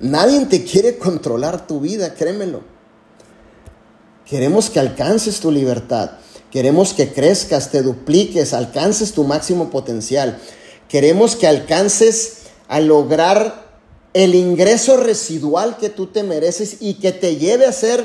Nadie 0.00 0.46
te 0.46 0.64
quiere 0.64 0.96
controlar 0.96 1.66
tu 1.66 1.80
vida, 1.80 2.14
créemelo. 2.14 2.62
Queremos 4.24 4.70
que 4.70 4.80
alcances 4.80 5.40
tu 5.40 5.50
libertad. 5.50 6.12
Queremos 6.50 6.94
que 6.94 7.12
crezcas, 7.12 7.70
te 7.70 7.82
dupliques, 7.82 8.54
alcances 8.54 9.12
tu 9.12 9.24
máximo 9.24 9.70
potencial. 9.70 10.38
Queremos 10.88 11.36
que 11.36 11.46
alcances 11.46 12.44
a 12.68 12.80
lograr 12.80 13.67
el 14.18 14.34
ingreso 14.34 14.96
residual 14.96 15.76
que 15.76 15.90
tú 15.90 16.08
te 16.08 16.24
mereces 16.24 16.78
y 16.80 16.94
que 16.94 17.12
te 17.12 17.36
lleve 17.36 17.66
a 17.66 17.72
ser 17.72 18.04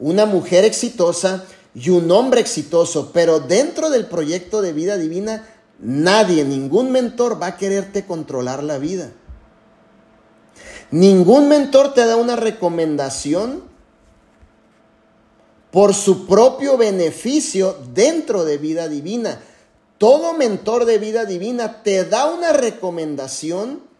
una 0.00 0.26
mujer 0.26 0.64
exitosa 0.64 1.44
y 1.76 1.90
un 1.90 2.10
hombre 2.10 2.40
exitoso. 2.40 3.12
Pero 3.12 3.38
dentro 3.38 3.88
del 3.88 4.06
proyecto 4.06 4.62
de 4.62 4.72
vida 4.72 4.96
divina, 4.96 5.48
nadie, 5.78 6.44
ningún 6.44 6.90
mentor 6.90 7.40
va 7.40 7.46
a 7.46 7.56
quererte 7.56 8.04
controlar 8.04 8.64
la 8.64 8.78
vida. 8.78 9.12
Ningún 10.90 11.48
mentor 11.48 11.94
te 11.94 12.04
da 12.04 12.16
una 12.16 12.34
recomendación 12.34 13.62
por 15.70 15.94
su 15.94 16.26
propio 16.26 16.76
beneficio 16.76 17.78
dentro 17.94 18.44
de 18.44 18.58
vida 18.58 18.88
divina. 18.88 19.40
Todo 19.98 20.34
mentor 20.34 20.84
de 20.84 20.98
vida 20.98 21.26
divina 21.26 21.84
te 21.84 22.04
da 22.04 22.26
una 22.26 22.52
recomendación 22.52 23.93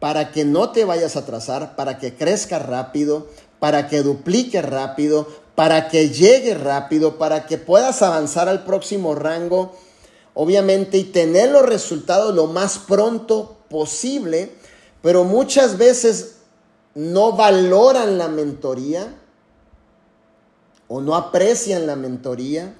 para 0.00 0.30
que 0.30 0.44
no 0.44 0.70
te 0.70 0.84
vayas 0.84 1.16
a 1.16 1.20
atrasar, 1.20 1.76
para 1.76 1.98
que 1.98 2.14
crezcas 2.14 2.64
rápido, 2.64 3.26
para 3.58 3.88
que 3.88 4.02
dupliques 4.02 4.64
rápido, 4.64 5.26
para 5.54 5.88
que 5.88 6.10
llegues 6.10 6.60
rápido, 6.60 7.18
para 7.18 7.46
que 7.46 7.58
puedas 7.58 8.02
avanzar 8.02 8.48
al 8.48 8.64
próximo 8.64 9.14
rango, 9.14 9.72
obviamente, 10.34 10.98
y 10.98 11.04
tener 11.04 11.50
los 11.50 11.66
resultados 11.66 12.34
lo 12.34 12.46
más 12.46 12.78
pronto 12.78 13.56
posible, 13.68 14.52
pero 15.02 15.24
muchas 15.24 15.78
veces 15.78 16.36
no 16.94 17.32
valoran 17.32 18.18
la 18.18 18.28
mentoría 18.28 19.14
o 20.86 21.00
no 21.00 21.14
aprecian 21.14 21.86
la 21.86 21.96
mentoría 21.96 22.74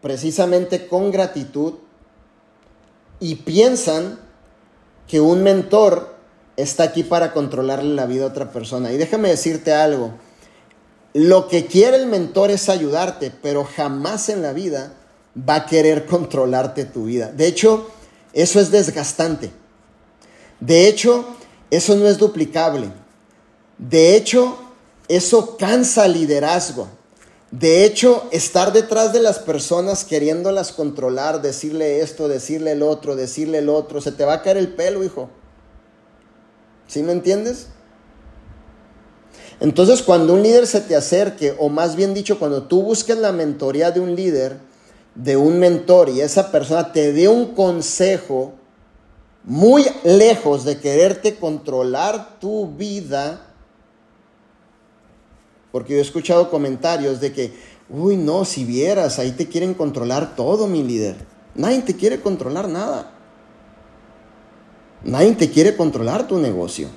precisamente 0.00 0.86
con 0.86 1.10
gratitud 1.10 1.74
y 3.18 3.36
piensan 3.36 4.25
que 5.06 5.20
un 5.20 5.42
mentor 5.42 6.16
está 6.56 6.84
aquí 6.84 7.02
para 7.02 7.32
controlarle 7.32 7.94
la 7.94 8.06
vida 8.06 8.24
a 8.24 8.28
otra 8.28 8.50
persona. 8.50 8.92
Y 8.92 8.96
déjame 8.96 9.28
decirte 9.28 9.72
algo, 9.72 10.14
lo 11.12 11.48
que 11.48 11.66
quiere 11.66 11.96
el 11.96 12.06
mentor 12.06 12.50
es 12.50 12.68
ayudarte, 12.68 13.32
pero 13.42 13.64
jamás 13.64 14.28
en 14.28 14.42
la 14.42 14.52
vida 14.52 14.92
va 15.36 15.56
a 15.56 15.66
querer 15.66 16.06
controlarte 16.06 16.84
tu 16.84 17.04
vida. 17.04 17.30
De 17.32 17.46
hecho, 17.46 17.90
eso 18.32 18.60
es 18.60 18.70
desgastante. 18.70 19.50
De 20.60 20.88
hecho, 20.88 21.24
eso 21.70 21.94
no 21.96 22.06
es 22.06 22.18
duplicable. 22.18 22.90
De 23.78 24.16
hecho, 24.16 24.58
eso 25.08 25.56
cansa 25.56 26.08
liderazgo. 26.08 26.88
De 27.58 27.86
hecho, 27.86 28.24
estar 28.32 28.74
detrás 28.74 29.14
de 29.14 29.20
las 29.20 29.38
personas 29.38 30.04
queriéndolas 30.04 30.72
controlar, 30.72 31.40
decirle 31.40 32.00
esto, 32.00 32.28
decirle 32.28 32.72
el 32.72 32.82
otro, 32.82 33.16
decirle 33.16 33.58
el 33.58 33.70
otro, 33.70 34.02
se 34.02 34.12
te 34.12 34.26
va 34.26 34.34
a 34.34 34.42
caer 34.42 34.58
el 34.58 34.74
pelo, 34.74 35.02
hijo. 35.02 35.30
¿Sí 36.86 37.02
me 37.02 37.12
entiendes? 37.12 37.68
Entonces, 39.58 40.02
cuando 40.02 40.34
un 40.34 40.42
líder 40.42 40.66
se 40.66 40.82
te 40.82 40.96
acerque, 40.96 41.54
o 41.58 41.70
más 41.70 41.96
bien 41.96 42.12
dicho, 42.12 42.38
cuando 42.38 42.64
tú 42.64 42.82
busques 42.82 43.16
la 43.16 43.32
mentoría 43.32 43.90
de 43.90 44.00
un 44.00 44.14
líder, 44.14 44.58
de 45.14 45.38
un 45.38 45.58
mentor, 45.58 46.10
y 46.10 46.20
esa 46.20 46.52
persona 46.52 46.92
te 46.92 47.14
dé 47.14 47.26
un 47.26 47.54
consejo, 47.54 48.52
muy 49.44 49.86
lejos 50.04 50.66
de 50.66 50.78
quererte 50.78 51.36
controlar 51.36 52.38
tu 52.38 52.66
vida, 52.66 53.45
porque 55.72 55.94
yo 55.94 55.98
he 55.98 56.02
escuchado 56.02 56.50
comentarios 56.50 57.20
de 57.20 57.32
que, 57.32 57.52
uy, 57.88 58.16
no, 58.16 58.44
si 58.44 58.64
vieras, 58.64 59.18
ahí 59.18 59.32
te 59.32 59.46
quieren 59.46 59.74
controlar 59.74 60.36
todo, 60.36 60.66
mi 60.66 60.82
líder. 60.82 61.16
Nadie 61.54 61.82
te 61.82 61.96
quiere 61.96 62.20
controlar 62.20 62.68
nada. 62.68 63.12
Nadie 65.04 65.32
te 65.32 65.50
quiere 65.50 65.76
controlar 65.76 66.26
tu 66.26 66.38
negocio. 66.38 66.88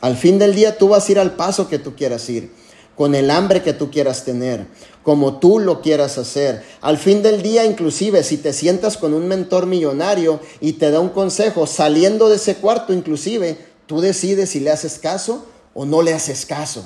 Al 0.00 0.16
fin 0.16 0.38
del 0.38 0.54
día 0.54 0.78
tú 0.78 0.88
vas 0.88 1.08
a 1.08 1.12
ir 1.12 1.18
al 1.18 1.36
paso 1.36 1.68
que 1.68 1.78
tú 1.78 1.94
quieras 1.94 2.28
ir, 2.28 2.52
con 2.96 3.14
el 3.14 3.30
hambre 3.30 3.62
que 3.62 3.72
tú 3.72 3.90
quieras 3.90 4.24
tener, 4.24 4.66
como 5.02 5.38
tú 5.38 5.58
lo 5.58 5.80
quieras 5.80 6.18
hacer. 6.18 6.64
Al 6.80 6.98
fin 6.98 7.22
del 7.22 7.42
día, 7.42 7.64
inclusive, 7.64 8.24
si 8.24 8.36
te 8.36 8.52
sientas 8.52 8.96
con 8.96 9.14
un 9.14 9.28
mentor 9.28 9.66
millonario 9.66 10.40
y 10.60 10.74
te 10.74 10.90
da 10.90 11.00
un 11.00 11.08
consejo, 11.08 11.66
saliendo 11.66 12.28
de 12.28 12.36
ese 12.36 12.56
cuarto, 12.56 12.92
inclusive, 12.92 13.56
tú 13.86 14.00
decides 14.00 14.50
si 14.50 14.60
le 14.60 14.70
haces 14.70 14.98
caso 14.98 15.46
o 15.72 15.86
no 15.86 16.02
le 16.02 16.12
haces 16.12 16.44
caso 16.44 16.84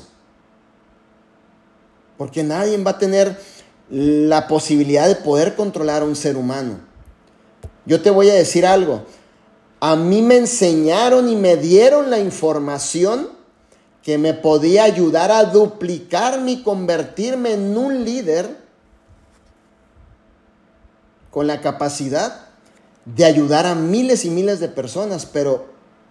porque 2.16 2.42
nadie 2.42 2.76
va 2.82 2.92
a 2.92 2.98
tener 2.98 3.38
la 3.90 4.48
posibilidad 4.48 5.06
de 5.06 5.16
poder 5.16 5.54
controlar 5.54 6.02
a 6.02 6.06
un 6.06 6.16
ser 6.16 6.36
humano. 6.36 6.78
Yo 7.84 8.02
te 8.02 8.10
voy 8.10 8.30
a 8.30 8.34
decir 8.34 8.66
algo, 8.66 9.04
a 9.80 9.94
mí 9.94 10.22
me 10.22 10.36
enseñaron 10.36 11.28
y 11.28 11.36
me 11.36 11.56
dieron 11.56 12.10
la 12.10 12.18
información 12.18 13.28
que 14.02 14.18
me 14.18 14.34
podía 14.34 14.84
ayudar 14.84 15.30
a 15.30 15.44
duplicarme 15.44 16.52
y 16.52 16.62
convertirme 16.62 17.52
en 17.52 17.76
un 17.76 18.04
líder 18.04 18.56
con 21.30 21.46
la 21.46 21.60
capacidad 21.60 22.46
de 23.04 23.24
ayudar 23.24 23.66
a 23.66 23.74
miles 23.74 24.24
y 24.24 24.30
miles 24.30 24.58
de 24.58 24.68
personas, 24.68 25.26
pero 25.26 25.66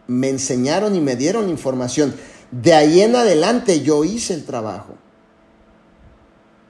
me 0.07 0.29
enseñaron 0.29 0.95
y 0.95 1.01
me 1.01 1.15
dieron 1.15 1.49
información. 1.49 2.15
De 2.51 2.73
ahí 2.73 3.01
en 3.01 3.15
adelante 3.15 3.81
yo 3.81 4.03
hice 4.03 4.33
el 4.33 4.45
trabajo. 4.45 4.95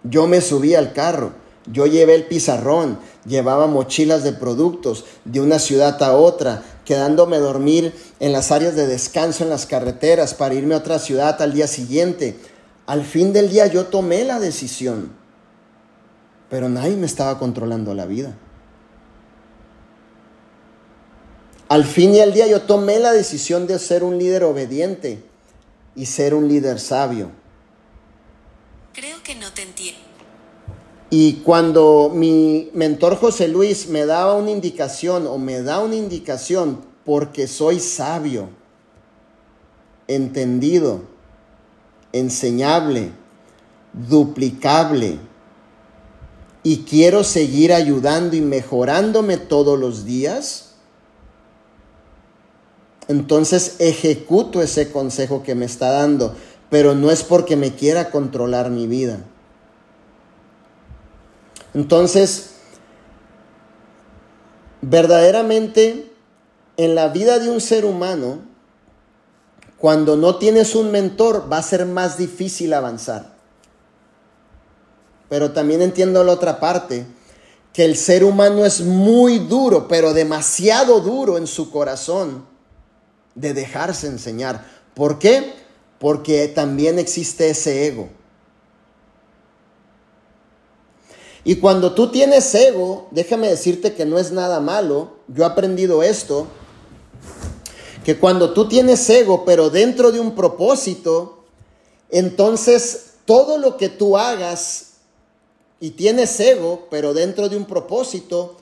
Yo 0.09 0.27
me 0.27 0.41
subí 0.41 0.75
al 0.75 0.93
carro, 0.93 1.33
yo 1.71 1.87
llevé 1.87 2.13
el 2.13 2.25
pizarrón, 2.25 2.99
llevaba 3.25 3.65
mochilas 3.65 4.23
de 4.23 4.33
productos 4.33 5.05
de 5.25 5.41
una 5.41 5.57
ciudad 5.57 6.01
a 6.03 6.15
otra, 6.15 6.63
quedándome 6.85 7.37
a 7.37 7.39
dormir 7.39 7.93
en 8.19 8.31
las 8.31 8.51
áreas 8.51 8.75
de 8.75 8.85
descanso 8.85 9.43
en 9.43 9.49
las 9.49 9.65
carreteras 9.65 10.35
para 10.35 10.53
irme 10.53 10.75
a 10.75 10.79
otra 10.79 10.99
ciudad 10.99 11.41
al 11.41 11.53
día 11.53 11.67
siguiente. 11.67 12.37
Al 12.85 13.03
fin 13.03 13.33
del 13.33 13.49
día 13.49 13.65
yo 13.65 13.85
tomé 13.85 14.23
la 14.23 14.39
decisión, 14.39 15.11
pero 16.49 16.69
nadie 16.69 16.95
me 16.95 17.07
estaba 17.07 17.39
controlando 17.39 17.95
la 17.95 18.05
vida. 18.05 18.37
Al 21.67 21.83
fin 21.83 22.13
y 22.13 22.19
al 22.19 22.31
día 22.31 22.45
yo 22.45 22.61
tomé 22.61 22.99
la 22.99 23.11
decisión 23.11 23.65
de 23.65 23.79
ser 23.79 24.03
un 24.03 24.19
líder 24.19 24.43
obediente 24.43 25.23
y 25.95 26.05
ser 26.05 26.35
un 26.35 26.47
líder 26.47 26.79
sabio. 26.79 27.31
Creo 28.95 29.21
que 29.23 29.35
no 29.35 29.51
te 29.51 29.63
entiendo. 29.63 29.99
Y 31.09 31.41
cuando 31.43 32.09
mi 32.13 32.69
mentor 32.73 33.17
José 33.17 33.49
Luis 33.49 33.89
me 33.89 34.05
daba 34.05 34.35
una 34.35 34.51
indicación 34.51 35.27
o 35.27 35.37
me 35.37 35.61
da 35.61 35.79
una 35.81 35.95
indicación 35.95 36.79
porque 37.03 37.47
soy 37.47 37.81
sabio, 37.81 38.49
entendido, 40.07 41.01
enseñable, 42.13 43.11
duplicable 43.93 45.19
y 46.63 46.83
quiero 46.83 47.23
seguir 47.25 47.73
ayudando 47.73 48.35
y 48.37 48.41
mejorándome 48.41 49.37
todos 49.37 49.77
los 49.77 50.05
días, 50.05 50.71
entonces 53.07 53.75
ejecuto 53.79 54.61
ese 54.61 54.89
consejo 54.89 55.43
que 55.43 55.53
me 55.53 55.65
está 55.65 55.91
dando 55.91 56.35
pero 56.69 56.95
no 56.95 57.11
es 57.11 57.23
porque 57.23 57.55
me 57.55 57.75
quiera 57.75 58.09
controlar 58.11 58.69
mi 58.69 58.87
vida. 58.87 59.19
Entonces, 61.73 62.51
verdaderamente 64.81 66.11
en 66.77 66.95
la 66.95 67.09
vida 67.09 67.39
de 67.39 67.49
un 67.49 67.61
ser 67.61 67.85
humano, 67.85 68.39
cuando 69.77 70.15
no 70.15 70.37
tienes 70.37 70.75
un 70.75 70.91
mentor, 70.91 71.51
va 71.51 71.57
a 71.57 71.63
ser 71.63 71.85
más 71.85 72.17
difícil 72.17 72.73
avanzar. 72.73 73.35
Pero 75.29 75.51
también 75.51 75.81
entiendo 75.81 76.23
la 76.23 76.33
otra 76.33 76.59
parte, 76.59 77.05
que 77.73 77.83
el 77.83 77.97
ser 77.97 78.23
humano 78.23 78.63
es 78.63 78.81
muy 78.81 79.39
duro, 79.39 79.87
pero 79.87 80.13
demasiado 80.13 81.01
duro 81.01 81.37
en 81.37 81.45
su 81.45 81.71
corazón 81.71 82.45
de 83.35 83.53
dejarse 83.53 84.07
enseñar. 84.07 84.65
¿Por 84.93 85.19
qué? 85.19 85.64
Porque 85.99 86.47
también 86.47 86.99
existe 86.99 87.49
ese 87.49 87.87
ego. 87.87 88.09
Y 91.43 91.57
cuando 91.57 91.93
tú 91.93 92.11
tienes 92.11 92.53
ego, 92.55 93.07
déjame 93.11 93.47
decirte 93.47 93.93
que 93.93 94.05
no 94.05 94.17
es 94.17 94.31
nada 94.31 94.59
malo, 94.59 95.17
yo 95.27 95.43
he 95.43 95.45
aprendido 95.45 96.01
esto, 96.01 96.47
que 98.03 98.17
cuando 98.17 98.53
tú 98.53 98.67
tienes 98.67 99.07
ego, 99.09 99.45
pero 99.45 99.69
dentro 99.69 100.11
de 100.11 100.19
un 100.19 100.33
propósito, 100.33 101.43
entonces 102.09 103.13
todo 103.25 103.59
lo 103.59 103.77
que 103.77 103.89
tú 103.89 104.17
hagas 104.17 104.93
y 105.79 105.91
tienes 105.91 106.39
ego, 106.39 106.87
pero 106.89 107.13
dentro 107.13 107.47
de 107.47 107.57
un 107.57 107.65
propósito, 107.65 108.57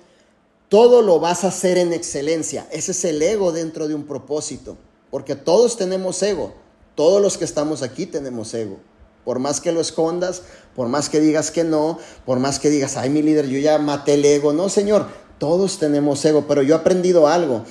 todo 0.67 1.01
lo 1.01 1.19
vas 1.19 1.43
a 1.43 1.49
hacer 1.49 1.77
en 1.77 1.93
excelencia. 1.93 2.67
Ese 2.71 2.91
es 2.91 3.05
el 3.05 3.21
ego 3.21 3.51
dentro 3.51 3.87
de 3.87 3.95
un 3.95 4.05
propósito, 4.05 4.75
porque 5.09 5.35
todos 5.35 5.77
tenemos 5.77 6.21
ego. 6.21 6.53
Todos 6.95 7.21
los 7.21 7.37
que 7.37 7.45
estamos 7.45 7.81
aquí 7.81 8.05
tenemos 8.05 8.53
ego. 8.53 8.79
Por 9.25 9.39
más 9.39 9.61
que 9.61 9.71
lo 9.71 9.81
escondas, 9.81 10.43
por 10.75 10.89
más 10.89 11.09
que 11.09 11.19
digas 11.19 11.49
que 11.49 11.63
no, 11.63 11.97
por 12.25 12.39
más 12.39 12.59
que 12.59 12.69
digas, 12.69 12.97
ay 12.97 13.09
mi 13.09 13.21
líder, 13.21 13.47
yo 13.47 13.57
ya 13.59 13.77
maté 13.79 14.15
el 14.15 14.25
ego. 14.25 14.53
No, 14.53 14.69
Señor, 14.69 15.07
todos 15.37 15.79
tenemos 15.79 16.23
ego, 16.25 16.45
pero 16.47 16.61
yo 16.61 16.75
he 16.75 16.77
aprendido 16.77 17.27
algo. 17.27 17.63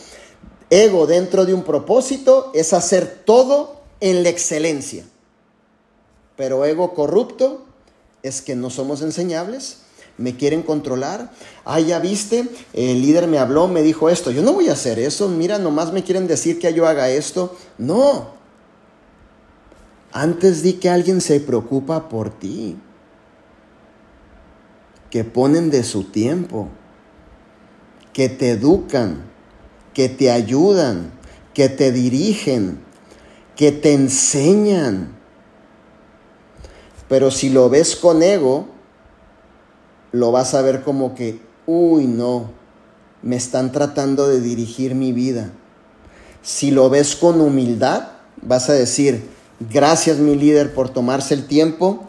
Ego 0.70 1.07
dentro 1.07 1.45
de 1.45 1.53
un 1.53 1.62
propósito 1.62 2.51
es 2.55 2.73
hacer 2.73 3.23
todo 3.25 3.83
en 4.01 4.23
la 4.23 4.31
excelencia. 4.31 5.05
Pero 6.37 6.64
ego 6.64 6.95
corrupto 6.95 7.66
es 8.23 8.41
que 8.41 8.57
no 8.57 8.70
somos 8.70 9.03
enseñables, 9.03 9.79
me 10.16 10.37
quieren 10.37 10.62
controlar. 10.62 11.31
Ah, 11.64 11.81
ya 11.81 11.99
viste, 11.99 12.49
el 12.73 13.03
líder 13.03 13.27
me 13.27 13.39
habló, 13.39 13.68
me 13.68 13.83
dijo 13.83 14.09
esto. 14.09 14.31
Yo 14.31 14.43
no 14.43 14.55
voy 14.55 14.68
a 14.68 14.73
hacer 14.73 14.99
eso, 14.99 15.29
mira, 15.29 15.59
nomás 15.59 15.93
me 15.93 16.03
quieren 16.03 16.27
decir 16.27 16.59
que 16.59 16.73
yo 16.73 16.87
haga 16.87 17.11
esto. 17.11 17.55
No. 17.79 18.41
Antes 20.13 20.63
di 20.63 20.75
que 20.75 20.91
alguien 20.91 21.21
se 21.21 21.41
preocupa 21.41 22.09
por 22.09 22.31
ti, 22.31 22.77
que 25.11 25.25
ponen 25.25 25.71
de 25.71 25.85
su 25.85 26.05
tiempo, 26.05 26.69
que 28.13 28.29
te 28.29 28.51
educan, 28.51 29.23
que 29.95 30.09
te 30.09 30.31
ayudan, 30.31 31.13
que 31.55 31.69
te 31.69 31.93
dirigen, 31.93 32.79
que 33.57 33.73
te 33.73 33.95
enseñan. 33.95 35.17
Pero 37.09 37.31
si 37.31 37.49
lo 37.49 37.71
ves 37.71 37.97
con 37.97 38.23
ego, 38.23 38.69
lo 40.13 40.31
vas 40.31 40.55
a 40.55 40.63
ver 40.63 40.83
como 40.83 41.15
que, 41.15 41.41
uy, 41.67 42.07
no, 42.07 42.51
me 43.23 43.37
están 43.37 43.73
tratando 43.73 44.29
de 44.29 44.41
dirigir 44.41 44.95
mi 44.95 45.13
vida. 45.13 45.53
Si 46.43 46.71
lo 46.71 46.91
ves 46.91 47.17
con 47.17 47.41
humildad, 47.41 48.09
vas 48.43 48.69
a 48.69 48.75
decir, 48.75 49.32
gracias 49.71 50.19
mi 50.19 50.37
líder 50.37 50.75
por 50.75 50.89
tomarse 50.89 51.35
el 51.35 51.47
tiempo, 51.47 52.09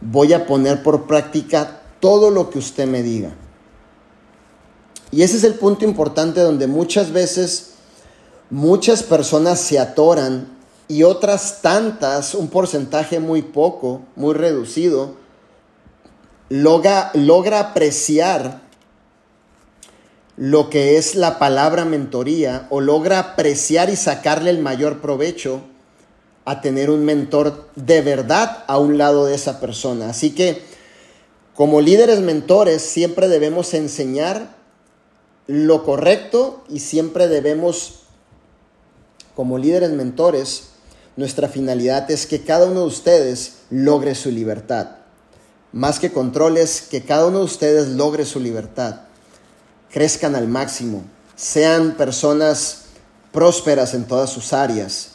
voy 0.00 0.32
a 0.32 0.46
poner 0.46 0.82
por 0.82 1.06
práctica 1.06 1.80
todo 2.00 2.30
lo 2.30 2.50
que 2.50 2.58
usted 2.58 2.86
me 2.86 3.02
diga. 3.02 3.34
Y 5.10 5.22
ese 5.22 5.36
es 5.36 5.44
el 5.44 5.54
punto 5.54 5.84
importante 5.84 6.40
donde 6.40 6.66
muchas 6.66 7.12
veces 7.12 7.74
muchas 8.50 9.02
personas 9.02 9.60
se 9.60 9.78
atoran 9.78 10.58
y 10.88 11.02
otras 11.02 11.62
tantas, 11.62 12.34
un 12.34 12.48
porcentaje 12.48 13.20
muy 13.20 13.42
poco, 13.42 14.02
muy 14.16 14.34
reducido, 14.34 15.14
logra, 16.48 17.10
logra 17.14 17.60
apreciar 17.60 18.62
lo 20.36 20.68
que 20.68 20.98
es 20.98 21.14
la 21.14 21.38
palabra 21.38 21.84
mentoría 21.84 22.66
o 22.70 22.80
logra 22.80 23.20
apreciar 23.20 23.88
y 23.88 23.96
sacarle 23.96 24.50
el 24.50 24.58
mayor 24.58 25.00
provecho 25.00 25.62
a 26.44 26.60
tener 26.60 26.90
un 26.90 27.04
mentor 27.04 27.68
de 27.74 28.02
verdad 28.02 28.64
a 28.66 28.78
un 28.78 28.98
lado 28.98 29.26
de 29.26 29.34
esa 29.34 29.60
persona. 29.60 30.10
Así 30.10 30.34
que 30.34 30.62
como 31.54 31.80
líderes 31.80 32.20
mentores 32.20 32.82
siempre 32.82 33.28
debemos 33.28 33.74
enseñar 33.74 34.56
lo 35.46 35.84
correcto 35.84 36.64
y 36.68 36.80
siempre 36.80 37.28
debemos, 37.28 38.00
como 39.36 39.58
líderes 39.58 39.90
mentores, 39.90 40.70
nuestra 41.16 41.48
finalidad 41.48 42.10
es 42.10 42.26
que 42.26 42.42
cada 42.42 42.66
uno 42.66 42.80
de 42.80 42.86
ustedes 42.86 43.58
logre 43.70 44.14
su 44.14 44.30
libertad. 44.30 44.96
Más 45.72 46.00
que 46.00 46.12
controles, 46.12 46.82
que 46.82 47.04
cada 47.04 47.26
uno 47.26 47.40
de 47.40 47.44
ustedes 47.44 47.88
logre 47.88 48.24
su 48.24 48.40
libertad. 48.40 49.02
Crezcan 49.90 50.34
al 50.34 50.48
máximo. 50.48 51.04
Sean 51.36 51.92
personas 51.92 52.84
prósperas 53.32 53.94
en 53.94 54.06
todas 54.06 54.30
sus 54.30 54.52
áreas. 54.52 55.13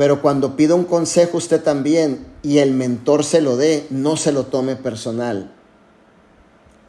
Pero 0.00 0.22
cuando 0.22 0.56
pida 0.56 0.74
un 0.74 0.84
consejo 0.84 1.36
usted 1.36 1.62
también 1.62 2.26
y 2.42 2.56
el 2.56 2.72
mentor 2.72 3.22
se 3.22 3.42
lo 3.42 3.58
dé, 3.58 3.86
no 3.90 4.16
se 4.16 4.32
lo 4.32 4.46
tome 4.46 4.74
personal. 4.74 5.52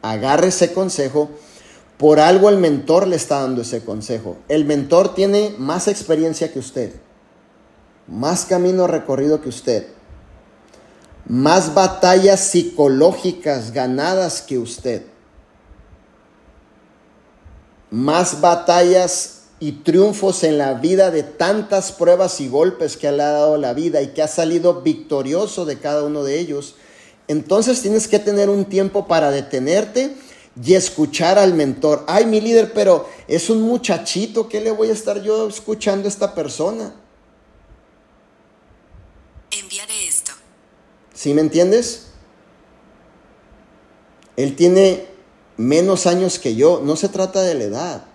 Agarre 0.00 0.46
ese 0.46 0.72
consejo 0.72 1.28
por 1.98 2.20
algo 2.20 2.48
el 2.48 2.56
mentor 2.56 3.06
le 3.06 3.16
está 3.16 3.42
dando 3.42 3.60
ese 3.60 3.84
consejo. 3.84 4.38
El 4.48 4.64
mentor 4.64 5.14
tiene 5.14 5.54
más 5.58 5.88
experiencia 5.88 6.54
que 6.54 6.58
usted, 6.58 6.94
más 8.08 8.46
camino 8.46 8.86
recorrido 8.86 9.42
que 9.42 9.50
usted, 9.50 9.88
más 11.28 11.74
batallas 11.74 12.40
psicológicas 12.40 13.72
ganadas 13.74 14.40
que 14.40 14.56
usted, 14.56 15.02
más 17.90 18.40
batallas 18.40 19.41
y 19.62 19.70
triunfos 19.70 20.42
en 20.42 20.58
la 20.58 20.74
vida 20.74 21.12
de 21.12 21.22
tantas 21.22 21.92
pruebas 21.92 22.40
y 22.40 22.48
golpes 22.48 22.96
que 22.96 23.12
le 23.12 23.22
ha 23.22 23.30
dado 23.30 23.58
la 23.58 23.74
vida 23.74 24.02
y 24.02 24.08
que 24.08 24.20
ha 24.20 24.26
salido 24.26 24.82
victorioso 24.82 25.64
de 25.64 25.78
cada 25.78 26.02
uno 26.02 26.24
de 26.24 26.40
ellos. 26.40 26.74
Entonces 27.28 27.80
tienes 27.80 28.08
que 28.08 28.18
tener 28.18 28.50
un 28.50 28.64
tiempo 28.64 29.06
para 29.06 29.30
detenerte 29.30 30.16
y 30.60 30.74
escuchar 30.74 31.38
al 31.38 31.54
mentor. 31.54 32.02
Ay, 32.08 32.26
mi 32.26 32.40
líder, 32.40 32.72
pero 32.72 33.08
es 33.28 33.50
un 33.50 33.62
muchachito, 33.62 34.48
¿qué 34.48 34.60
le 34.60 34.72
voy 34.72 34.88
a 34.88 34.94
estar 34.94 35.22
yo 35.22 35.46
escuchando 35.46 36.06
a 36.06 36.10
esta 36.10 36.34
persona? 36.34 36.96
Enviaré 39.52 40.08
esto. 40.08 40.32
¿Sí 41.14 41.34
me 41.34 41.40
entiendes? 41.40 42.08
Él 44.36 44.56
tiene 44.56 45.06
menos 45.56 46.08
años 46.08 46.40
que 46.40 46.56
yo. 46.56 46.80
No 46.82 46.96
se 46.96 47.08
trata 47.08 47.42
de 47.42 47.54
la 47.54 47.62
edad. 47.62 48.11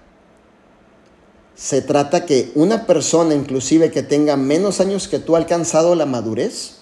Se 1.58 1.82
trata 1.82 2.28
que 2.28 2.52
una 2.54 2.86
persona, 2.86 3.34
inclusive 3.34 3.90
que 3.90 4.04
tenga 4.04 4.38
menos 4.38 4.80
años 4.80 5.08
que 5.08 5.18
tú, 5.18 5.36
ha 5.36 5.40
alcanzado 5.40 5.96
la 5.96 6.06
madurez, 6.06 6.76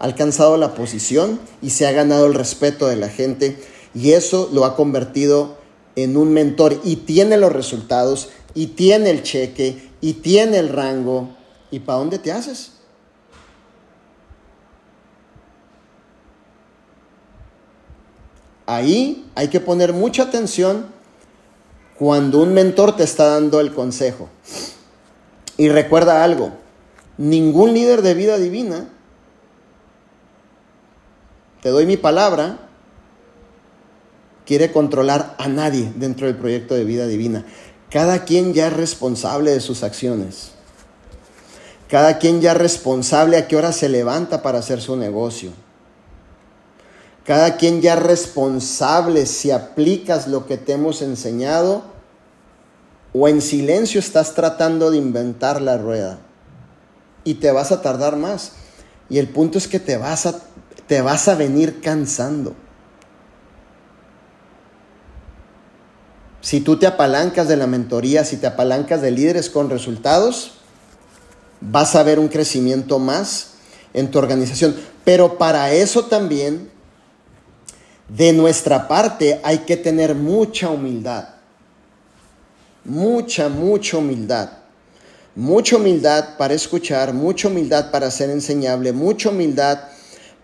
ha 0.00 0.04
alcanzado 0.04 0.56
la 0.56 0.74
posición 0.74 1.38
y 1.62 1.70
se 1.70 1.86
ha 1.86 1.92
ganado 1.92 2.26
el 2.26 2.34
respeto 2.34 2.88
de 2.88 2.96
la 2.96 3.08
gente 3.08 3.56
y 3.94 4.12
eso 4.12 4.50
lo 4.52 4.64
ha 4.64 4.74
convertido 4.74 5.56
en 5.94 6.16
un 6.16 6.32
mentor 6.32 6.80
y 6.82 6.96
tiene 6.96 7.36
los 7.36 7.52
resultados 7.52 8.30
y 8.54 8.68
tiene 8.68 9.10
el 9.10 9.22
cheque 9.22 9.88
y 10.00 10.14
tiene 10.14 10.58
el 10.58 10.70
rango. 10.70 11.36
¿Y 11.70 11.78
para 11.78 12.00
dónde 12.00 12.18
te 12.18 12.32
haces? 12.32 12.72
Ahí 18.66 19.30
hay 19.36 19.46
que 19.46 19.60
poner 19.60 19.92
mucha 19.92 20.24
atención 20.24 20.97
cuando 21.98 22.40
un 22.40 22.54
mentor 22.54 22.96
te 22.96 23.02
está 23.02 23.26
dando 23.26 23.60
el 23.60 23.74
consejo. 23.74 24.28
Y 25.56 25.68
recuerda 25.68 26.22
algo, 26.22 26.52
ningún 27.16 27.74
líder 27.74 28.02
de 28.02 28.14
vida 28.14 28.38
divina, 28.38 28.88
te 31.60 31.70
doy 31.70 31.86
mi 31.86 31.96
palabra, 31.96 32.58
quiere 34.46 34.70
controlar 34.70 35.34
a 35.38 35.48
nadie 35.48 35.92
dentro 35.96 36.28
del 36.28 36.36
proyecto 36.36 36.74
de 36.74 36.84
vida 36.84 37.06
divina. 37.08 37.44
Cada 37.90 38.24
quien 38.24 38.54
ya 38.54 38.68
es 38.68 38.72
responsable 38.74 39.50
de 39.50 39.60
sus 39.60 39.82
acciones. 39.82 40.52
Cada 41.88 42.18
quien 42.18 42.40
ya 42.40 42.52
es 42.52 42.58
responsable 42.58 43.38
a 43.38 43.48
qué 43.48 43.56
hora 43.56 43.72
se 43.72 43.88
levanta 43.88 44.40
para 44.42 44.60
hacer 44.60 44.80
su 44.80 44.94
negocio. 44.96 45.50
Cada 47.28 47.58
quien 47.58 47.82
ya 47.82 47.92
es 47.92 48.02
responsable 48.02 49.26
si 49.26 49.50
aplicas 49.50 50.28
lo 50.28 50.46
que 50.46 50.56
te 50.56 50.72
hemos 50.72 51.02
enseñado 51.02 51.82
o 53.12 53.28
en 53.28 53.42
silencio 53.42 54.00
estás 54.00 54.32
tratando 54.32 54.90
de 54.90 54.96
inventar 54.96 55.60
la 55.60 55.76
rueda. 55.76 56.20
Y 57.24 57.34
te 57.34 57.50
vas 57.50 57.70
a 57.70 57.82
tardar 57.82 58.16
más. 58.16 58.52
Y 59.10 59.18
el 59.18 59.28
punto 59.28 59.58
es 59.58 59.68
que 59.68 59.78
te 59.78 59.98
vas 59.98 60.24
a, 60.24 60.40
te 60.86 61.02
vas 61.02 61.28
a 61.28 61.34
venir 61.34 61.82
cansando. 61.82 62.54
Si 66.40 66.62
tú 66.62 66.78
te 66.78 66.86
apalancas 66.86 67.46
de 67.46 67.58
la 67.58 67.66
mentoría, 67.66 68.24
si 68.24 68.38
te 68.38 68.46
apalancas 68.46 69.02
de 69.02 69.10
líderes 69.10 69.50
con 69.50 69.68
resultados, 69.68 70.52
vas 71.60 71.94
a 71.94 72.02
ver 72.04 72.20
un 72.20 72.28
crecimiento 72.28 72.98
más 72.98 73.48
en 73.92 74.10
tu 74.10 74.18
organización. 74.18 74.74
Pero 75.04 75.36
para 75.36 75.72
eso 75.72 76.06
también, 76.06 76.77
de 78.08 78.32
nuestra 78.32 78.88
parte, 78.88 79.40
hay 79.42 79.58
que 79.58 79.76
tener 79.76 80.14
mucha 80.14 80.70
humildad. 80.70 81.28
Mucha, 82.84 83.48
mucha 83.48 83.98
humildad. 83.98 84.50
Mucha 85.34 85.76
humildad 85.76 86.36
para 86.36 86.54
escuchar, 86.54 87.12
mucha 87.12 87.48
humildad 87.48 87.90
para 87.90 88.10
ser 88.10 88.30
enseñable, 88.30 88.92
mucha 88.92 89.28
humildad 89.28 89.78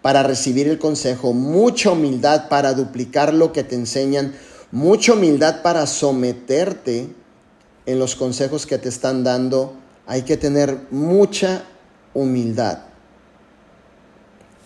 para 0.02 0.22
recibir 0.22 0.68
el 0.68 0.78
consejo, 0.78 1.32
mucha 1.32 1.90
humildad 1.90 2.48
para 2.48 2.74
duplicar 2.74 3.34
lo 3.34 3.52
que 3.52 3.64
te 3.64 3.74
enseñan, 3.74 4.34
mucha 4.70 5.14
humildad 5.14 5.62
para 5.62 5.86
someterte 5.86 7.08
en 7.86 7.98
los 7.98 8.14
consejos 8.14 8.66
que 8.66 8.78
te 8.78 8.88
están 8.88 9.24
dando 9.24 9.74
hay 10.06 10.22
que 10.22 10.36
tener 10.36 10.78
mucha 10.90 11.64
humildad. 12.12 12.78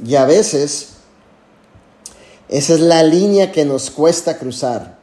Y 0.05 0.15
a 0.17 0.25
veces 0.25 0.98
esa 2.49 2.75
es 2.75 2.81
la 2.81 3.03
línea 3.03 3.53
que 3.53 3.65
nos 3.65 3.91
cuesta 3.91 4.39
cruzar, 4.39 4.99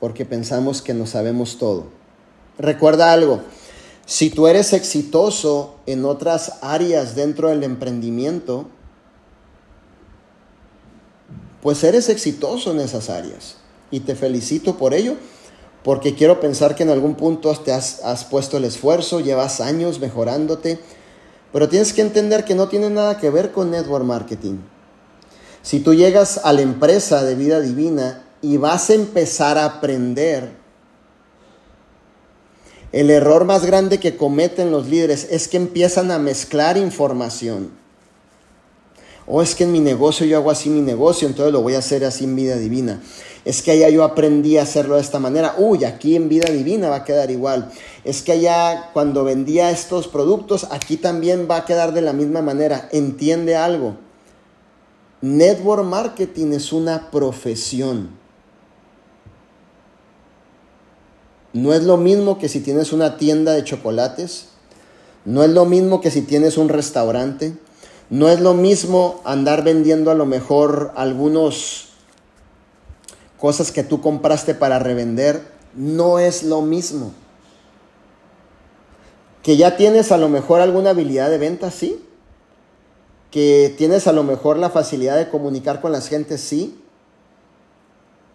porque 0.00 0.24
pensamos 0.26 0.82
que 0.82 0.92
no 0.92 1.06
sabemos 1.06 1.56
todo. 1.56 1.86
Recuerda 2.58 3.12
algo, 3.12 3.40
si 4.04 4.30
tú 4.30 4.46
eres 4.46 4.72
exitoso 4.72 5.76
en 5.86 6.04
otras 6.04 6.58
áreas 6.60 7.16
dentro 7.16 7.48
del 7.48 7.64
emprendimiento, 7.64 8.66
pues 11.62 11.82
eres 11.82 12.08
exitoso 12.08 12.70
en 12.70 12.80
esas 12.80 13.10
áreas. 13.10 13.56
Y 13.90 14.00
te 14.00 14.14
felicito 14.14 14.76
por 14.76 14.94
ello, 14.94 15.16
porque 15.82 16.14
quiero 16.14 16.38
pensar 16.38 16.74
que 16.74 16.82
en 16.82 16.90
algún 16.90 17.14
punto 17.14 17.52
te 17.54 17.72
has, 17.72 18.00
has 18.04 18.24
puesto 18.24 18.58
el 18.58 18.64
esfuerzo, 18.64 19.20
llevas 19.20 19.60
años 19.60 20.00
mejorándote, 20.00 20.78
pero 21.52 21.68
tienes 21.68 21.92
que 21.92 22.02
entender 22.02 22.44
que 22.44 22.54
no 22.54 22.68
tiene 22.68 22.90
nada 22.90 23.18
que 23.18 23.30
ver 23.30 23.52
con 23.52 23.70
network 23.70 24.04
marketing. 24.04 24.58
Si 25.62 25.80
tú 25.80 25.94
llegas 25.94 26.40
a 26.44 26.52
la 26.52 26.62
empresa 26.62 27.24
de 27.24 27.34
vida 27.34 27.60
divina 27.60 28.24
y 28.40 28.56
vas 28.56 28.90
a 28.90 28.94
empezar 28.94 29.58
a 29.58 29.64
aprender, 29.64 30.50
el 32.92 33.10
error 33.10 33.44
más 33.44 33.66
grande 33.66 33.98
que 33.98 34.16
cometen 34.16 34.70
los 34.70 34.88
líderes 34.88 35.26
es 35.30 35.48
que 35.48 35.56
empiezan 35.56 36.10
a 36.10 36.18
mezclar 36.18 36.76
información. 36.76 37.70
O 39.26 39.42
es 39.42 39.56
que 39.56 39.64
en 39.64 39.72
mi 39.72 39.80
negocio 39.80 40.24
yo 40.24 40.36
hago 40.36 40.52
así 40.52 40.70
mi 40.70 40.80
negocio, 40.80 41.26
entonces 41.26 41.52
lo 41.52 41.62
voy 41.62 41.74
a 41.74 41.80
hacer 41.80 42.04
así 42.04 42.24
en 42.24 42.36
vida 42.36 42.56
divina. 42.56 43.02
Es 43.44 43.60
que 43.60 43.72
allá 43.72 43.88
yo 43.88 44.04
aprendí 44.04 44.56
a 44.56 44.62
hacerlo 44.62 44.94
de 44.94 45.00
esta 45.00 45.18
manera. 45.18 45.56
Uy, 45.58 45.84
aquí 45.84 46.14
en 46.14 46.28
vida 46.28 46.50
divina 46.50 46.88
va 46.88 46.96
a 46.96 47.04
quedar 47.04 47.30
igual. 47.30 47.70
Es 48.06 48.22
que 48.22 48.30
allá 48.30 48.90
cuando 48.92 49.24
vendía 49.24 49.72
estos 49.72 50.06
productos, 50.06 50.68
aquí 50.70 50.96
también 50.96 51.48
va 51.50 51.56
a 51.56 51.64
quedar 51.64 51.92
de 51.92 52.02
la 52.02 52.12
misma 52.12 52.40
manera. 52.40 52.88
Entiende 52.92 53.56
algo. 53.56 53.96
Network 55.22 55.82
marketing 55.82 56.52
es 56.52 56.72
una 56.72 57.10
profesión. 57.10 58.10
No 61.52 61.74
es 61.74 61.82
lo 61.82 61.96
mismo 61.96 62.38
que 62.38 62.48
si 62.48 62.60
tienes 62.60 62.92
una 62.92 63.16
tienda 63.16 63.54
de 63.54 63.64
chocolates. 63.64 64.50
No 65.24 65.42
es 65.42 65.50
lo 65.50 65.64
mismo 65.64 66.00
que 66.00 66.12
si 66.12 66.22
tienes 66.22 66.58
un 66.58 66.68
restaurante. 66.68 67.58
No 68.08 68.28
es 68.28 68.38
lo 68.38 68.54
mismo 68.54 69.20
andar 69.24 69.64
vendiendo 69.64 70.12
a 70.12 70.14
lo 70.14 70.26
mejor 70.26 70.92
algunos 70.94 71.88
cosas 73.36 73.72
que 73.72 73.82
tú 73.82 74.00
compraste 74.00 74.54
para 74.54 74.78
revender. 74.78 75.42
No 75.74 76.20
es 76.20 76.44
lo 76.44 76.62
mismo. 76.62 77.12
Que 79.46 79.56
ya 79.56 79.76
tienes 79.76 80.10
a 80.10 80.18
lo 80.18 80.28
mejor 80.28 80.60
alguna 80.60 80.90
habilidad 80.90 81.30
de 81.30 81.38
venta, 81.38 81.70
sí. 81.70 82.04
Que 83.30 83.72
tienes 83.78 84.08
a 84.08 84.12
lo 84.12 84.24
mejor 84.24 84.56
la 84.56 84.70
facilidad 84.70 85.16
de 85.16 85.28
comunicar 85.28 85.80
con 85.80 85.92
las 85.92 86.08
gentes, 86.08 86.40
sí, 86.40 86.82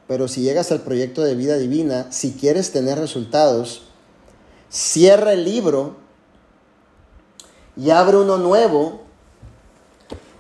pero 0.08 0.30
si 0.30 0.42
llegas 0.42 0.72
al 0.72 0.84
proyecto 0.84 1.22
de 1.22 1.36
vida 1.36 1.58
divina, 1.58 2.10
si 2.14 2.32
quieres 2.32 2.72
tener 2.72 2.98
resultados, 2.98 3.82
cierra 4.70 5.34
el 5.34 5.44
libro 5.44 5.98
y 7.76 7.90
abre 7.90 8.16
uno 8.16 8.38
nuevo 8.38 9.02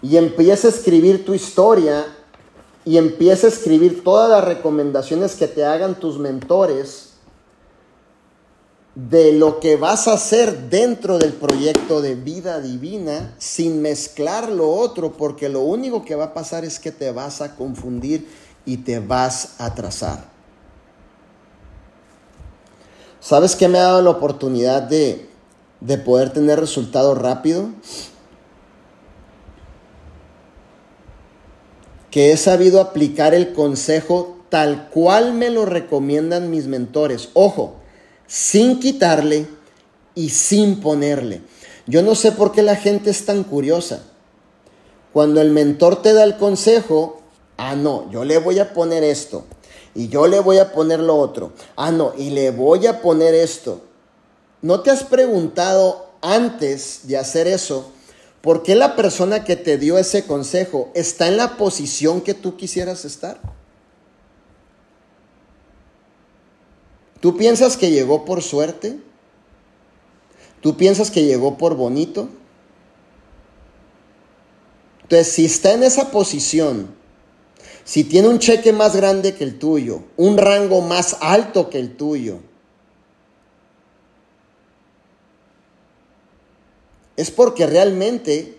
y 0.01 0.15
empieza 0.15 0.69
a 0.69 0.71
escribir 0.71 1.25
tu 1.25 1.33
historia 1.33 2.05
y 2.85 2.95
empieza 2.95 3.47
a 3.47 3.49
escribir 3.49 4.05
todas 4.05 4.29
las 4.29 4.45
recomendaciones 4.45 5.35
que 5.35 5.49
te 5.49 5.65
hagan 5.65 5.99
tus 5.99 6.17
mentores 6.17 7.10
de 8.95 9.31
lo 9.31 9.61
que 9.61 9.77
vas 9.77 10.07
a 10.07 10.13
hacer 10.13 10.69
dentro 10.69 11.17
del 11.17 11.31
proyecto 11.31 12.01
de 12.01 12.15
vida 12.15 12.59
divina 12.59 13.33
sin 13.37 13.81
mezclar 13.81 14.51
lo 14.51 14.69
otro, 14.69 15.13
porque 15.13 15.47
lo 15.47 15.61
único 15.61 16.03
que 16.03 16.15
va 16.15 16.25
a 16.25 16.33
pasar 16.33 16.65
es 16.65 16.79
que 16.79 16.91
te 16.91 17.11
vas 17.11 17.41
a 17.41 17.55
confundir 17.55 18.27
y 18.65 18.77
te 18.77 18.99
vas 18.99 19.55
a 19.59 19.67
atrasar. 19.67 20.29
¿Sabes 23.21 23.55
qué 23.55 23.67
me 23.67 23.77
ha 23.77 23.83
dado 23.83 24.01
la 24.01 24.09
oportunidad 24.09 24.81
de, 24.81 25.29
de 25.79 25.97
poder 25.97 26.33
tener 26.33 26.59
resultados 26.59 27.17
rápido? 27.17 27.69
Que 32.09 32.33
he 32.33 32.37
sabido 32.37 32.81
aplicar 32.81 33.33
el 33.33 33.53
consejo 33.53 34.37
tal 34.49 34.89
cual 34.89 35.33
me 35.33 35.49
lo 35.49 35.65
recomiendan 35.65 36.49
mis 36.49 36.65
mentores. 36.67 37.29
Ojo, 37.33 37.80
sin 38.31 38.79
quitarle 38.79 39.45
y 40.15 40.29
sin 40.29 40.79
ponerle. 40.79 41.41
Yo 41.85 42.01
no 42.01 42.15
sé 42.15 42.31
por 42.31 42.53
qué 42.53 42.61
la 42.61 42.77
gente 42.77 43.09
es 43.09 43.25
tan 43.25 43.43
curiosa. 43.43 44.03
Cuando 45.11 45.41
el 45.41 45.51
mentor 45.51 46.01
te 46.01 46.13
da 46.13 46.23
el 46.23 46.37
consejo, 46.37 47.19
ah, 47.57 47.75
no, 47.75 48.09
yo 48.09 48.23
le 48.23 48.37
voy 48.37 48.59
a 48.59 48.73
poner 48.73 49.03
esto 49.03 49.43
y 49.93 50.07
yo 50.07 50.27
le 50.27 50.39
voy 50.39 50.59
a 50.59 50.71
poner 50.71 51.01
lo 51.01 51.17
otro. 51.17 51.51
Ah, 51.75 51.91
no, 51.91 52.13
y 52.17 52.29
le 52.29 52.51
voy 52.51 52.87
a 52.87 53.01
poner 53.01 53.35
esto. 53.35 53.81
¿No 54.61 54.79
te 54.79 54.91
has 54.91 55.03
preguntado 55.03 56.11
antes 56.21 57.01
de 57.03 57.17
hacer 57.17 57.47
eso 57.47 57.91
por 58.39 58.63
qué 58.63 58.75
la 58.75 58.95
persona 58.95 59.43
que 59.43 59.57
te 59.57 59.77
dio 59.77 59.97
ese 59.97 60.25
consejo 60.25 60.89
está 60.95 61.27
en 61.27 61.35
la 61.35 61.57
posición 61.57 62.21
que 62.21 62.33
tú 62.33 62.55
quisieras 62.55 63.03
estar? 63.03 63.60
¿Tú 67.21 67.37
piensas 67.37 67.77
que 67.77 67.91
llegó 67.91 68.25
por 68.25 68.41
suerte? 68.41 68.97
¿Tú 70.59 70.75
piensas 70.75 71.09
que 71.09 71.23
llegó 71.23 71.57
por 71.57 71.75
bonito? 71.75 72.29
Entonces, 75.03 75.27
si 75.33 75.45
está 75.45 75.73
en 75.73 75.83
esa 75.83 76.11
posición, 76.11 76.93
si 77.83 78.03
tiene 78.03 78.27
un 78.27 78.39
cheque 78.39 78.73
más 78.73 78.95
grande 78.95 79.35
que 79.35 79.43
el 79.43 79.59
tuyo, 79.59 80.03
un 80.17 80.37
rango 80.37 80.81
más 80.81 81.17
alto 81.21 81.69
que 81.69 81.79
el 81.79 81.95
tuyo, 81.95 82.39
es 87.17 87.29
porque 87.29 87.67
realmente 87.67 88.57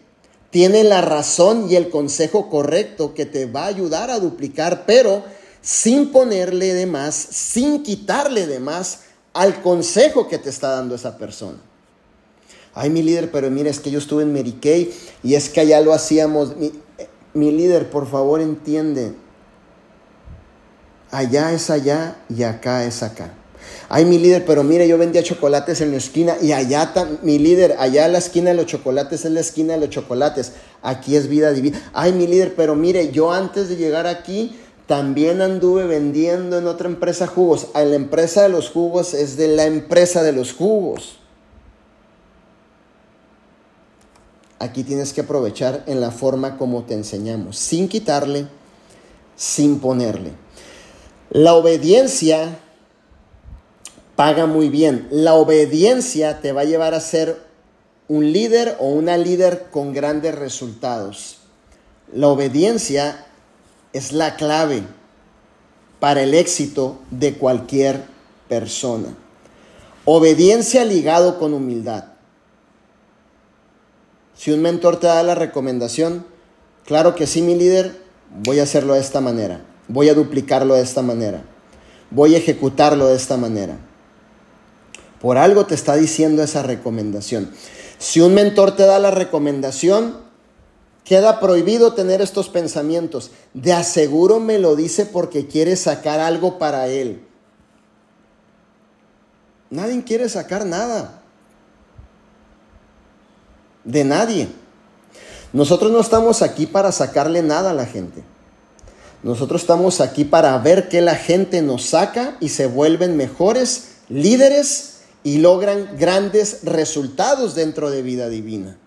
tiene 0.51 0.85
la 0.85 1.01
razón 1.01 1.69
y 1.69 1.75
el 1.75 1.89
consejo 1.89 2.49
correcto 2.49 3.15
que 3.15 3.27
te 3.27 3.47
va 3.47 3.65
a 3.65 3.69
ayudar 3.69 4.11
a 4.11 4.21
duplicar, 4.21 4.85
pero 4.87 5.25
sin 5.63 6.11
ponerle 6.11 6.75
de 6.75 6.87
más, 6.87 7.15
sin 7.15 7.83
quitarle 7.83 8.47
de 8.47 8.61
más 8.61 9.01
al 9.33 9.63
consejo 9.63 10.29
que 10.29 10.39
te 10.39 10.51
está 10.51 10.71
dando 10.71 10.95
esa 10.95 11.17
persona. 11.17 11.59
Ay, 12.75 12.91
mi 12.91 13.03
líder, 13.03 13.31
pero 13.31 13.51
mira, 13.51 13.71
es 13.71 13.81
que 13.81 13.91
yo 13.91 13.99
estuve 13.99 14.25
en 14.25 14.33
Mary 14.33 14.53
Kay 14.53 14.93
y 15.23 15.35
es 15.35 15.49
que 15.49 15.61
allá 15.61 15.81
lo 15.81 15.93
hacíamos. 15.93 16.57
Mi, 16.57 16.73
mi 17.35 17.53
líder, 17.53 17.91
por 17.91 18.11
favor, 18.11 18.41
entiende. 18.41 19.15
Allá 21.11 21.53
es 21.53 21.71
allá 21.71 22.17
y 22.29 22.43
acá 22.43 22.85
es 22.85 23.03
acá. 23.03 23.35
Ay, 23.89 24.07
mi 24.07 24.19
líder, 24.19 24.45
pero 24.47 24.65
mire, 24.65 24.89
yo 24.89 24.97
vendía 24.97 25.23
chocolates 25.23 25.83
en 25.83 25.91
la 25.91 25.99
esquina 25.99 26.37
y 26.41 26.53
allá, 26.53 26.93
mi 27.23 27.39
líder, 27.39 27.77
allá 27.79 28.09
la 28.09 28.19
esquina 28.19 28.51
de 28.51 28.57
los 28.57 28.67
chocolates 28.67 29.25
es 29.25 29.31
la 29.31 29.41
esquina 29.41 29.75
de 29.75 29.81
los 29.81 29.91
chocolates. 29.91 30.53
Aquí 30.83 31.15
es 31.15 31.29
vida 31.29 31.53
divina. 31.53 31.91
Ay, 31.93 32.13
mi 32.13 32.27
líder, 32.27 32.55
pero 32.57 32.75
mire, 32.75 33.13
yo 33.13 33.33
antes 33.33 33.69
de 33.69 33.77
llegar 33.77 34.07
aquí 34.07 34.59
también 34.87 35.41
anduve 35.41 35.87
vendiendo 35.87 36.59
en 36.59 36.67
otra 36.67 36.89
empresa 36.89 37.27
jugos. 37.27 37.69
A 37.75 37.83
la 37.83 37.97
empresa 37.97 38.43
de 38.43 38.49
los 38.49 38.71
jugos 38.71 39.15
es 39.15 39.37
de 39.37 39.49
la 39.49 39.65
empresa 39.65 40.23
de 40.23 40.33
los 40.33 40.53
jugos. 40.53 41.19
Aquí 44.59 44.85
tienes 44.85 45.13
que 45.13 45.23
aprovechar 45.23 45.83
en 45.87 46.01
la 46.01 46.11
forma 46.13 46.57
como 46.57 46.85
te 46.85 46.95
enseñamos, 46.95 47.59
sin 47.59 47.89
quitarle, 47.89 48.47
sin 49.35 49.81
ponerle. 49.81 50.33
La 51.31 51.55
obediencia 51.55 52.59
paga 54.15 54.47
muy 54.47 54.69
bien. 54.69 55.09
La 55.11 55.35
obediencia 55.35 56.41
te 56.41 56.53
va 56.53 56.61
a 56.61 56.65
llevar 56.65 56.95
a 56.95 57.01
ser 57.01 57.43
un 58.09 58.33
líder 58.33 58.77
o 58.79 58.89
una 58.89 59.17
líder 59.17 59.69
con 59.71 59.93
grandes 59.93 60.35
resultados. 60.35 61.39
La 62.13 62.29
obediencia 62.29 63.27
es 63.93 64.13
la 64.13 64.37
clave 64.37 64.83
para 66.01 66.23
el 66.23 66.35
éxito 66.35 66.99
de 67.11 67.35
cualquier 67.35 68.05
persona. 68.49 69.15
Obediencia 70.05 70.85
ligado 70.85 71.39
con 71.39 71.55
humildad. 71.55 72.07
Si 74.35 74.51
un 74.51 74.61
mentor 74.61 74.99
te 74.99 75.07
da 75.07 75.23
la 75.23 75.37
recomendación, 75.37 76.27
claro 76.85 77.15
que 77.15 77.27
sí, 77.27 77.43
mi 77.43 77.55
líder, 77.55 78.03
voy 78.43 78.59
a 78.59 78.65
hacerlo 78.65 78.95
de 78.95 79.01
esta 79.01 79.21
manera, 79.21 79.65
voy 79.87 80.09
a 80.09 80.15
duplicarlo 80.15 80.75
de 80.75 80.83
esta 80.83 81.03
manera, 81.03 81.45
voy 82.11 82.35
a 82.35 82.39
ejecutarlo 82.39 83.07
de 83.07 83.17
esta 83.17 83.37
manera. 83.37 83.79
Por 85.21 85.39
algo 85.39 85.67
te 85.67 85.77
está 85.77 85.95
diciendo 85.95 86.43
esa 86.43 86.65
recomendación. 86.65 87.53
Si 87.99 88.21
un 88.21 88.35
mentor 88.35 88.75
te 88.75 88.83
da 88.83 88.99
la 88.99 89.13
recomendación, 89.13 90.17
Queda 91.05 91.41
prohibido 91.41 91.95
tener 91.95 92.21
estos 92.21 92.49
pensamientos. 92.49 93.31
De 93.55 93.73
aseguro 93.73 94.41
me 94.41 94.59
lo 94.59 94.77
dice 94.77 95.07
porque 95.07 95.47
quiere 95.47 95.77
sacar 95.77 96.21
algo 96.21 96.59
para 96.59 96.87
él. 96.89 97.25
Nadie 99.71 100.05
quiere 100.05 100.29
sacar 100.29 100.65
nada. 100.65 101.23
De 103.85 104.05
nadie. 104.05 104.49
Nosotros 105.53 105.91
no 105.91 106.01
estamos 106.01 106.43
aquí 106.43 106.67
para 106.67 106.93
sacarle 106.93 107.43
nada 107.43 107.71
a 107.71 107.75
la 107.75 107.87
gente. 107.87 108.23
Nosotros 109.23 109.61
estamos 109.61 110.01
aquí 110.01 110.25
para 110.25 110.57
ver 110.59 110.89
que 110.89 111.01
la 111.01 111.15
gente 111.15 111.63
nos 111.63 111.85
saca 111.87 112.37
y 112.41 112.49
se 112.49 112.67
vuelven 112.67 113.17
mejores 113.17 113.93
líderes 114.09 115.01
y 115.25 115.39
logran 115.39 115.97
grandes 115.97 116.65
resultados 116.65 117.55
dentro 117.55 117.91
de 117.91 118.03
vida 118.03 118.29
divina. 118.29 118.79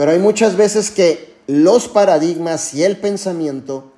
Pero 0.00 0.12
hay 0.12 0.18
muchas 0.18 0.56
veces 0.56 0.90
que 0.90 1.36
los 1.46 1.86
paradigmas 1.86 2.72
y 2.72 2.84
el 2.84 2.96
pensamiento, 2.96 3.92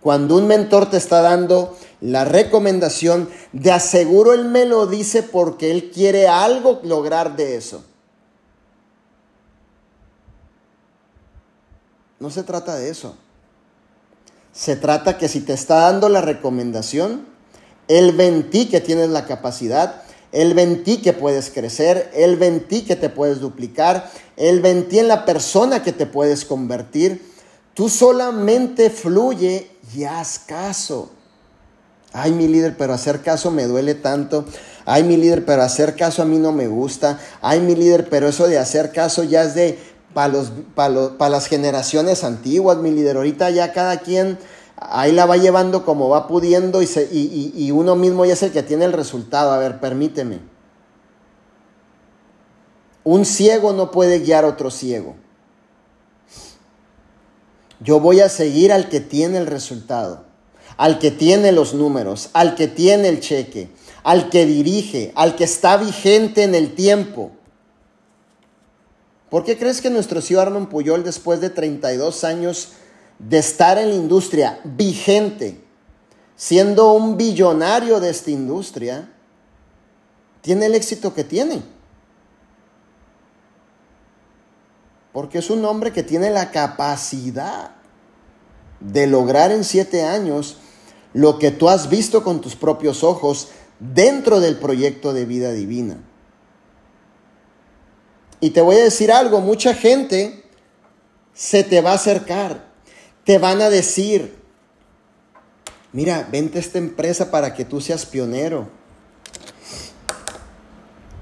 cuando 0.00 0.38
un 0.38 0.46
mentor 0.46 0.88
te 0.88 0.96
está 0.96 1.20
dando 1.20 1.76
la 2.00 2.24
recomendación, 2.24 3.28
de 3.52 3.70
aseguro 3.70 4.32
él 4.32 4.46
me 4.46 4.64
lo 4.64 4.86
dice 4.86 5.22
porque 5.22 5.70
él 5.70 5.90
quiere 5.90 6.28
algo 6.28 6.80
lograr 6.82 7.36
de 7.36 7.56
eso. 7.56 7.84
No 12.20 12.30
se 12.30 12.42
trata 12.42 12.76
de 12.76 12.88
eso. 12.88 13.14
Se 14.54 14.76
trata 14.76 15.18
que 15.18 15.28
si 15.28 15.42
te 15.42 15.52
está 15.52 15.80
dando 15.80 16.08
la 16.08 16.22
recomendación, 16.22 17.26
él 17.86 18.12
ve 18.12 18.28
en 18.28 18.48
ti 18.48 18.70
que 18.70 18.80
tienes 18.80 19.10
la 19.10 19.26
capacidad, 19.26 20.03
Él 20.34 20.52
ve 20.54 20.62
en 20.62 20.82
ti 20.82 20.98
que 20.98 21.12
puedes 21.12 21.48
crecer, 21.48 22.10
Él 22.12 22.36
ve 22.36 22.48
en 22.48 22.66
ti 22.66 22.82
que 22.82 22.96
te 22.96 23.08
puedes 23.08 23.38
duplicar, 23.38 24.10
Él 24.36 24.60
ve 24.60 24.70
en 24.70 24.88
ti 24.88 24.98
en 24.98 25.06
la 25.06 25.24
persona 25.24 25.84
que 25.84 25.92
te 25.92 26.06
puedes 26.06 26.44
convertir. 26.44 27.32
Tú 27.72 27.88
solamente 27.88 28.90
fluye 28.90 29.70
y 29.94 30.02
haz 30.02 30.40
caso. 30.40 31.10
Ay, 32.12 32.32
mi 32.32 32.48
líder, 32.48 32.76
pero 32.76 32.94
hacer 32.94 33.22
caso 33.22 33.52
me 33.52 33.66
duele 33.66 33.94
tanto. 33.94 34.44
Ay, 34.84 35.04
mi 35.04 35.16
líder, 35.16 35.44
pero 35.44 35.62
hacer 35.62 35.94
caso 35.94 36.22
a 36.22 36.24
mí 36.24 36.38
no 36.38 36.50
me 36.50 36.66
gusta. 36.66 37.20
Ay, 37.40 37.60
mi 37.60 37.76
líder, 37.76 38.08
pero 38.08 38.28
eso 38.28 38.48
de 38.48 38.58
hacer 38.58 38.90
caso 38.90 39.22
ya 39.22 39.44
es 39.44 39.54
de 39.54 39.78
para 40.14 41.30
las 41.30 41.46
generaciones 41.46 42.24
antiguas, 42.24 42.78
mi 42.78 42.90
líder. 42.90 43.16
Ahorita 43.16 43.50
ya 43.50 43.72
cada 43.72 43.98
quien 43.98 44.38
ahí 44.76 45.12
la 45.12 45.26
va 45.26 45.36
llevando 45.36 45.84
como 45.84 46.08
va 46.08 46.26
pudiendo 46.26 46.82
y, 46.82 47.52
y, 47.56 47.70
uno 47.70 47.96
mismo 47.96 48.24
ya 48.24 48.32
es 48.32 48.42
el 48.42 48.52
que 48.52 48.62
tiene 48.62 48.84
el 48.84 48.92
resultado. 48.92 49.52
A 49.52 49.58
ver, 49.58 49.80
permíteme. 49.80 50.40
Un 53.04 53.24
ciego 53.24 53.72
no 53.72 53.90
puede 53.90 54.20
guiar 54.20 54.44
a 54.44 54.48
otro 54.48 54.70
ciego. 54.70 55.16
Yo 57.80 58.00
voy 58.00 58.20
a 58.20 58.28
seguir 58.28 58.72
al 58.72 58.88
que 58.88 59.00
tiene 59.00 59.38
el 59.38 59.46
resultado, 59.46 60.24
al 60.76 60.98
que 60.98 61.10
tiene 61.10 61.52
los 61.52 61.74
números, 61.74 62.30
al 62.32 62.54
que 62.54 62.66
tiene 62.66 63.08
el 63.08 63.20
cheque, 63.20 63.68
al 64.02 64.30
que 64.30 64.46
dirige, 64.46 65.12
al 65.16 65.36
que 65.36 65.44
está 65.44 65.76
vigente 65.76 66.44
en 66.44 66.54
el 66.54 66.74
tiempo. 66.74 67.32
¿Por 69.28 69.44
qué 69.44 69.58
crees 69.58 69.82
que 69.82 69.90
nuestro 69.90 70.22
CEO 70.22 70.40
Armand 70.40 70.68
Puyol, 70.68 71.04
después 71.04 71.40
de 71.40 71.50
32 71.50 72.24
años 72.24 72.72
de 73.18 73.38
estar 73.38 73.78
en 73.78 73.88
la 73.88 73.94
industria 73.94 74.60
vigente, 74.64 75.62
siendo 76.36 76.92
un 76.92 77.16
billonario 77.16 78.00
de 78.00 78.10
esta 78.10 78.30
industria, 78.30 79.10
tiene 80.40 80.66
el 80.66 80.74
éxito 80.74 81.14
que 81.14 81.24
tiene. 81.24 81.62
Porque 85.12 85.38
es 85.38 85.48
un 85.48 85.64
hombre 85.64 85.92
que 85.92 86.02
tiene 86.02 86.30
la 86.30 86.50
capacidad 86.50 87.70
de 88.80 89.06
lograr 89.06 89.52
en 89.52 89.64
siete 89.64 90.02
años 90.02 90.58
lo 91.12 91.38
que 91.38 91.52
tú 91.52 91.68
has 91.68 91.88
visto 91.88 92.24
con 92.24 92.40
tus 92.40 92.56
propios 92.56 93.04
ojos 93.04 93.48
dentro 93.78 94.40
del 94.40 94.56
proyecto 94.58 95.12
de 95.12 95.24
vida 95.24 95.52
divina. 95.52 95.96
Y 98.40 98.50
te 98.50 98.60
voy 98.60 98.76
a 98.76 98.82
decir 98.82 99.12
algo, 99.12 99.40
mucha 99.40 99.72
gente 99.72 100.44
se 101.32 101.64
te 101.64 101.80
va 101.80 101.92
a 101.92 101.94
acercar 101.94 102.73
te 103.24 103.38
van 103.38 103.62
a 103.62 103.70
decir, 103.70 104.36
mira, 105.92 106.28
vente 106.30 106.58
a 106.58 106.60
esta 106.60 106.78
empresa 106.78 107.30
para 107.30 107.54
que 107.54 107.64
tú 107.64 107.80
seas 107.80 108.04
pionero. 108.04 108.68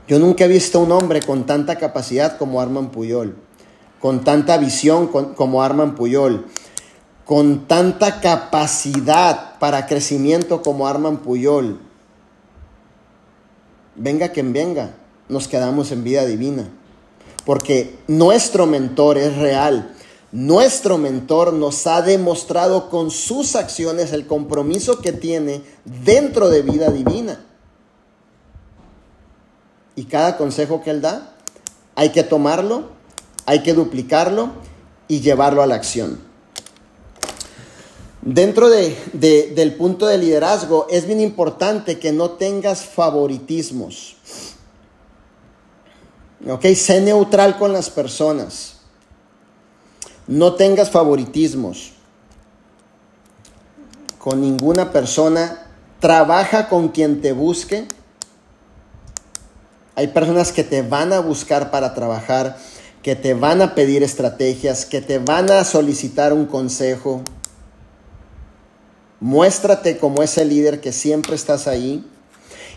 Yo 0.08 0.18
nunca 0.18 0.44
he 0.44 0.48
visto 0.48 0.80
un 0.80 0.90
hombre 0.90 1.20
con 1.22 1.46
tanta 1.46 1.76
capacidad 1.76 2.36
como 2.36 2.60
Arman 2.60 2.90
Puyol, 2.90 3.36
con 4.00 4.24
tanta 4.24 4.58
visión 4.58 5.06
como 5.06 5.62
Arman 5.62 5.94
Puyol, 5.94 6.46
con 7.24 7.68
tanta 7.68 8.20
capacidad 8.20 9.58
para 9.60 9.86
crecimiento 9.86 10.60
como 10.60 10.88
Arman 10.88 11.18
Puyol. 11.18 11.80
Venga 13.94 14.30
quien 14.30 14.52
venga, 14.52 14.96
nos 15.28 15.46
quedamos 15.46 15.92
en 15.92 16.02
vida 16.02 16.26
divina, 16.26 16.68
porque 17.46 17.96
nuestro 18.08 18.66
mentor 18.66 19.18
es 19.18 19.36
real 19.36 19.94
nuestro 20.32 20.96
mentor 20.96 21.52
nos 21.52 21.86
ha 21.86 22.00
demostrado 22.00 22.88
con 22.88 23.10
sus 23.10 23.54
acciones 23.54 24.12
el 24.12 24.26
compromiso 24.26 25.00
que 25.00 25.12
tiene 25.12 25.62
dentro 25.84 26.48
de 26.48 26.62
vida 26.62 26.90
divina. 26.90 27.44
Y 29.94 30.04
cada 30.04 30.38
consejo 30.38 30.82
que 30.82 30.90
él 30.90 31.02
da, 31.02 31.36
hay 31.94 32.10
que 32.10 32.22
tomarlo, 32.22 32.88
hay 33.44 33.62
que 33.62 33.74
duplicarlo 33.74 34.50
y 35.06 35.20
llevarlo 35.20 35.62
a 35.62 35.66
la 35.66 35.74
acción. 35.74 36.18
Dentro 38.22 38.70
del 38.70 39.74
punto 39.76 40.06
de 40.06 40.16
liderazgo 40.16 40.86
es 40.88 41.06
bien 41.06 41.20
importante 41.20 41.98
que 41.98 42.12
no 42.12 42.30
tengas 42.30 42.82
favoritismos. 42.86 44.16
¿Ok? 46.48 46.66
Sé 46.74 47.00
neutral 47.00 47.58
con 47.58 47.72
las 47.72 47.90
personas. 47.90 48.71
No 50.26 50.54
tengas 50.54 50.90
favoritismos 50.90 51.92
con 54.18 54.40
ninguna 54.40 54.92
persona. 54.92 55.66
Trabaja 55.98 56.68
con 56.68 56.88
quien 56.88 57.20
te 57.20 57.32
busque. 57.32 57.88
Hay 59.94 60.08
personas 60.08 60.52
que 60.52 60.64
te 60.64 60.82
van 60.82 61.12
a 61.12 61.20
buscar 61.20 61.70
para 61.70 61.94
trabajar, 61.94 62.56
que 63.02 63.14
te 63.14 63.34
van 63.34 63.60
a 63.62 63.74
pedir 63.74 64.02
estrategias, 64.02 64.86
que 64.86 65.00
te 65.00 65.18
van 65.18 65.50
a 65.50 65.64
solicitar 65.64 66.32
un 66.32 66.46
consejo. 66.46 67.22
Muéstrate 69.20 69.98
como 69.98 70.22
ese 70.22 70.44
líder 70.44 70.80
que 70.80 70.92
siempre 70.92 71.34
estás 71.34 71.68
ahí. 71.68 72.04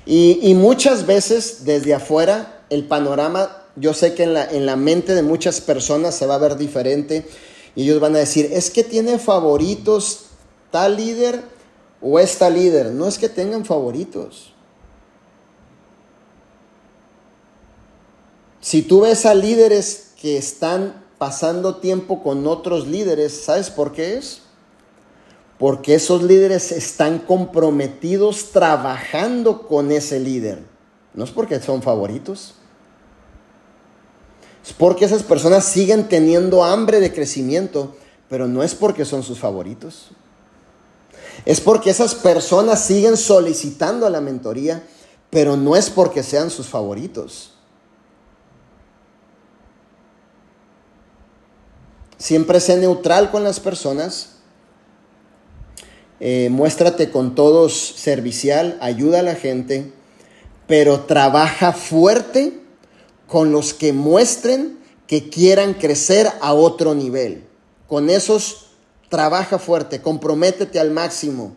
Y, 0.06 0.40
y 0.42 0.54
muchas 0.56 1.06
veces 1.06 1.66
desde 1.66 1.94
afuera 1.96 2.64
el 2.70 2.88
panorama 2.88 3.65
yo 3.76 3.94
sé 3.94 4.14
que 4.14 4.24
en 4.24 4.34
la, 4.34 4.46
en 4.46 4.66
la 4.66 4.76
mente 4.76 5.16
de 5.16 5.22
muchas 5.22 5.62
personas 5.62 6.16
se 6.16 6.26
va 6.26 6.36
a 6.36 6.40
ver 6.40 6.58
diferente 6.58 7.28
y 7.76 7.84
ellos 7.84 8.00
van 8.00 8.16
a 8.16 8.20
decir, 8.20 8.50
es 8.54 8.72
que 8.72 8.84
tiene 8.84 9.20
favoritos 9.20 10.28
tal 10.72 10.96
líder 10.96 11.44
o 12.02 12.20
esta 12.20 12.50
líder. 12.50 12.92
No 12.92 13.08
es 13.08 13.18
que 13.18 13.30
tengan 13.30 13.66
favoritos. 13.66 14.54
Si 18.62 18.82
tú 18.82 19.02
ves 19.02 19.26
a 19.26 19.36
líderes 19.36 20.14
que 20.20 20.38
están 20.38 21.04
pasando 21.18 21.76
tiempo 21.76 22.24
con 22.24 22.48
otros 22.48 22.88
líderes, 22.88 23.44
¿sabes 23.44 23.70
por 23.70 23.92
qué 23.92 24.18
es? 24.18 24.42
Porque 25.60 25.96
esos 25.96 26.24
líderes 26.24 26.72
están 26.72 27.20
comprometidos 27.20 28.52
trabajando 28.52 29.68
con 29.68 29.92
ese 29.92 30.20
líder. 30.20 30.64
No 31.14 31.24
es 31.24 31.32
porque 31.32 31.60
son 31.62 31.82
favoritos. 31.82 32.56
Es 34.66 34.74
porque 34.74 35.06
esas 35.06 35.22
personas 35.22 35.64
siguen 35.64 36.10
teniendo 36.10 36.64
hambre 36.64 37.00
de 37.00 37.14
crecimiento, 37.14 37.96
pero 38.28 38.48
no 38.48 38.64
es 38.64 38.74
porque 38.74 39.06
son 39.06 39.22
sus 39.22 39.38
favoritos. 39.38 40.08
Es 41.46 41.62
porque 41.62 41.92
esas 41.92 42.16
personas 42.16 42.84
siguen 42.84 43.16
solicitando 43.16 44.10
la 44.10 44.22
mentoría, 44.22 44.82
pero 45.30 45.56
no 45.56 45.76
es 45.76 45.92
porque 45.92 46.24
sean 46.24 46.50
sus 46.50 46.66
favoritos. 46.66 47.52
Siempre 52.18 52.60
sé 52.60 52.78
neutral 52.78 53.30
con 53.30 53.44
las 53.44 53.60
personas. 53.60 54.38
Eh, 56.20 56.50
muéstrate 56.50 57.12
con 57.12 57.36
todos 57.36 57.74
servicial, 57.98 58.80
ayuda 58.82 59.20
a 59.20 59.24
la 59.24 59.36
gente, 59.36 59.94
pero 60.66 61.02
trabaja 61.02 61.72
fuerte 61.72 62.65
con 63.28 63.52
los 63.52 63.74
que 63.74 63.94
muestren 63.94 64.80
que 65.08 65.30
quieran 65.30 65.74
crecer 65.74 66.32
a 66.42 66.54
otro 66.54 66.96
nivel. 66.96 67.44
Con 67.88 68.10
esos 68.10 68.68
trabaja 69.10 69.60
fuerte, 69.60 70.02
comprométete 70.02 70.80
al 70.80 70.92
máximo, 70.92 71.56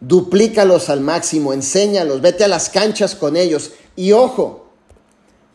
duplícalos 0.00 0.88
al 0.88 1.00
máximo, 1.00 1.52
enséñalos, 1.52 2.20
vete 2.20 2.44
a 2.44 2.48
las 2.48 2.68
canchas 2.68 3.14
con 3.14 3.36
ellos. 3.36 3.72
Y 3.94 4.12
ojo, 4.12 4.66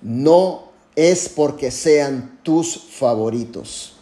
no 0.02 0.72
es 0.96 1.30
porque 1.30 1.72
sean 1.72 2.40
tus 2.44 2.78
favoritos. 2.78 3.94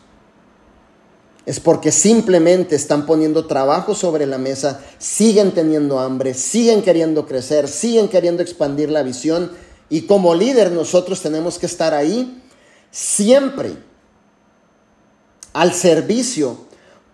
es 1.46 1.60
porque 1.60 1.92
simplemente 1.92 2.76
están 2.76 3.06
poniendo 3.06 3.46
trabajo 3.46 3.94
sobre 3.94 4.26
la 4.26 4.40
mesa, 4.40 4.82
siguen 4.98 5.52
teniendo 5.52 6.00
hambre, 6.00 6.34
siguen 6.34 6.82
queriendo 6.82 7.28
crecer, 7.28 7.68
siguen 7.68 8.08
queriendo 8.08 8.42
expandir 8.42 8.90
la 8.90 9.04
visión 9.04 9.52
y 9.90 10.02
como 10.02 10.34
líder 10.36 10.72
nosotros 10.72 11.22
tenemos 11.22 11.60
que 11.60 11.66
estar 11.66 11.94
ahí 11.94 12.42
siempre 12.92 13.76
al 15.54 15.74
servicio 15.74 16.58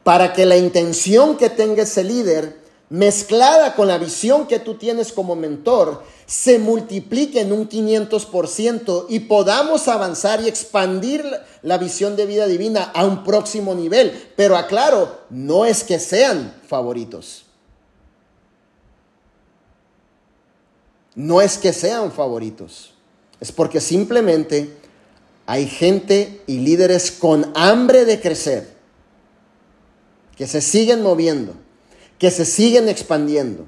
para 0.03 0.33
que 0.33 0.45
la 0.45 0.57
intención 0.57 1.37
que 1.37 1.49
tenga 1.49 1.83
ese 1.83 2.03
líder 2.03 2.61
mezclada 2.91 3.73
con 3.75 3.87
la 3.87 3.97
visión 3.97 4.47
que 4.47 4.59
tú 4.59 4.75
tienes 4.75 5.13
como 5.13 5.37
mentor, 5.37 6.03
se 6.25 6.59
multiplique 6.59 7.39
en 7.39 7.53
un 7.53 7.69
500% 7.69 9.05
y 9.07 9.19
podamos 9.21 9.87
avanzar 9.87 10.41
y 10.41 10.49
expandir 10.49 11.23
la 11.61 11.77
visión 11.77 12.17
de 12.17 12.25
vida 12.25 12.47
divina 12.47 12.91
a 12.93 13.05
un 13.05 13.23
próximo 13.23 13.75
nivel. 13.75 14.11
Pero 14.35 14.57
aclaro, 14.57 15.21
no 15.29 15.65
es 15.65 15.85
que 15.85 15.99
sean 15.99 16.53
favoritos. 16.67 17.45
No 21.15 21.41
es 21.41 21.57
que 21.57 21.73
sean 21.73 22.11
favoritos. 22.11 22.93
Es 23.39 23.51
porque 23.51 23.81
simplemente 23.81 24.73
hay 25.45 25.67
gente 25.67 26.41
y 26.47 26.59
líderes 26.59 27.11
con 27.11 27.51
hambre 27.55 28.05
de 28.05 28.21
crecer, 28.21 28.69
que 30.37 30.47
se 30.47 30.61
siguen 30.61 31.01
moviendo 31.01 31.53
que 32.21 32.29
se 32.29 32.45
siguen 32.45 32.87
expandiendo, 32.87 33.65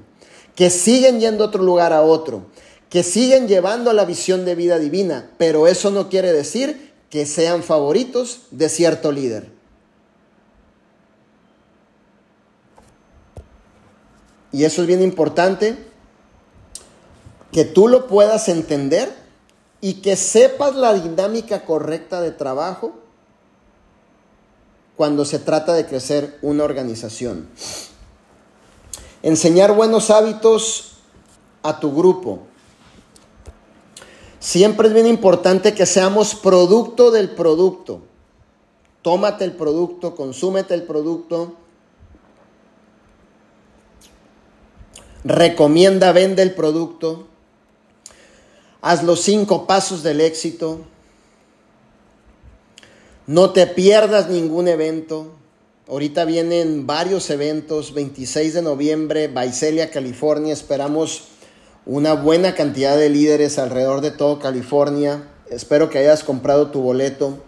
que 0.54 0.70
siguen 0.70 1.18
yendo 1.18 1.38
de 1.38 1.48
otro 1.48 1.64
lugar 1.64 1.92
a 1.92 2.02
otro, 2.02 2.46
que 2.88 3.02
siguen 3.02 3.48
llevando 3.48 3.90
a 3.90 3.94
la 3.94 4.04
visión 4.04 4.44
de 4.44 4.54
vida 4.54 4.78
divina, 4.78 5.28
pero 5.38 5.66
eso 5.66 5.90
no 5.90 6.08
quiere 6.08 6.32
decir 6.32 6.92
que 7.10 7.26
sean 7.26 7.64
favoritos 7.64 8.42
de 8.52 8.68
cierto 8.68 9.10
líder. 9.10 9.50
Y 14.52 14.62
eso 14.62 14.82
es 14.82 14.86
bien 14.86 15.02
importante, 15.02 15.76
que 17.54 17.64
tú 17.64 17.86
lo 17.86 18.08
puedas 18.08 18.48
entender 18.48 19.14
y 19.80 20.02
que 20.02 20.16
sepas 20.16 20.74
la 20.74 20.92
dinámica 20.92 21.64
correcta 21.64 22.20
de 22.20 22.32
trabajo 22.32 22.94
cuando 24.96 25.24
se 25.24 25.38
trata 25.38 25.72
de 25.72 25.86
crecer 25.86 26.36
una 26.42 26.64
organización. 26.64 27.48
Enseñar 29.22 29.72
buenos 29.72 30.10
hábitos 30.10 30.96
a 31.62 31.78
tu 31.78 31.94
grupo. 31.94 32.40
Siempre 34.40 34.88
es 34.88 34.94
bien 34.94 35.06
importante 35.06 35.74
que 35.74 35.86
seamos 35.86 36.34
producto 36.34 37.12
del 37.12 37.30
producto. 37.30 38.00
Tómate 39.02 39.44
el 39.44 39.52
producto, 39.52 40.16
consúmete 40.16 40.74
el 40.74 40.82
producto. 40.82 41.54
Recomienda, 45.22 46.10
vende 46.10 46.42
el 46.42 46.52
producto. 46.52 47.28
Haz 48.86 49.02
los 49.02 49.22
cinco 49.22 49.66
pasos 49.66 50.02
del 50.02 50.20
éxito. 50.20 50.80
No 53.26 53.48
te 53.48 53.66
pierdas 53.66 54.28
ningún 54.28 54.68
evento. 54.68 55.32
Ahorita 55.88 56.26
vienen 56.26 56.86
varios 56.86 57.30
eventos, 57.30 57.94
26 57.94 58.52
de 58.52 58.60
noviembre, 58.60 59.28
Visalia, 59.28 59.90
California. 59.90 60.52
Esperamos 60.52 61.28
una 61.86 62.12
buena 62.12 62.54
cantidad 62.54 62.94
de 62.98 63.08
líderes 63.08 63.58
alrededor 63.58 64.02
de 64.02 64.10
todo 64.10 64.38
California. 64.38 65.30
Espero 65.48 65.88
que 65.88 66.00
hayas 66.00 66.22
comprado 66.22 66.70
tu 66.70 66.82
boleto. 66.82 67.38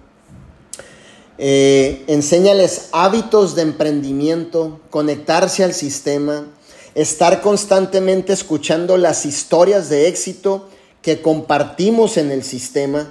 Eh, 1.36 2.02
enséñales 2.06 2.88
hábitos 2.92 3.54
de 3.54 3.60
emprendimiento, 3.60 4.80
conectarse 4.88 5.64
al 5.64 5.74
sistema, 5.74 6.46
estar 6.94 7.42
constantemente 7.42 8.32
escuchando 8.32 8.96
las 8.96 9.26
historias 9.26 9.90
de 9.90 10.08
éxito 10.08 10.70
que 11.06 11.22
compartimos 11.22 12.16
en 12.16 12.32
el 12.32 12.42
sistema. 12.42 13.08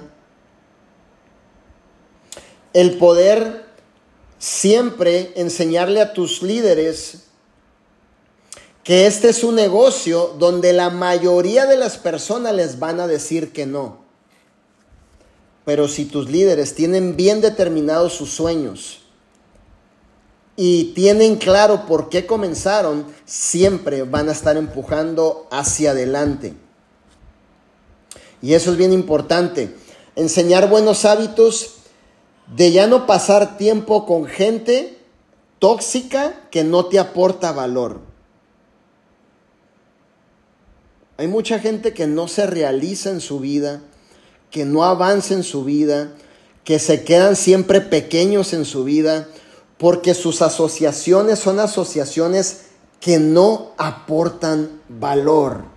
El 2.74 2.98
poder 2.98 3.64
siempre 4.38 5.32
enseñarle 5.34 6.02
a 6.02 6.12
tus 6.12 6.42
líderes 6.42 7.22
que 8.84 9.06
este 9.06 9.30
es 9.30 9.42
un 9.42 9.54
negocio 9.54 10.36
donde 10.38 10.74
la 10.74 10.90
mayoría 10.90 11.64
de 11.64 11.78
las 11.78 11.96
personas 11.96 12.54
les 12.54 12.78
van 12.78 13.00
a 13.00 13.06
decir 13.06 13.50
que 13.54 13.64
no. 13.64 14.04
Pero 15.64 15.88
si 15.88 16.04
tus 16.04 16.28
líderes 16.28 16.74
tienen 16.74 17.16
bien 17.16 17.40
determinados 17.40 18.12
sus 18.12 18.28
sueños 18.28 19.04
y 20.54 20.92
tienen 20.92 21.36
claro 21.36 21.86
por 21.86 22.10
qué 22.10 22.26
comenzaron, 22.26 23.06
siempre 23.24 24.02
van 24.02 24.28
a 24.28 24.32
estar 24.32 24.58
empujando 24.58 25.48
hacia 25.50 25.92
adelante. 25.92 26.65
Y 28.42 28.54
eso 28.54 28.72
es 28.72 28.76
bien 28.76 28.92
importante. 28.92 29.74
Enseñar 30.14 30.68
buenos 30.68 31.04
hábitos 31.04 31.76
de 32.54 32.72
ya 32.72 32.86
no 32.86 33.06
pasar 33.06 33.56
tiempo 33.56 34.06
con 34.06 34.26
gente 34.26 34.98
tóxica 35.58 36.48
que 36.50 36.64
no 36.64 36.86
te 36.86 36.98
aporta 36.98 37.52
valor. 37.52 38.00
Hay 41.18 41.28
mucha 41.28 41.58
gente 41.58 41.94
que 41.94 42.06
no 42.06 42.28
se 42.28 42.46
realiza 42.46 43.10
en 43.10 43.20
su 43.20 43.40
vida, 43.40 43.80
que 44.50 44.64
no 44.64 44.84
avanza 44.84 45.34
en 45.34 45.42
su 45.42 45.64
vida, 45.64 46.12
que 46.62 46.78
se 46.78 47.04
quedan 47.04 47.36
siempre 47.36 47.80
pequeños 47.80 48.52
en 48.52 48.64
su 48.64 48.84
vida, 48.84 49.28
porque 49.78 50.14
sus 50.14 50.42
asociaciones 50.42 51.38
son 51.38 51.58
asociaciones 51.58 52.66
que 53.00 53.18
no 53.18 53.72
aportan 53.78 54.82
valor. 54.88 55.75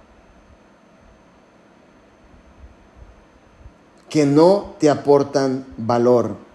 Que 4.10 4.26
no 4.26 4.76
te 4.80 4.89
aportan 4.89 5.66
valor 5.78 6.49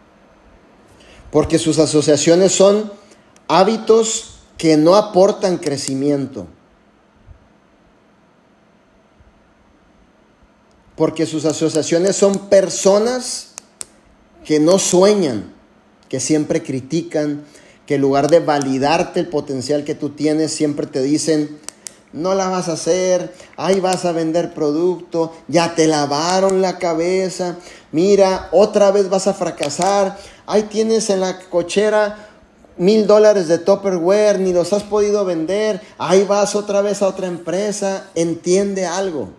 porque 1.35 1.59
sus 1.59 1.81
asociaciones 1.81 2.53
son 2.53 2.93
hábitos 3.49 4.37
que 4.57 4.77
no 4.77 4.95
aportan 4.95 5.59
crecimiento. 5.59 6.47
Porque 10.95 11.27
sus 11.27 11.45
asociaciones 11.45 12.15
son 12.15 12.39
personas 12.49 13.49
que 14.45 14.61
no 14.61 14.79
sueñan, 14.79 15.53
que 16.09 16.21
siempre 16.21 16.63
critican, 16.63 17.43
que 17.85 17.97
en 17.97 18.03
lugar 18.03 18.31
de 18.31 18.39
validarte 18.39 19.19
el 19.19 19.27
potencial 19.27 19.83
que 19.83 19.97
tú 19.97 20.11
tienes, 20.11 20.53
siempre 20.53 20.87
te 20.87 21.03
dicen, 21.03 21.59
no 22.15 22.33
la 22.37 22.49
vas 22.49 22.69
a 22.69 22.75
hacer, 22.75 23.35
ahí 23.57 23.81
vas 23.81 24.05
a 24.05 24.13
vender 24.13 24.55
producto, 24.55 25.33
ya 25.49 25.75
te 25.75 25.89
lavaron 25.89 26.63
la 26.63 26.79
cabeza, 26.79 27.57
mira, 27.91 28.49
otra 28.53 28.93
vez 28.93 29.11
vas 29.11 29.27
a 29.27 29.35
fracasar, 29.35 30.17
ahí 30.47 30.63
tienes 30.63 31.11
en 31.11 31.21
la 31.21 31.41
cochera 31.41 32.31
mil 32.77 33.09
dólares 33.09 33.49
de 33.49 33.59
Topperware, 33.59 34.39
ni 34.39 34.53
los 34.53 34.73
has 34.73 34.85
podido 34.85 35.25
vender, 35.25 35.81
ahí 35.99 36.23
vas 36.23 36.55
otra 36.55 36.83
vez 36.83 37.03
a 37.03 37.09
otra 37.09 37.27
empresa, 37.27 38.09
entiende 38.15 38.87
algo. 38.87 39.31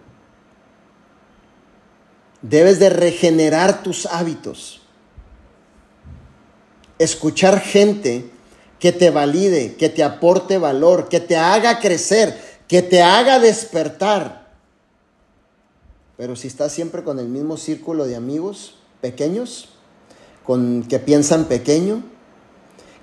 Debes 2.42 2.78
de 2.80 2.90
regenerar 2.90 3.84
tus 3.84 4.06
hábitos. 4.06 4.82
Escuchar 7.00 7.62
gente 7.62 8.30
que 8.80 8.92
te 8.92 9.10
valide, 9.10 9.76
que 9.76 9.90
te 9.90 10.04
aporte 10.04 10.58
valor, 10.58 11.08
que 11.10 11.20
te 11.20 11.38
haga 11.38 11.80
crecer, 11.80 12.55
que 12.68 12.82
te 12.82 13.02
haga 13.02 13.40
despertar. 13.40 14.46
Pero 16.18 16.36
si 16.36 16.48
estás 16.48 16.72
siempre 16.72 17.04
con 17.04 17.20
el 17.20 17.28
mismo 17.28 17.58
círculo 17.58 18.06
de 18.06 18.16
amigos 18.16 18.76
pequeños, 19.02 19.70
con 20.44 20.84
que 20.84 21.00
piensan 21.00 21.46
pequeño, 21.46 22.04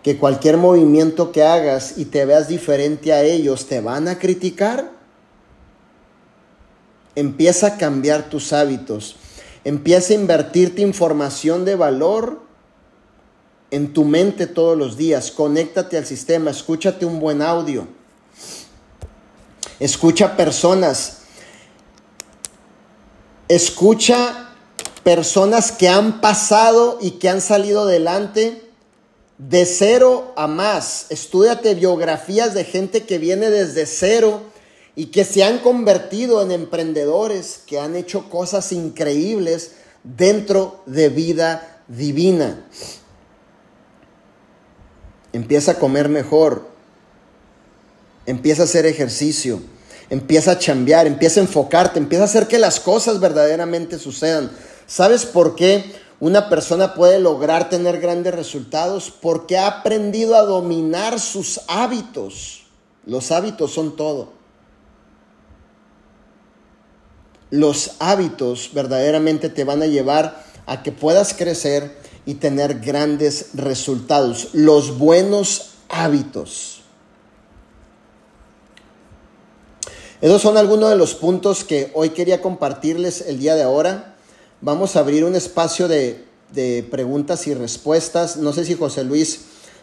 que 0.02 0.18
cualquier 0.18 0.56
movimiento 0.56 1.30
que 1.30 1.42
hagas 1.42 1.98
y 1.98 2.06
te 2.06 2.24
veas 2.24 2.48
diferente 2.48 3.12
a 3.12 3.22
ellos 3.22 3.66
te 3.66 3.80
van 3.80 4.08
a 4.08 4.18
criticar. 4.18 4.90
Empieza 7.14 7.68
a 7.68 7.76
cambiar 7.76 8.28
tus 8.28 8.52
hábitos. 8.52 9.16
Empieza 9.64 10.12
a 10.12 10.16
invertirte 10.16 10.82
información 10.82 11.64
de 11.64 11.76
valor 11.76 12.40
en 13.70 13.92
tu 13.92 14.04
mente 14.04 14.46
todos 14.46 14.76
los 14.76 14.96
días. 14.96 15.30
Conéctate 15.30 15.96
al 15.96 16.06
sistema, 16.06 16.50
escúchate 16.50 17.06
un 17.06 17.20
buen 17.20 17.42
audio. 17.42 17.86
Escucha 19.82 20.36
personas. 20.36 21.22
Escucha 23.48 24.50
personas 25.02 25.72
que 25.72 25.88
han 25.88 26.20
pasado 26.20 26.98
y 27.00 27.12
que 27.18 27.28
han 27.28 27.40
salido 27.40 27.82
adelante 27.82 28.62
de 29.38 29.66
cero 29.66 30.34
a 30.36 30.46
más. 30.46 31.06
Estudiate 31.08 31.74
biografías 31.74 32.54
de 32.54 32.62
gente 32.62 33.02
que 33.02 33.18
viene 33.18 33.50
desde 33.50 33.86
cero 33.86 34.42
y 34.94 35.06
que 35.06 35.24
se 35.24 35.42
han 35.42 35.58
convertido 35.58 36.42
en 36.42 36.52
emprendedores, 36.52 37.62
que 37.66 37.80
han 37.80 37.96
hecho 37.96 38.30
cosas 38.30 38.70
increíbles 38.70 39.72
dentro 40.04 40.80
de 40.86 41.08
vida 41.08 41.82
divina. 41.88 42.64
empieza 45.32 45.72
a 45.72 45.78
comer 45.80 46.08
mejor, 46.08 46.71
empieza 48.32 48.62
a 48.62 48.64
hacer 48.64 48.86
ejercicio, 48.86 49.60
empieza 50.10 50.52
a 50.52 50.58
chambear, 50.58 51.06
empieza 51.06 51.40
a 51.40 51.44
enfocarte, 51.44 51.98
empieza 51.98 52.24
a 52.24 52.26
hacer 52.26 52.48
que 52.48 52.58
las 52.58 52.80
cosas 52.80 53.20
verdaderamente 53.20 53.98
sucedan. 53.98 54.50
¿Sabes 54.86 55.24
por 55.26 55.54
qué 55.54 55.84
una 56.18 56.48
persona 56.48 56.94
puede 56.94 57.20
lograr 57.20 57.68
tener 57.68 58.00
grandes 58.00 58.34
resultados? 58.34 59.10
Porque 59.10 59.58
ha 59.58 59.66
aprendido 59.66 60.34
a 60.34 60.42
dominar 60.42 61.20
sus 61.20 61.60
hábitos. 61.68 62.64
Los 63.06 63.30
hábitos 63.30 63.72
son 63.72 63.96
todo. 63.96 64.32
Los 67.50 67.92
hábitos 67.98 68.70
verdaderamente 68.72 69.50
te 69.50 69.64
van 69.64 69.82
a 69.82 69.86
llevar 69.86 70.42
a 70.64 70.82
que 70.82 70.90
puedas 70.90 71.34
crecer 71.34 71.98
y 72.24 72.34
tener 72.34 72.80
grandes 72.80 73.50
resultados. 73.54 74.48
Los 74.52 74.98
buenos 74.98 75.72
hábitos. 75.90 76.81
Esos 80.22 80.40
son 80.40 80.56
algunos 80.56 80.88
de 80.88 80.94
los 80.94 81.16
puntos 81.16 81.64
que 81.64 81.90
hoy 81.94 82.10
quería 82.10 82.40
compartirles 82.40 83.22
el 83.22 83.40
día 83.40 83.56
de 83.56 83.64
ahora. 83.64 84.14
Vamos 84.60 84.94
a 84.94 85.00
abrir 85.00 85.24
un 85.24 85.34
espacio 85.34 85.88
de, 85.88 86.24
preguntas 86.92 87.48
y 87.48 87.54
respuestas. 87.54 88.36
No 88.36 88.52
sé 88.52 88.64
si 88.64 88.76
José 88.76 89.02
Luis 89.02 89.40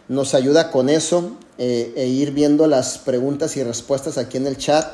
nos 0.08 0.32
ayuda 0.32 0.70
con 0.70 0.88
eso 0.88 1.36
eh, 1.58 1.92
e 1.94 2.06
ir 2.06 2.30
viendo 2.30 2.66
las 2.66 2.96
preguntas 2.96 3.54
y 3.58 3.62
respuestas 3.62 4.16
aquí 4.16 4.38
en 4.38 4.46
el 4.46 4.56
chat 4.56 4.86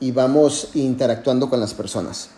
y 0.00 0.12
vamos 0.12 0.70
interactuando 0.72 1.50
con 1.50 1.60
las 1.60 1.74
personas. 1.74 2.30